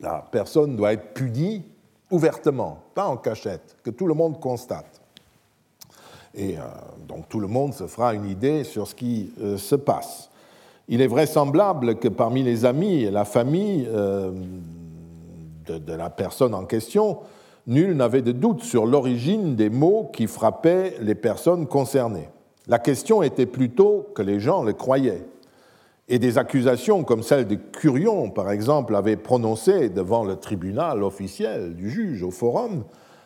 La 0.00 0.24
personne 0.30 0.76
doit 0.76 0.92
être 0.92 1.12
punie 1.12 1.64
ouvertement, 2.10 2.78
pas 2.94 3.06
en 3.06 3.16
cachette, 3.16 3.76
que 3.82 3.90
tout 3.90 4.06
le 4.06 4.14
monde 4.14 4.40
constate. 4.40 5.00
Et 6.34 6.56
euh, 6.56 6.62
donc 7.06 7.28
tout 7.28 7.40
le 7.40 7.48
monde 7.48 7.74
se 7.74 7.86
fera 7.86 8.14
une 8.14 8.26
idée 8.26 8.64
sur 8.64 8.86
ce 8.86 8.94
qui 8.94 9.32
euh, 9.40 9.56
se 9.56 9.74
passe. 9.74 10.30
Il 10.88 11.00
est 11.02 11.06
vraisemblable 11.06 11.96
que 11.96 12.08
parmi 12.08 12.42
les 12.42 12.64
amis 12.64 13.02
et 13.02 13.10
la 13.10 13.24
famille 13.24 13.86
euh, 13.90 14.30
de, 15.66 15.92
la 15.92 16.08
personne 16.08 16.54
en 16.54 16.64
question, 16.64 17.18
nul 17.66 17.94
n'avait 17.94 18.22
de 18.22 18.32
doute 18.32 18.62
sur 18.62 18.86
l'origine 18.86 19.54
des 19.54 19.68
mots 19.68 20.10
qui 20.12 20.26
frappaient 20.26 20.94
les 21.00 21.14
personnes 21.14 21.66
concernées. 21.66 22.28
La 22.68 22.78
question 22.78 23.22
était 23.22 23.46
plutôt 23.46 24.06
que 24.14 24.22
les 24.22 24.40
gens 24.40 24.62
le 24.62 24.72
croyaient 24.72 25.24
et 26.08 26.18
des 26.18 26.38
accusations 26.38 27.04
comme 27.04 27.22
celle 27.22 27.46
de 27.46 27.54
Curion, 27.54 28.30
par 28.30 28.50
exemple, 28.50 28.96
avaient 28.96 29.16
prononcées 29.16 29.90
devant 29.90 30.24
le 30.24 30.36
tribunal 30.36 31.02
officiel 31.02 31.74
du 31.74 31.90
juge 31.90 32.22
au 32.22 32.30
forum, 32.30 32.84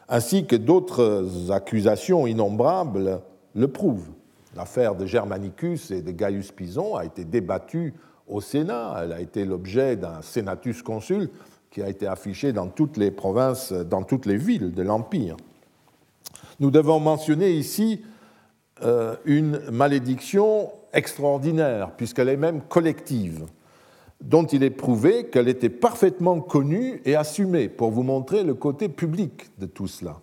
ainsi 0.08 0.46
que 0.46 0.56
d'autres 0.56 1.50
accusations 1.50 2.26
innombrables 2.26 3.20
le 3.54 3.68
prouvent. 3.68 4.10
L'affaire 4.56 4.96
de 4.96 5.06
Germanicus 5.06 5.90
et 5.90 6.02
de 6.02 6.10
Gaius 6.10 6.50
Pison 6.50 6.96
a 6.96 7.04
été 7.04 7.24
débattue 7.24 7.94
au 8.26 8.40
Sénat. 8.40 8.96
Elle 9.02 9.12
a 9.12 9.20
été 9.20 9.44
l'objet 9.44 9.96
d'un 9.96 10.20
senatus 10.20 10.82
consul 10.82 11.30
qui 11.70 11.82
a 11.82 11.88
été 11.88 12.06
affiché 12.06 12.52
dans 12.52 12.66
toutes 12.66 12.96
les 12.96 13.10
provinces, 13.10 13.72
dans 13.72 14.02
toutes 14.02 14.26
les 14.26 14.36
villes 14.36 14.72
de 14.72 14.82
l'Empire. 14.82 15.36
Nous 16.60 16.70
devons 16.70 17.00
mentionner 17.00 17.52
ici 17.52 18.02
euh, 18.82 19.16
une 19.24 19.58
malédiction 19.70 20.70
extraordinaire, 20.92 21.92
puisqu'elle 21.96 22.28
est 22.28 22.36
même 22.36 22.60
collective, 22.62 23.46
dont 24.20 24.44
il 24.44 24.62
est 24.62 24.70
prouvé 24.70 25.26
qu'elle 25.26 25.48
était 25.48 25.68
parfaitement 25.68 26.40
connue 26.40 27.02
et 27.04 27.16
assumée, 27.16 27.68
pour 27.68 27.90
vous 27.90 28.02
montrer 28.02 28.44
le 28.44 28.54
côté 28.54 28.88
public 28.88 29.50
de 29.58 29.66
tout 29.66 29.88
cela. 29.88 30.20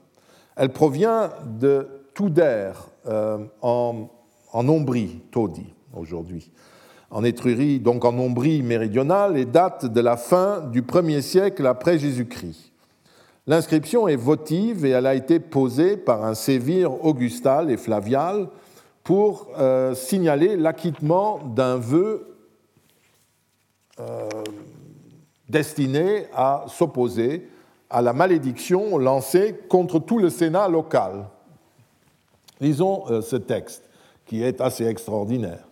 Elle 0.56 0.72
provient 0.72 1.32
de 1.60 1.88
Touder 2.14 2.72
euh, 3.08 3.38
en, 3.62 4.10
Ombrie, 4.54 5.22
Todi, 5.32 5.74
aujourd'hui, 5.94 6.52
en 7.12 7.24
Étrurie, 7.24 7.80
donc 7.80 8.04
en 8.04 8.18
Ombrie 8.18 8.62
méridionale, 8.62 9.38
et 9.38 9.46
date 9.46 9.86
de 9.86 10.02
la 10.02 10.18
fin 10.18 10.62
du 10.62 10.82
1er 10.82 11.22
siècle 11.22 11.66
après 11.66 11.98
Jésus-Christ. 11.98 12.72
L'inscription 13.48 14.08
est 14.08 14.16
votive 14.16 14.86
et 14.86 14.90
elle 14.90 15.08
a 15.08 15.16
été 15.16 15.40
posée 15.40 15.98
par 15.98 16.24
un 16.24 16.36
sévire 16.36 17.04
augustal 17.04 17.72
et 17.72 17.78
flavial 17.78 18.48
pour 19.04 19.48
euh, 19.58 19.96
signaler 19.96 20.56
l'acquittement 20.56 21.40
d'un 21.40 21.78
vœu 21.78 22.38
euh, 24.00 24.30
destiné 25.48 26.28
à 26.34 26.66
s'opposer 26.68 27.50
à 27.90 28.02
la 28.02 28.14
malédiction 28.14 28.98
lancée 28.98 29.56
contre 29.68 30.00
tout 30.00 30.20
le 30.20 30.30
Sénat 30.30 30.68
local. 30.68 31.26
Lisons 32.62 33.04
euh, 33.10 33.22
ce 33.22 33.36
texte 33.36 33.90
qui 34.26 34.44
est 34.44 34.62
assez 34.62 34.86
extraordinaire. 34.86 35.68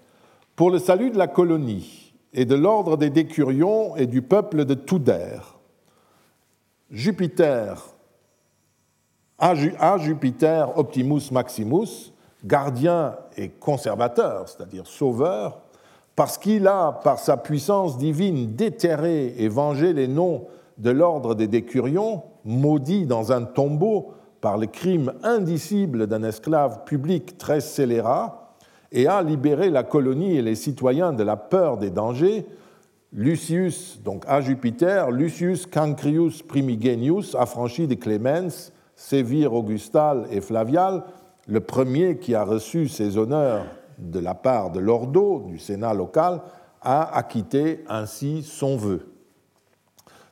Pour 0.55 0.71
le 0.71 0.79
salut 0.79 1.11
de 1.11 1.17
la 1.17 1.27
colonie 1.27 2.13
et 2.33 2.45
de 2.45 2.55
l'ordre 2.55 2.97
des 2.97 3.11
décurions 3.11 3.95
et 3.95 4.07
du 4.07 4.23
peuple 4.23 4.65
de 4.65 4.73
Touder, 4.73 5.37
Jupiter, 6.89 7.93
à 9.37 9.97
Jupiter 9.99 10.75
Optimus 10.77 11.31
Maximus, 11.31 12.11
gardien 12.45 13.15
et 13.35 13.49
conservateur, 13.49 14.47
c'est-à-dire 14.47 14.87
sauveur, 14.87 15.59
parce 16.15 16.37
qu'il 16.37 16.67
a, 16.67 16.93
par 17.03 17.19
sa 17.19 17.37
puissance 17.37 17.97
divine, 17.97 18.55
déterré 18.55 19.35
et 19.37 19.47
vengé 19.47 19.93
les 19.93 20.07
noms 20.07 20.45
de 20.77 20.89
l'ordre 20.89 21.35
des 21.35 21.47
décurions, 21.47 22.23
maudits 22.45 23.05
dans 23.05 23.31
un 23.31 23.43
tombeau 23.43 24.13
par 24.41 24.57
le 24.57 24.67
crime 24.67 25.13
indicible 25.23 26.07
d'un 26.07 26.23
esclave 26.23 26.83
public 26.85 27.37
très 27.37 27.61
scélérat, 27.61 28.55
et 28.91 29.07
a 29.07 29.21
libéré 29.21 29.69
la 29.69 29.83
colonie 29.83 30.37
et 30.37 30.41
les 30.41 30.55
citoyens 30.55 31.13
de 31.13 31.23
la 31.23 31.35
peur 31.35 31.77
des 31.77 31.89
dangers, 31.89 32.45
Lucius, 33.13 34.01
donc 34.03 34.23
à 34.27 34.41
Jupiter, 34.41 35.11
Lucius 35.11 35.65
Cancrius 35.65 36.41
Primigenius, 36.43 37.35
affranchi 37.35 37.87
de 37.87 37.95
Clemens, 37.95 38.71
Sévire 38.95 39.53
Augustal 39.53 40.27
et 40.31 40.41
Flavial, 40.41 41.03
le 41.47 41.61
premier 41.61 42.17
qui 42.17 42.35
a 42.35 42.43
reçu 42.43 42.87
ces 42.87 43.17
honneurs 43.17 43.65
de 43.97 44.19
la 44.19 44.35
part 44.35 44.71
de 44.71 44.79
l'Ordo, 44.79 45.43
du 45.47 45.57
Sénat 45.57 45.93
local, 45.93 46.41
a 46.81 47.17
acquitté 47.17 47.83
ainsi 47.87 48.43
son 48.43 48.77
vœu. 48.77 49.07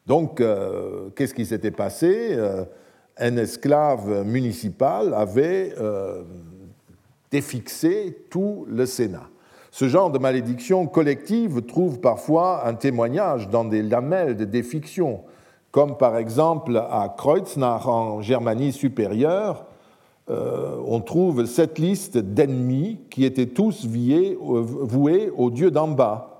Donc, 0.06 0.40
euh, 0.40 1.10
qu'est-ce 1.16 1.34
qui 1.34 1.46
s'était 1.46 1.72
passé? 1.72 2.30
Euh, 2.32 2.66
Un 3.18 3.38
esclave 3.38 4.26
municipal 4.26 5.14
avait 5.14 5.74
euh, 5.80 6.24
défixé 7.32 8.26
tout 8.30 8.66
le 8.68 8.86
Sénat. 8.86 9.30
Ce 9.72 9.88
genre 9.88 10.12
de 10.12 10.20
malédiction 10.20 10.86
collective 10.86 11.62
trouve 11.66 12.00
parfois 12.02 12.68
un 12.68 12.76
témoignage 12.76 13.50
dans 13.50 13.66
des 13.66 13.82
lamelles 13.82 14.36
de 14.38 14.46
défiction, 14.46 15.24
comme 15.72 15.98
par 15.98 16.18
exemple 16.18 16.78
à 16.78 17.14
Kreuznach 17.18 17.88
en 17.88 18.22
Germanie 18.22 18.74
supérieure, 18.74 19.66
euh, 20.30 20.78
on 20.88 21.02
trouve 21.02 21.46
cette 21.46 21.78
liste 21.78 22.18
d'ennemis 22.18 23.00
qui 23.12 23.26
étaient 23.26 23.46
tous 23.46 23.86
euh, 23.86 24.36
voués 24.40 25.32
aux 25.36 25.52
dieux 25.52 25.70
d'en 25.70 25.88
bas. 25.88 26.32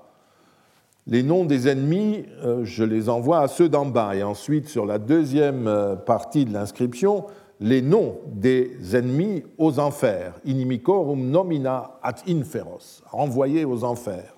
Les 1.06 1.22
noms 1.22 1.44
des 1.44 1.68
ennemis, 1.68 2.24
euh, 2.42 2.64
je 2.64 2.82
les 2.82 3.08
envoie 3.08 3.38
à 3.38 3.48
ceux 3.48 3.68
d'en 3.68 3.86
bas. 3.86 4.16
Et 4.16 4.24
ensuite, 4.24 4.68
sur 4.68 4.86
la 4.86 4.98
deuxième 4.98 5.70
partie 6.04 6.44
de 6.44 6.52
l'inscription, 6.52 7.26
les 7.60 7.80
noms 7.80 8.16
des 8.26 8.96
ennemis 8.96 9.44
aux 9.56 9.78
enfers, 9.78 10.34
inimicorum 10.44 11.30
nomina 11.30 11.98
ad 12.02 12.16
inferos, 12.28 13.02
envoyés 13.12 13.64
aux 13.64 13.84
enfers. 13.84 14.34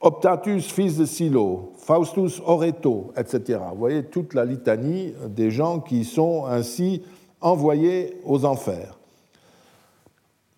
Optatus, 0.00 0.70
fils 0.72 0.96
de 0.96 1.04
Silo, 1.04 1.72
Faustus 1.76 2.40
Oreto, 2.44 3.12
etc. 3.16 3.60
Vous 3.72 3.78
voyez 3.78 4.04
toute 4.04 4.34
la 4.34 4.44
litanie 4.44 5.14
des 5.28 5.50
gens 5.50 5.80
qui 5.80 6.04
sont 6.04 6.44
ainsi 6.46 7.02
envoyés 7.44 8.16
aux 8.24 8.44
enfers. 8.44 8.98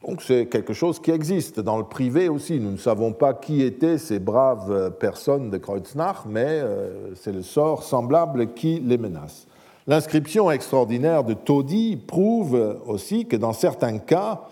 Donc 0.07 0.23
c'est 0.23 0.47
quelque 0.47 0.73
chose 0.73 1.01
qui 1.01 1.11
existe 1.11 1.59
dans 1.59 1.79
le 1.79 1.85
privé 1.85 2.29
aussi. 2.29 2.61
Nous 2.61 2.71
ne 2.71 2.77
savons 2.77 3.13
pas 3.13 3.35
qui 3.35 3.63
étaient 3.63 3.99
ces 3.99 4.21
braves 4.21 4.93
personnes 5.01 5.51
de 5.51 5.59
Kreuznach, 5.59 6.19
mais 6.27 6.47
euh, 6.47 7.13
c'est 7.17 7.33
le 7.33 7.43
sort 7.43 7.83
semblable 7.83 8.55
qui 8.55 8.79
les 8.79 8.99
menace. 8.99 9.49
L'inscription 9.89 10.51
extraordinaire 10.51 11.25
de 11.25 11.35
Todi 11.35 11.97
prouve 11.97 12.79
aussi 12.87 13.27
que 13.27 13.37
dans 13.37 13.53
certains 13.53 13.99
cas, 13.99 14.43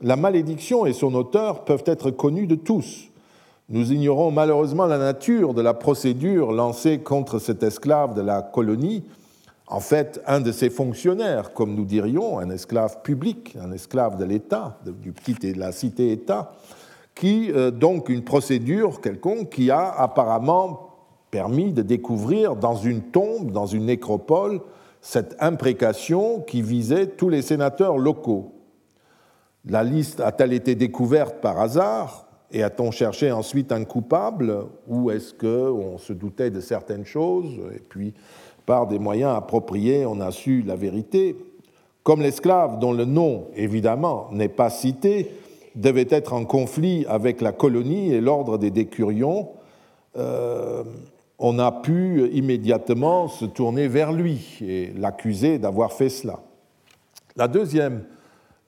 la 0.00 0.16
malédiction 0.16 0.86
et 0.86 0.92
son 0.92 1.14
auteur 1.14 1.64
peuvent 1.64 1.84
être 1.86 2.10
connus 2.10 2.48
de 2.48 2.56
tous. 2.56 3.08
Nous 3.68 3.92
ignorons 3.92 4.32
malheureusement 4.32 4.86
la 4.86 4.98
nature 4.98 5.54
de 5.54 5.62
la 5.62 5.74
procédure 5.74 6.52
lancée 6.52 6.98
contre 6.98 7.38
cet 7.38 7.62
esclave 7.62 8.14
de 8.14 8.20
la 8.20 8.42
colonie, 8.42 9.04
en 9.66 9.80
fait 9.80 10.20
un 10.26 10.40
de 10.40 10.52
ses 10.52 10.70
fonctionnaires, 10.70 11.52
comme 11.52 11.74
nous 11.74 11.84
dirions, 11.84 12.38
un 12.38 12.50
esclave 12.50 13.02
public, 13.02 13.56
un 13.60 13.72
esclave 13.72 14.18
de 14.18 14.24
l'État, 14.24 14.78
du 14.84 15.12
petit 15.12 15.36
et 15.46 15.52
de 15.52 15.58
la 15.58 15.72
cité-État, 15.72 16.52
qui 17.14 17.50
euh, 17.52 17.70
donc 17.70 18.08
une 18.08 18.24
procédure 18.24 19.00
quelconque 19.00 19.50
qui 19.50 19.70
a 19.70 19.90
apparemment 19.90 20.90
permis 21.30 21.72
de 21.72 21.82
découvrir 21.82 22.56
dans 22.56 22.76
une 22.76 23.02
tombe, 23.02 23.50
dans 23.50 23.66
une 23.66 23.86
nécropole, 23.86 24.60
cette 25.00 25.36
imprécation 25.40 26.40
qui 26.40 26.62
visait 26.62 27.08
tous 27.08 27.28
les 27.28 27.42
sénateurs 27.42 27.98
locaux. 27.98 28.52
La 29.66 29.82
liste 29.82 30.20
a-t-elle 30.20 30.52
été 30.52 30.74
découverte 30.74 31.40
par 31.40 31.60
hasard 31.60 32.26
et 32.50 32.62
a-t-on 32.62 32.90
cherché 32.90 33.32
ensuite 33.32 33.72
un 33.72 33.84
coupable 33.84 34.66
ou 34.86 35.10
est-ce 35.10 35.34
qu'on 35.34 35.98
se 35.98 36.12
doutait 36.12 36.50
de 36.50 36.60
certaines 36.60 37.04
choses 37.04 37.60
par 38.66 38.86
des 38.86 38.98
moyens 38.98 39.36
appropriés, 39.36 40.06
on 40.06 40.20
a 40.20 40.30
su 40.30 40.62
la 40.62 40.76
vérité. 40.76 41.36
Comme 42.02 42.20
l'esclave, 42.20 42.78
dont 42.78 42.92
le 42.92 43.04
nom, 43.04 43.46
évidemment, 43.56 44.28
n'est 44.32 44.48
pas 44.48 44.70
cité, 44.70 45.30
devait 45.74 46.06
être 46.10 46.32
en 46.32 46.44
conflit 46.44 47.04
avec 47.08 47.40
la 47.40 47.52
colonie 47.52 48.12
et 48.12 48.20
l'ordre 48.20 48.58
des 48.58 48.70
décurions, 48.70 49.48
euh, 50.16 50.84
on 51.38 51.58
a 51.58 51.72
pu 51.72 52.28
immédiatement 52.32 53.28
se 53.28 53.44
tourner 53.44 53.88
vers 53.88 54.12
lui 54.12 54.58
et 54.60 54.92
l'accuser 54.96 55.58
d'avoir 55.58 55.92
fait 55.92 56.08
cela. 56.08 56.40
La 57.36 57.48
deuxième 57.48 58.04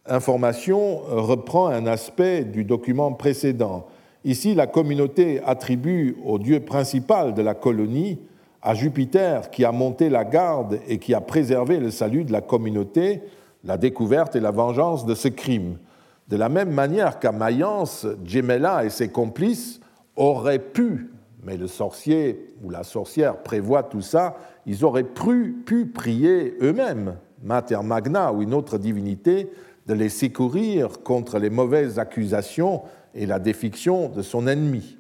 information 0.07 0.99
reprend 1.09 1.69
un 1.69 1.87
aspect 1.87 2.45
du 2.45 2.65
document 2.65 3.13
précédent. 3.13 3.87
Ici, 4.25 4.55
la 4.55 4.67
communauté 4.67 5.41
attribue 5.45 6.17
au 6.25 6.39
dieu 6.39 6.61
principal 6.61 7.35
de 7.35 7.43
la 7.43 7.55
colonie 7.55 8.19
à 8.67 8.75
Jupiter 8.75 9.49
qui 9.53 9.65
a 9.65 9.71
monté 9.71 10.09
la 10.09 10.25
garde 10.25 10.81
et 10.89 10.99
qui 10.99 11.15
a 11.15 11.21
préservé 11.21 11.79
le 11.79 11.93
salut 11.93 12.25
de 12.25 12.33
la 12.33 12.41
communauté, 12.41 13.23
la 13.63 13.79
découverte 13.79 14.35
et 14.35 14.41
la 14.41 14.51
vengeance 14.51 15.07
de 15.07 15.15
ce 15.15 15.29
crime. 15.29 15.79
De 16.27 16.37
la 16.37 16.49
même 16.49 16.73
manière 16.73 17.21
qu'à 17.21 17.31
Mayence, 17.31 18.09
Gemella 18.25 18.85
et 18.85 18.91
ses 18.91 19.09
complices 19.09 19.79
auraient 20.17 20.59
pu, 20.59 21.13
mais 21.45 21.57
le 21.57 21.69
sorcier 21.69 22.57
ou 22.65 22.71
la 22.71 22.83
sorcière 22.83 23.37
prévoit 23.37 23.85
tout 23.85 24.01
ça, 24.01 24.37
ils 24.67 24.85
auraient 24.85 25.05
pu, 25.05 25.63
pu 25.65 25.87
prier 25.87 26.57
eux-mêmes, 26.61 27.15
Mater 27.45 27.85
Magna 27.85 28.33
ou 28.33 28.43
une 28.43 28.53
autre 28.53 28.79
divinité, 28.79 29.49
de 29.87 29.95
les 29.95 30.09
secourir 30.09 31.05
contre 31.05 31.39
les 31.39 31.51
mauvaises 31.51 32.01
accusations 32.01 32.83
et 33.15 33.27
la 33.27 33.39
défiction 33.39 34.09
de 34.09 34.23
son 34.23 34.49
ennemi 34.49 34.96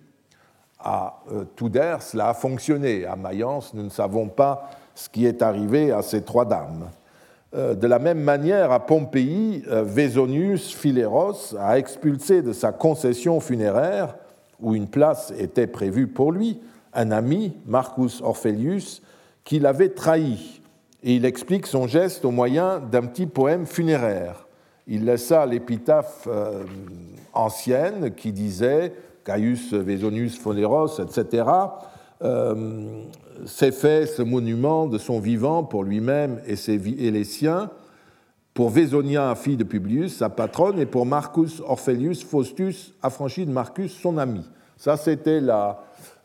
à 0.87 1.19
euh, 1.33 1.45
Tudor, 1.57 2.01
cela 2.01 2.29
a 2.29 2.35
fonctionné. 2.35 3.05
À 3.05 3.17
Mayence, 3.17 3.75
nous 3.75 3.83
ne 3.83 3.89
savons 3.89 4.29
pas 4.29 4.71
ce 4.95 5.09
qui 5.09 5.27
est 5.27 5.43
arrivé 5.43 5.91
à 5.91 6.01
ces 6.01 6.23
trois 6.23 6.45
dames. 6.45 6.89
Euh, 7.55 7.75
de 7.75 7.89
la 7.89 7.99
même 7.99 8.21
manière, 8.21 8.71
à 8.71 8.87
Pompéi, 8.87 9.65
euh, 9.67 9.83
Vesonius 9.83 10.73
Phileros 10.73 11.57
a 11.59 11.77
expulsé 11.79 12.41
de 12.41 12.53
sa 12.53 12.71
concession 12.71 13.41
funéraire, 13.41 14.15
où 14.61 14.77
une 14.77 14.87
place 14.87 15.33
était 15.37 15.67
prévue 15.67 16.07
pour 16.07 16.31
lui, 16.31 16.61
un 16.95 17.11
ami, 17.11 17.57
Marcus 17.67 18.23
Orpheus, 18.23 19.03
qui 19.43 19.59
l'avait 19.59 19.89
trahi. 19.89 20.63
Et 21.03 21.17
il 21.17 21.25
explique 21.25 21.67
son 21.67 21.89
geste 21.89 22.25
au 22.25 22.31
moyen 22.31 22.79
d'un 22.79 23.03
petit 23.03 23.27
poème 23.27 23.67
funéraire. 23.67 24.47
Il 24.87 25.05
laissa 25.05 25.45
l'épitaphe 25.47 26.29
ancienne 27.35 28.15
qui 28.15 28.33
disait 28.33 28.93
Caius 29.27 29.75
Vesonius 29.75 30.39
Phoneros, 30.39 31.01
etc., 31.01 31.45
euh, 32.23 33.03
s'est 33.45 33.73
fait 33.73 34.07
ce 34.07 34.23
monument 34.23 34.87
de 34.87 34.97
son 34.97 35.21
vivant 35.21 35.65
pour 35.65 35.85
lui-même 35.85 36.41
et, 36.47 37.11
les 37.11 37.25
siens, 37.25 37.69
pour 38.55 38.71
Vésonia, 38.71 39.35
fille 39.35 39.59
de 39.59 39.65
Publius, 39.65 40.17
sa 40.17 40.31
patronne, 40.31 40.79
et 40.79 40.87
pour 40.87 41.05
Marcus 41.05 41.61
Orpheus 41.61 42.25
Faustus, 42.27 42.95
affranchi 43.03 43.45
de 43.45 43.51
Marcus, 43.51 43.93
son 43.93 44.17
ami. 44.17 44.49
Ça, 44.79 44.97
c'était 44.97 45.43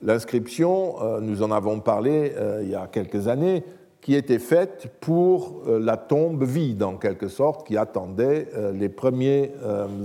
l'inscription, 0.02 0.96
euh, 1.02 1.20
nous 1.20 1.44
en 1.44 1.52
avons 1.52 1.82
parlé 1.82 2.34
euh, 2.38 2.62
il 2.64 2.70
y 2.70 2.76
a 2.76 2.88
quelques 2.88 3.28
années, 3.28 3.66
qui 4.00 4.16
était 4.16 4.40
faite 4.40 4.90
pour 5.00 5.62
la 5.68 5.96
tombe 5.96 6.44
vide, 6.44 6.82
en 6.82 6.98
quelque 6.98 7.28
sorte, 7.28 7.68
qui 7.68 7.78
attendait 7.78 8.48
les 8.74 8.90
premiers 8.90 9.52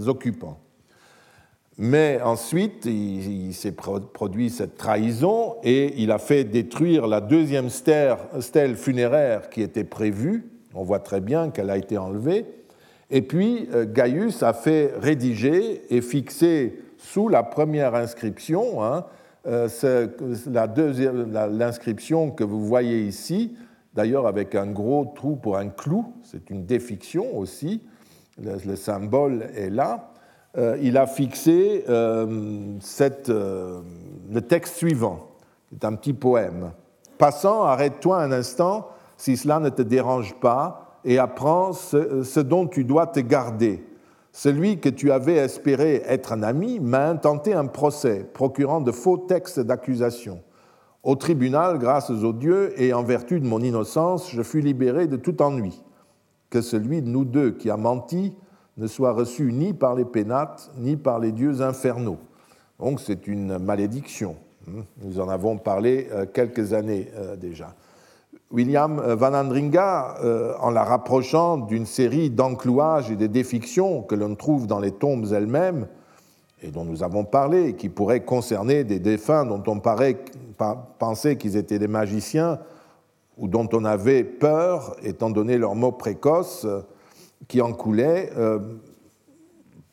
occupants. 0.06 0.58
Mais 1.78 2.20
ensuite, 2.22 2.86
il, 2.86 3.52
s'est 3.52 3.72
produit 3.72 4.48
cette 4.48 4.78
trahison 4.78 5.56
et 5.62 5.94
il 6.02 6.10
a 6.10 6.18
fait 6.18 6.44
détruire 6.44 7.06
la 7.06 7.20
deuxième 7.20 7.68
stèle 7.68 8.76
funéraire 8.76 9.50
qui 9.50 9.60
était 9.60 9.84
prévue. 9.84 10.48
On 10.74 10.84
voit 10.84 11.00
très 11.00 11.20
bien 11.20 11.50
qu'elle 11.50 11.68
a 11.68 11.76
été 11.76 11.98
enlevée. 11.98 12.46
Et 13.10 13.22
puis, 13.22 13.68
euh, 13.74 13.84
Gaius 13.84 14.42
a 14.42 14.52
fait 14.52 14.92
rédiger 14.98 15.82
et 15.94 16.00
fixer 16.00 16.80
sous 16.96 17.28
la 17.28 17.42
première 17.42 17.94
inscription, 17.94 18.82
hein, 18.82 19.04
euh, 19.46 19.68
l'inscription 21.50 22.30
que 22.30 22.42
vous 22.42 22.66
voyez 22.66 23.02
ici, 23.02 23.56
d'ailleurs 23.94 24.26
avec 24.26 24.54
un 24.54 24.66
gros 24.66 25.12
trou 25.14 25.36
pour 25.36 25.56
un 25.56 25.68
clou, 25.68 26.14
c'est 26.24 26.50
une 26.50 26.66
défiction 26.66 27.36
aussi, 27.38 27.82
le 28.38 28.76
symbole 28.76 29.46
est 29.54 29.70
là. 29.70 30.12
Euh, 30.58 30.78
il 30.80 30.96
a 30.96 31.06
fixé 31.06 31.84
euh, 31.88 32.78
euh, 33.28 33.80
le 34.30 34.40
texte 34.40 34.76
suivant. 34.76 35.28
C'est 35.70 35.84
un 35.84 35.94
petit 35.94 36.14
poème. 36.14 36.72
Passant, 37.18 37.64
arrête-toi 37.64 38.22
un 38.22 38.32
instant 38.32 38.88
si 39.18 39.36
cela 39.36 39.58
ne 39.60 39.68
te 39.68 39.82
dérange 39.82 40.34
pas 40.40 41.00
et 41.04 41.18
apprends 41.18 41.72
ce, 41.72 42.40
dont 42.40 42.66
tu 42.66 42.84
dois 42.84 43.06
te 43.06 43.20
garder. 43.20 43.84
Celui 44.32 44.80
que 44.80 44.88
tu 44.88 45.12
avais 45.12 45.36
espéré 45.36 46.02
être 46.06 46.32
un 46.32 46.42
ami 46.42 46.80
m'a 46.80 47.08
intenté 47.08 47.54
un 47.54 47.66
procès, 47.66 48.28
procurant 48.34 48.80
de 48.80 48.92
faux 48.92 49.16
textes 49.16 49.60
d'accusation. 49.60 50.40
Au 51.02 51.16
tribunal, 51.16 51.78
grâce 51.78 52.10
aux 52.10 52.32
dieux 52.32 52.72
et 52.80 52.92
en 52.92 53.02
vertu 53.02 53.40
de 53.40 53.46
mon 53.46 53.60
innocence, 53.60 54.30
je 54.30 54.42
fus 54.42 54.60
libéré 54.60 55.06
de 55.06 55.16
tout 55.16 55.40
ennui. 55.40 55.82
Que 56.50 56.60
celui 56.60 57.02
de 57.02 57.08
nous 57.08 57.24
deux 57.24 57.52
qui 57.52 57.70
a 57.70 57.76
menti 57.76 58.36
ne 58.76 58.86
soit 58.86 59.12
reçu 59.12 59.52
ni 59.52 59.72
par 59.72 59.94
les 59.94 60.04
pénates, 60.04 60.70
ni 60.78 60.96
par 60.96 61.18
les 61.18 61.32
dieux 61.32 61.62
infernaux. 61.62 62.18
Donc 62.78 63.00
c'est 63.00 63.26
une 63.26 63.58
malédiction. 63.58 64.36
Hmm. 64.66 64.82
Nous 65.02 65.20
en 65.20 65.28
avons 65.28 65.56
parlé 65.58 66.08
euh, 66.12 66.26
quelques 66.26 66.72
années 66.72 67.08
euh, 67.16 67.36
déjà. 67.36 67.74
William 68.50 68.98
euh, 68.98 69.14
Van 69.14 69.32
Andringa, 69.32 70.16
en 70.60 70.70
la 70.70 70.84
rapprochant 70.84 71.56
d'une 71.56 71.86
série 71.86 72.30
d'enclouages 72.30 73.10
et 73.10 73.16
de 73.16 73.26
défictions 73.26 74.02
que 74.02 74.14
l'on 74.14 74.34
trouve 74.34 74.66
dans 74.66 74.80
les 74.80 74.92
tombes 74.92 75.26
elles-mêmes, 75.32 75.86
et 76.62 76.70
dont 76.70 76.84
nous 76.84 77.02
avons 77.02 77.24
parlé, 77.24 77.68
et 77.68 77.76
qui 77.76 77.88
pourraient 77.88 78.24
concerner 78.24 78.84
des 78.84 78.98
défunts 78.98 79.44
dont 79.44 79.62
on 79.66 79.78
paraît 79.78 80.16
penser 80.98 81.36
qu'ils 81.36 81.56
étaient 81.56 81.78
des 81.78 81.88
magiciens, 81.88 82.58
ou 83.36 83.48
dont 83.48 83.68
on 83.72 83.84
avait 83.84 84.24
peur, 84.24 84.96
étant 85.02 85.30
donné 85.30 85.58
leurs 85.58 85.74
mots 85.74 85.92
précoces, 85.92 86.66
qui 87.48 87.60
en 87.60 87.72
coulaient 87.72 88.30
euh, 88.36 88.58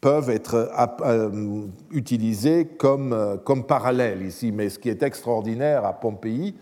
peuvent 0.02 0.30
être 0.30 0.72
euh, 1.06 1.66
utilisés 1.92 2.66
comme, 2.66 3.14
euh, 3.14 3.38
comme 3.38 3.66
parallèles 3.66 4.22
ici. 4.24 4.52
Mais 4.52 4.70
ce 4.70 4.80
qui 4.80 4.90
est 4.90 5.04
extraordinaire 5.04 5.86
à 5.86 5.94
Pompéi, 5.94 6.56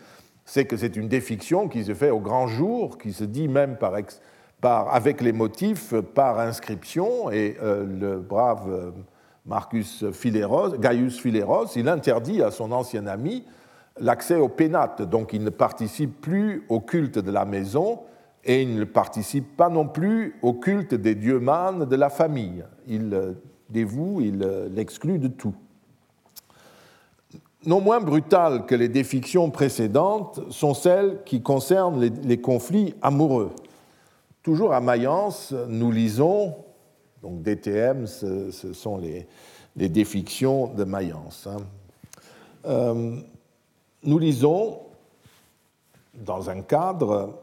c'est 0.45 0.65
que 0.65 0.77
c'est 0.77 0.95
une 0.95 1.07
défiction 1.07 1.67
qui 1.67 1.83
se 1.83 1.93
fait 1.93 2.09
au 2.09 2.19
grand 2.19 2.47
jour, 2.47 2.97
qui 2.97 3.13
se 3.13 3.23
dit 3.23 3.47
même 3.47 3.77
par, 3.77 4.93
avec 4.93 5.21
les 5.21 5.31
motifs 5.31 5.93
par 6.13 6.39
inscription, 6.39 7.31
et 7.31 7.57
le 7.61 8.17
brave 8.17 8.91
Marcus 9.45 10.11
Phileros, 10.11 10.77
Gaius 10.77 11.19
Phileros, 11.19 11.67
il 11.75 11.87
interdit 11.87 12.41
à 12.41 12.51
son 12.51 12.71
ancien 12.71 13.07
ami 13.07 13.45
l'accès 13.99 14.35
aux 14.35 14.49
pénates, 14.49 15.01
donc 15.01 15.33
il 15.33 15.43
ne 15.43 15.49
participe 15.49 16.21
plus 16.21 16.63
au 16.69 16.79
culte 16.79 17.19
de 17.19 17.31
la 17.31 17.45
maison, 17.45 17.99
et 18.43 18.63
il 18.63 18.75
ne 18.75 18.83
participe 18.83 19.55
pas 19.55 19.69
non 19.69 19.87
plus 19.87 20.35
au 20.41 20.53
culte 20.53 20.95
des 20.95 21.15
dieux 21.15 21.39
mânes 21.39 21.85
de 21.85 21.95
la 21.95 22.09
famille. 22.09 22.63
Il 22.87 23.35
dévoue, 23.69 24.21
il 24.21 24.39
l'exclut 24.73 25.19
de 25.19 25.27
tout. 25.27 25.55
Non 27.65 27.79
moins 27.79 27.99
brutales 27.99 28.65
que 28.65 28.73
les 28.73 28.89
défictions 28.89 29.51
précédentes 29.51 30.39
sont 30.49 30.73
celles 30.73 31.19
qui 31.25 31.43
concernent 31.43 31.99
les, 31.99 32.41
conflits 32.41 32.95
amoureux. 33.03 33.51
Toujours 34.41 34.73
à 34.73 34.81
Mayence, 34.81 35.53
nous 35.67 35.91
lisons, 35.91 36.55
donc 37.21 37.43
DTM, 37.43 38.07
ce, 38.07 38.49
sont 38.73 38.97
les, 38.97 39.27
défictions 39.75 40.73
de 40.73 40.83
Mayence. 40.83 41.47
Hein. 41.47 41.57
Euh, 42.65 43.17
nous 44.03 44.17
lisons, 44.17 44.79
dans 46.15 46.49
un 46.49 46.63
cadre, 46.63 47.40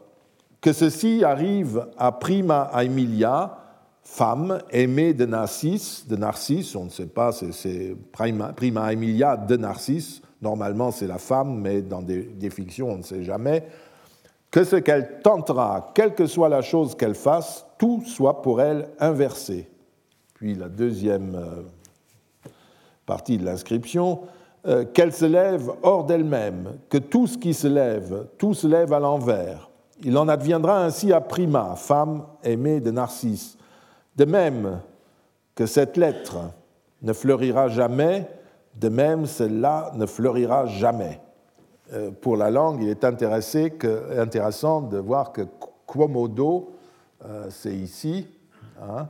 que 0.61 0.73
ceci 0.73 1.23
arrive 1.23 1.87
à 1.97 2.11
Prima 2.11 2.69
Aemilia, 2.73 3.57
femme 4.03 4.59
aimée 4.71 5.13
de 5.13 5.25
Narcisse, 5.25 6.07
de 6.07 6.15
Narcisse, 6.15 6.75
on 6.75 6.85
ne 6.85 6.89
sait 6.89 7.05
pas, 7.05 7.31
c'est 7.31 7.95
Prima, 8.11 8.53
Aemilia 8.91 9.37
de 9.37 9.55
Narcisse, 9.55 10.21
normalement 10.41 10.91
c'est 10.91 11.07
la 11.07 11.17
femme, 11.17 11.59
mais 11.59 11.81
dans 11.81 12.01
des, 12.01 12.23
des, 12.23 12.49
fictions 12.49 12.89
on 12.89 12.97
ne 12.97 13.03
sait 13.03 13.23
jamais, 13.23 13.67
que 14.51 14.63
ce 14.63 14.77
qu'elle 14.77 15.21
tentera, 15.21 15.91
quelle 15.93 16.15
que 16.15 16.25
soit 16.25 16.49
la 16.49 16.61
chose 16.61 16.95
qu'elle 16.95 17.15
fasse, 17.15 17.65
tout 17.77 18.01
soit 18.05 18.41
pour 18.41 18.61
elle 18.61 18.89
inversé. 18.99 19.69
Puis 20.33 20.55
la 20.55 20.69
deuxième 20.69 21.35
euh, 21.35 22.49
partie 23.05 23.37
de 23.37 23.45
l'inscription, 23.45 24.21
euh, 24.65 24.85
qu'elle 24.85 25.13
se 25.13 25.25
lève 25.25 25.71
hors 25.83 26.03
d'elle-même, 26.03 26.79
que 26.89 26.97
tout 26.97 27.27
ce 27.27 27.37
qui 27.37 27.53
se 27.53 27.67
lève, 27.67 28.27
tout 28.37 28.53
se 28.53 28.67
lève 28.67 28.91
à 28.91 28.99
l'envers. 28.99 29.68
Il 30.03 30.17
en 30.17 30.29
adviendra 30.29 30.83
ainsi 30.83 31.11
à 31.11 31.19
Prima, 31.19 31.75
femme 31.75 32.23
aimée 32.43 32.79
de 32.79 32.89
Narcisse. 32.89 33.57
De 34.15 34.23
même 34.23 34.79
que 35.55 35.65
cette 35.65 35.97
lettre 35.97 36.37
ne 37.01 37.11
fleurira 37.11 37.67
jamais, 37.67 38.29
de 38.75 38.87
même 38.87 39.25
celle-là 39.25 39.91
ne 39.95 40.05
fleurira 40.05 40.65
jamais. 40.67 41.19
Euh, 41.91 42.11
pour 42.11 42.37
la 42.37 42.49
langue, 42.49 42.81
il 42.81 42.89
est 42.89 43.03
intéressant 43.03 44.81
de 44.81 44.97
voir 44.97 45.33
que 45.33 45.41
Quomodo, 45.85 46.71
euh, 47.25 47.47
c'est 47.49 47.75
ici, 47.75 48.27
hein, 48.81 49.09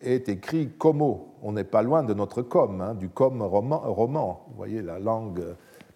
est 0.00 0.28
écrit 0.30 0.70
como. 0.78 1.34
On 1.42 1.52
n'est 1.52 1.64
pas 1.64 1.82
loin 1.82 2.02
de 2.02 2.14
notre 2.14 2.40
com, 2.40 2.80
hein, 2.80 2.94
du 2.94 3.10
com 3.10 3.42
roman, 3.42 4.46
Vous 4.48 4.56
voyez, 4.56 4.80
la 4.80 4.98
langue 4.98 5.44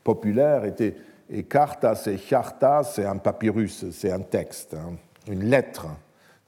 populaire 0.03 0.65
était. 0.67 0.97
Et 1.31 1.45
carta, 1.45 1.95
c'est 1.95 2.19
charta, 2.19 2.83
c'est 2.85 3.05
un 3.05 3.17
papyrus, 3.17 3.91
c'est 3.91 4.13
un 4.13 4.21
texte, 4.21 4.75
hein, 4.75 4.95
une 5.29 5.45
lettre. 5.45 5.87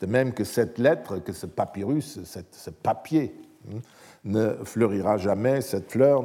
De 0.01 0.07
même 0.07 0.35
que 0.35 0.45
cette 0.45 0.79
lettre, 0.79 1.18
que 1.18 1.33
ce 1.33 1.47
papyrus, 1.47 2.20
ce 2.24 2.70
papier, 2.70 3.35
hein, 3.70 3.79
ne 4.24 4.53
fleurira 4.64 5.16
jamais, 5.16 5.61
cette 5.61 5.91
fleur, 5.91 6.24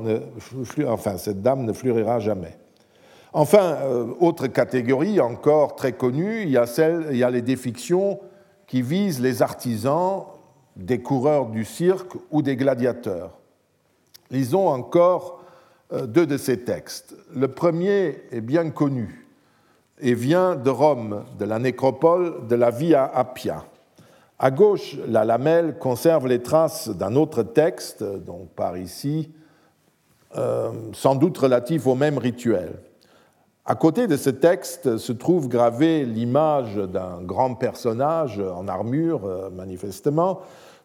enfin, 0.87 1.17
cette 1.17 1.41
dame 1.41 1.63
ne 1.63 1.71
fleurira 1.71 2.19
jamais. 2.19 2.57
Enfin, 3.33 3.77
euh, 3.83 4.13
autre 4.19 4.47
catégorie 4.47 5.21
encore 5.21 5.75
très 5.75 5.93
connue, 5.93 6.41
il 6.41 6.49
y 6.49 6.57
a, 6.57 6.65
il 7.11 7.17
y 7.17 7.23
a 7.23 7.29
les 7.29 7.41
défictions 7.41 8.19
qui 8.67 8.81
visent 8.81 9.21
les 9.21 9.41
artisans 9.41 10.23
des 10.75 11.01
coureurs 11.01 11.45
du 11.45 11.63
cirque 11.63 12.13
ou 12.29 12.41
des 12.41 12.57
gladiateurs. 12.57 13.37
Lisons 14.31 14.67
encore 14.67 15.40
deux 16.07 16.25
de 16.25 16.37
ces 16.37 16.61
textes. 16.61 17.15
Le 17.35 17.47
premier 17.47 18.23
est 18.31 18.41
bien 18.41 18.69
connu 18.69 19.27
et 19.99 20.13
vient 20.13 20.55
de 20.55 20.69
Rome, 20.69 21.23
de 21.37 21.45
la 21.45 21.59
nécropole 21.59 22.47
de 22.47 22.55
la 22.55 22.71
Via 22.71 23.05
Appia. 23.05 23.65
À 24.39 24.49
gauche, 24.49 24.97
la 25.07 25.23
lamelle 25.23 25.77
conserve 25.77 26.27
les 26.27 26.41
traces 26.41 26.89
d'un 26.89 27.15
autre 27.15 27.43
texte, 27.43 28.03
donc 28.03 28.49
par 28.55 28.75
ici, 28.75 29.29
euh, 30.35 30.71
sans 30.93 31.13
doute 31.13 31.37
relatif 31.37 31.85
au 31.85 31.93
même 31.93 32.17
rituel. 32.17 32.79
À 33.65 33.75
côté 33.75 34.07
de 34.07 34.17
ce 34.17 34.31
texte 34.31 34.97
se 34.97 35.11
trouve 35.11 35.47
gravée 35.47 36.03
l'image 36.05 36.77
d'un 36.77 37.21
grand 37.21 37.53
personnage 37.53 38.39
en 38.39 38.67
armure, 38.67 39.25
euh, 39.25 39.49
manifestement, 39.51 40.41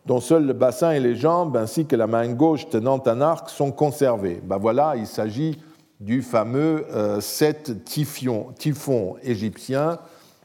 dont 0.06 0.20
seul 0.20 0.46
le 0.46 0.52
bassin 0.52 0.92
et 0.92 1.00
les 1.00 1.16
jambes, 1.16 1.56
ainsi 1.56 1.86
que 1.86 1.96
la 1.96 2.06
main 2.06 2.32
gauche 2.32 2.68
tenant 2.68 3.02
un 3.06 3.20
arc, 3.20 3.50
sont 3.50 3.72
conservés. 3.72 4.40
Ben 4.44 4.58
voilà, 4.58 4.94
il 4.96 5.06
s'agit 5.06 5.58
du 6.00 6.22
fameux 6.22 6.86
euh, 6.92 7.20
Seth 7.20 7.84
typhon 7.84 9.16
égyptien 9.22 9.98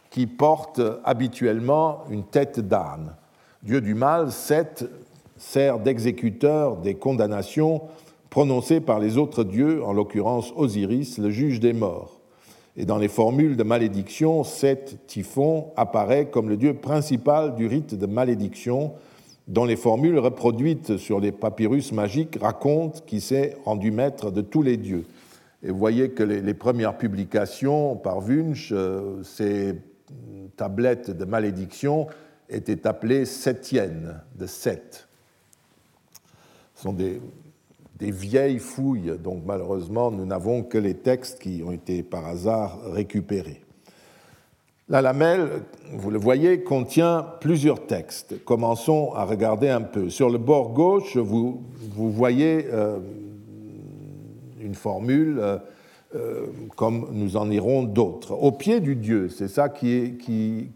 qui 0.10 0.28
porte 0.28 0.82
habituellement 1.04 2.04
une 2.10 2.24
tête 2.24 2.60
d'âne. 2.60 3.16
Dieu 3.64 3.82
du 3.82 3.94
mal, 3.94 4.32
Seth 4.32 4.90
sert 5.38 5.80
d'exécuteur 5.80 6.78
des 6.78 6.96
condamnations 6.96 7.82
prononcées 8.30 8.82
par 8.82 9.00
les 9.00 9.18
autres 9.18 9.44
dieux, 9.44 9.84
en 9.84 9.94
l'occurrence 9.94 10.54
Osiris, 10.56 11.18
le 11.18 11.30
juge 11.30 11.60
des 11.60 11.74
morts. 11.74 12.20
Et 12.78 12.86
dans 12.86 12.98
les 12.98 13.10
formules 13.10 13.58
de 13.58 13.64
malédiction, 13.64 14.44
Seth 14.44 15.06
Typhon 15.06 15.68
apparaît 15.76 16.28
comme 16.28 16.50
le 16.50 16.58
dieu 16.58 16.74
principal 16.74 17.56
du 17.56 17.68
rite 17.68 17.96
de 17.96 18.06
malédiction, 18.06 18.94
dont 19.52 19.66
les 19.66 19.76
formules 19.76 20.18
reproduites 20.18 20.96
sur 20.96 21.20
les 21.20 21.34
papyrus 21.34 21.92
magiques 21.92 22.38
racontent 22.40 23.02
qu'il 23.06 23.20
s'est 23.22 23.58
rendu 23.66 23.92
maître 23.92 24.32
de 24.32 24.40
tous 24.40 24.62
les 24.62 24.78
dieux. 24.78 25.04
Et 25.62 25.72
vous 25.72 25.78
voyez 25.78 26.12
que 26.12 26.24
les, 26.24 26.54
premières 26.54 26.98
publications 26.98 27.98
par 27.98 28.20
Wunsch, 28.20 28.70
euh, 28.72 29.22
ces 29.24 29.76
tablettes 30.56 31.12
de 31.12 31.26
malédiction 31.26 32.08
étaient 32.50 32.88
appelées 32.88 33.26
septiennes, 33.26 34.22
de 34.40 34.46
sept. 34.46 35.10
Ce 36.76 36.84
sont 36.84 36.94
des, 36.94 37.22
des 38.00 38.12
vieilles 38.12 38.60
fouilles, 38.60 39.18
donc 39.22 39.44
malheureusement 39.46 40.12
nous 40.12 40.26
n'avons 40.26 40.64
que 40.64 40.78
les 40.78 40.96
textes 40.96 41.40
qui 41.40 41.62
ont 41.64 41.74
été 41.74 42.04
par 42.04 42.26
hasard 42.26 42.80
récupérés. 42.86 43.62
La 44.92 45.02
lamelle, 45.02 45.48
vous 45.94 46.12
le 46.12 46.20
voyez, 46.20 46.64
contient 46.64 47.26
plusieurs 47.40 47.88
textes. 47.88 48.44
Commençons 48.44 49.14
à 49.16 49.24
regarder 49.24 49.70
un 49.70 49.80
peu. 49.80 50.10
Sur 50.10 50.30
le 50.30 50.38
bord 50.38 50.74
gauche, 50.74 51.16
vous, 51.16 51.64
voyez 51.96 52.68
euh, 52.74 52.98
une 54.60 54.76
formule 54.76 55.40
euh, 55.40 55.58
euh, 56.16 56.48
comme 56.76 57.08
nous 57.14 57.38
en 57.38 57.50
irons 57.50 57.84
d'autres. 57.84 58.34
Au 58.34 58.52
pied 58.52 58.82
du 58.82 58.98
Dieu, 58.98 59.30
c'est 59.30 59.48
ça 59.48 59.70
qui 59.70 60.18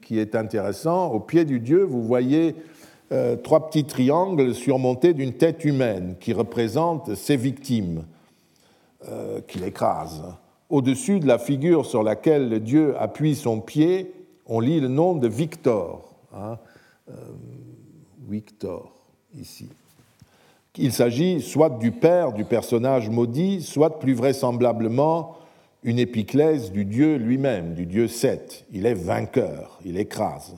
est, 0.10 0.36
intéressant, 0.36 1.12
au 1.12 1.20
pied 1.20 1.44
du 1.44 1.60
Dieu, 1.60 1.84
vous 1.84 2.02
voyez 2.02 2.56
trois 3.44 3.68
petits 3.68 3.84
triangles 3.84 4.56
surmontés 4.56 5.14
d'une 5.14 5.34
tête 5.34 5.66
humaine 5.66 6.16
qui 6.22 6.32
représentent 6.32 7.16
ses 7.16 7.36
victimes 7.36 8.06
qu'il 9.46 9.66
écrase. 9.66 10.24
Au-dessus 10.76 11.22
de 11.22 11.26
la 11.26 11.38
figure 11.38 11.86
sur 11.86 12.04
laquelle 12.04 12.50
le 12.50 12.60
dieu 12.60 12.96
appuie 13.00 13.36
son 13.36 13.62
pied, 13.62 14.12
on 14.46 14.60
lit 14.60 14.82
le 14.82 14.90
nom 14.90 15.16
de 15.16 15.26
Victor. 15.26 16.14
Hein, 16.36 16.58
euh, 17.10 17.14
Victor, 18.28 18.92
ici. 19.40 19.70
Il 20.78 20.92
s'agit 20.92 21.40
soit 21.40 21.70
du 21.70 21.92
père 21.92 22.34
du 22.34 22.44
personnage 22.44 23.10
maudit, 23.10 23.62
soit 23.62 24.02
plus 24.02 24.14
vraisemblablement 24.14 25.38
une 25.84 25.98
épiclèse 25.98 26.74
du 26.74 26.84
dieu 26.84 27.16
lui-même, 27.16 27.74
du 27.74 27.86
dieu 27.86 28.10
Seth. 28.10 28.66
Il 28.74 28.86
est 28.86 28.96
vainqueur, 28.96 29.80
il 29.86 29.98
écrase. 29.98 30.58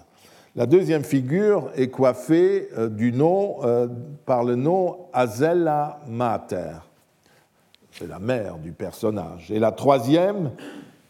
La 0.56 0.66
deuxième 0.66 1.04
figure 1.04 1.70
est 1.76 1.90
coiffée 1.90 2.70
euh, 2.76 2.90
du 2.90 3.12
nom, 3.12 3.58
euh, 3.64 3.88
par 4.26 4.44
le 4.44 4.56
nom 4.56 4.98
Azella 5.14 6.00
Mater 6.08 6.87
c'est 7.98 8.08
la 8.08 8.20
mère 8.20 8.58
du 8.58 8.72
personnage. 8.72 9.52
Et 9.52 9.60
la 9.60 9.72
troisième 9.72 10.52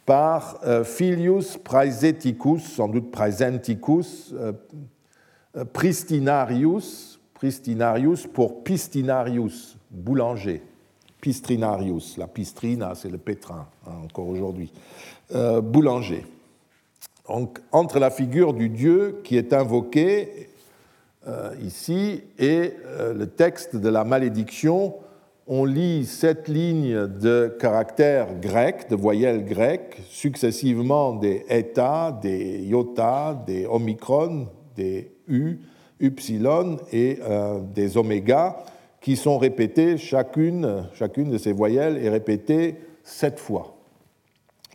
par 0.05 0.59
euh, 0.65 0.83
Filius 0.83 1.57
Praeseticus, 1.57 2.63
sans 2.63 2.87
doute 2.87 3.11
Praesenticus, 3.11 4.33
euh, 4.33 4.53
euh, 5.57 5.65
Pristinarius, 5.65 7.19
Pristinarius 7.33 8.25
pour 8.25 8.63
Pistinarius, 8.63 9.77
boulanger. 9.91 10.63
Pistrinarius, 11.19 12.15
la 12.17 12.27
pistrina, 12.27 12.93
c'est 12.93 13.09
le 13.09 13.17
pétrin, 13.17 13.67
hein, 13.87 13.91
encore 14.03 14.27
aujourd'hui. 14.27 14.71
boulanger. 15.63 16.25
Donc, 17.27 17.59
entre 17.71 17.97
la 17.99 18.11
figure 18.11 18.53
du 18.53 18.69
dieu 18.69 19.19
qui 19.23 19.35
est 19.35 19.51
invoqué 19.51 20.49
ici 21.61 22.23
et 22.37 22.75
le 23.15 23.25
texte 23.25 23.75
de 23.75 23.89
la 23.89 24.03
malédiction 24.03 24.93
on 25.47 25.63
lit 25.63 26.05
sept 26.05 26.49
lignes 26.49 27.07
de 27.07 27.55
caractères 27.59 28.39
grecs, 28.39 28.89
de 28.89 28.95
voyelles 28.95 29.45
grecques, 29.45 30.01
successivement 30.09 31.13
des 31.13 31.45
eta, 31.47 32.17
des 32.21 32.59
iota, 32.65 33.41
des 33.47 33.65
omicron, 33.65 34.47
des 34.75 35.11
u, 35.27 35.59
upsilon 36.01 36.77
et 36.91 37.19
euh, 37.21 37.61
des 37.73 37.97
oméga, 37.97 38.57
qui 38.99 39.15
sont 39.15 39.37
répétées, 39.37 39.97
chacune, 39.97 40.83
de 40.99 41.37
ces 41.37 41.53
voyelles 41.53 41.97
est 42.03 42.09
répétée 42.09 42.75
sept 43.03 43.39
fois. 43.39 43.77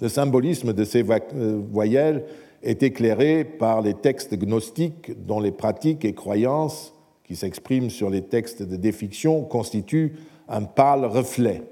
Le 0.01 0.09
symbolisme 0.09 0.73
de 0.73 0.85
ces 0.85 1.05
euh, 1.09 1.61
voyelles 1.71 2.25
est 2.63 2.83
éclairé 2.83 3.45
par 3.45 3.83
les 3.83 3.95
textes 3.95 4.35
gnostiques 4.35 5.13
dont 5.27 5.41
les 5.41 5.53
pratiques 5.53 6.07
et 6.07 6.15
croyances 6.15 6.95
qui 7.25 7.37
s'expriment 7.37 7.91
sur 7.91 8.09
les 8.09 8.23
textes 8.23 8.63
de 8.63 8.77
défiction 8.77 9.43
constituent 9.43 10.15
un 10.53 10.63
pâle 10.63 11.05
reflet. 11.07 11.63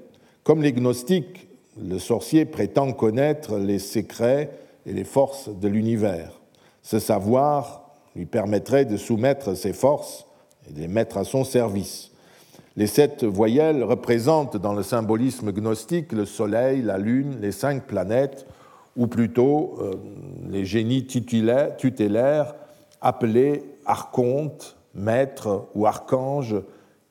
Comme 0.43 0.61
les 0.61 0.73
gnostiques, 0.73 1.47
le 1.81 1.99
sorcier 1.99 2.45
prétend 2.45 2.91
connaître 2.91 3.57
les 3.57 3.79
secrets 3.79 4.49
et 4.85 4.91
les 4.91 5.03
forces 5.03 5.49
de 5.49 5.67
l'univers. 5.67 6.41
Ce 6.81 6.99
savoir 6.99 7.91
lui 8.15 8.25
permettrait 8.25 8.85
de 8.85 8.97
soumettre 8.97 9.55
ses 9.55 9.71
forces 9.71 10.25
et 10.67 10.73
de 10.73 10.79
les 10.79 10.87
mettre 10.87 11.17
à 11.17 11.23
son 11.23 11.43
service. 11.43 12.11
Les 12.75 12.87
sept 12.87 13.23
voyelles 13.23 13.83
représentent 13.83 14.57
dans 14.57 14.73
le 14.73 14.83
symbolisme 14.83 15.51
gnostique 15.51 16.11
le 16.11 16.25
Soleil, 16.25 16.81
la 16.81 16.97
Lune, 16.97 17.37
les 17.39 17.51
cinq 17.51 17.85
planètes, 17.85 18.47
ou 18.97 19.07
plutôt 19.07 19.77
euh, 19.79 19.93
les 20.49 20.65
génies 20.65 21.05
tutélaires 21.05 22.55
appelés 22.99 23.63
archontes, 23.85 24.77
maîtres 24.95 25.67
ou 25.75 25.85
archanges 25.85 26.55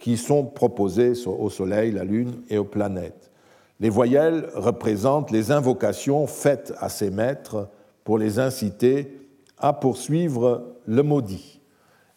qui 0.01 0.17
sont 0.17 0.45
proposés 0.45 1.13
au 1.27 1.51
Soleil, 1.51 1.93
la 1.93 2.05
Lune 2.05 2.43
et 2.49 2.59
aux 2.59 2.65
planètes. 2.65 3.31
Les 3.81 3.91
voyelles 3.91 4.49
représentent 4.55 5.31
les 5.31 5.53
invocations 5.53 6.27
faites 6.27 6.75
à 6.81 6.89
ces 6.89 7.11
maîtres 7.11 7.69
pour 8.03 8.19
les 8.19 8.39
inciter 8.39 9.21
à 9.59 9.73
poursuivre 9.75 10.65
le 10.87 11.03
maudit. 11.03 11.61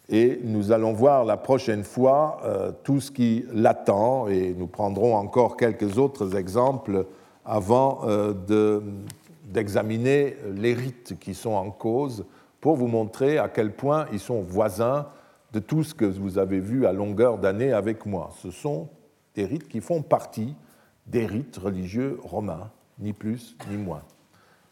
Et 0.08 0.40
nous 0.44 0.72
allons 0.72 0.92
voir 0.92 1.24
la 1.24 1.36
prochaine 1.36 1.84
fois 1.84 2.38
euh, 2.44 2.72
tout 2.82 3.00
ce 3.00 3.10
qui 3.10 3.44
l'attend, 3.52 4.28
et 4.28 4.54
nous 4.56 4.66
prendrons 4.66 5.14
encore 5.14 5.56
quelques 5.56 5.96
autres 5.98 6.36
exemples 6.36 7.06
avant 7.44 8.00
euh, 8.04 8.80
d'examiner 9.46 10.36
les 10.54 10.74
rites 10.74 11.18
qui 11.20 11.34
sont 11.34 11.52
en 11.52 11.70
cause 11.70 12.24
pour 12.60 12.76
vous 12.76 12.88
montrer 12.88 13.38
à 13.38 13.48
quel 13.48 13.72
point 13.72 14.06
ils 14.12 14.20
sont 14.20 14.40
voisins 14.40 15.06
de 15.54 15.60
tout 15.60 15.84
ce 15.84 15.94
que 15.94 16.04
vous 16.04 16.36
avez 16.38 16.60
vu 16.60 16.84
à 16.84 16.92
longueur 16.92 17.38
d'année 17.38 17.72
avec 17.72 18.04
moi. 18.06 18.30
Ce 18.42 18.50
sont 18.50 18.88
des 19.36 19.46
rites 19.46 19.68
qui 19.68 19.80
font 19.80 20.02
partie 20.02 20.56
des 21.06 21.26
rites 21.26 21.56
religieux 21.56 22.18
romains, 22.22 22.72
ni 22.98 23.12
plus 23.12 23.56
ni 23.70 23.76
moins. 23.76 24.02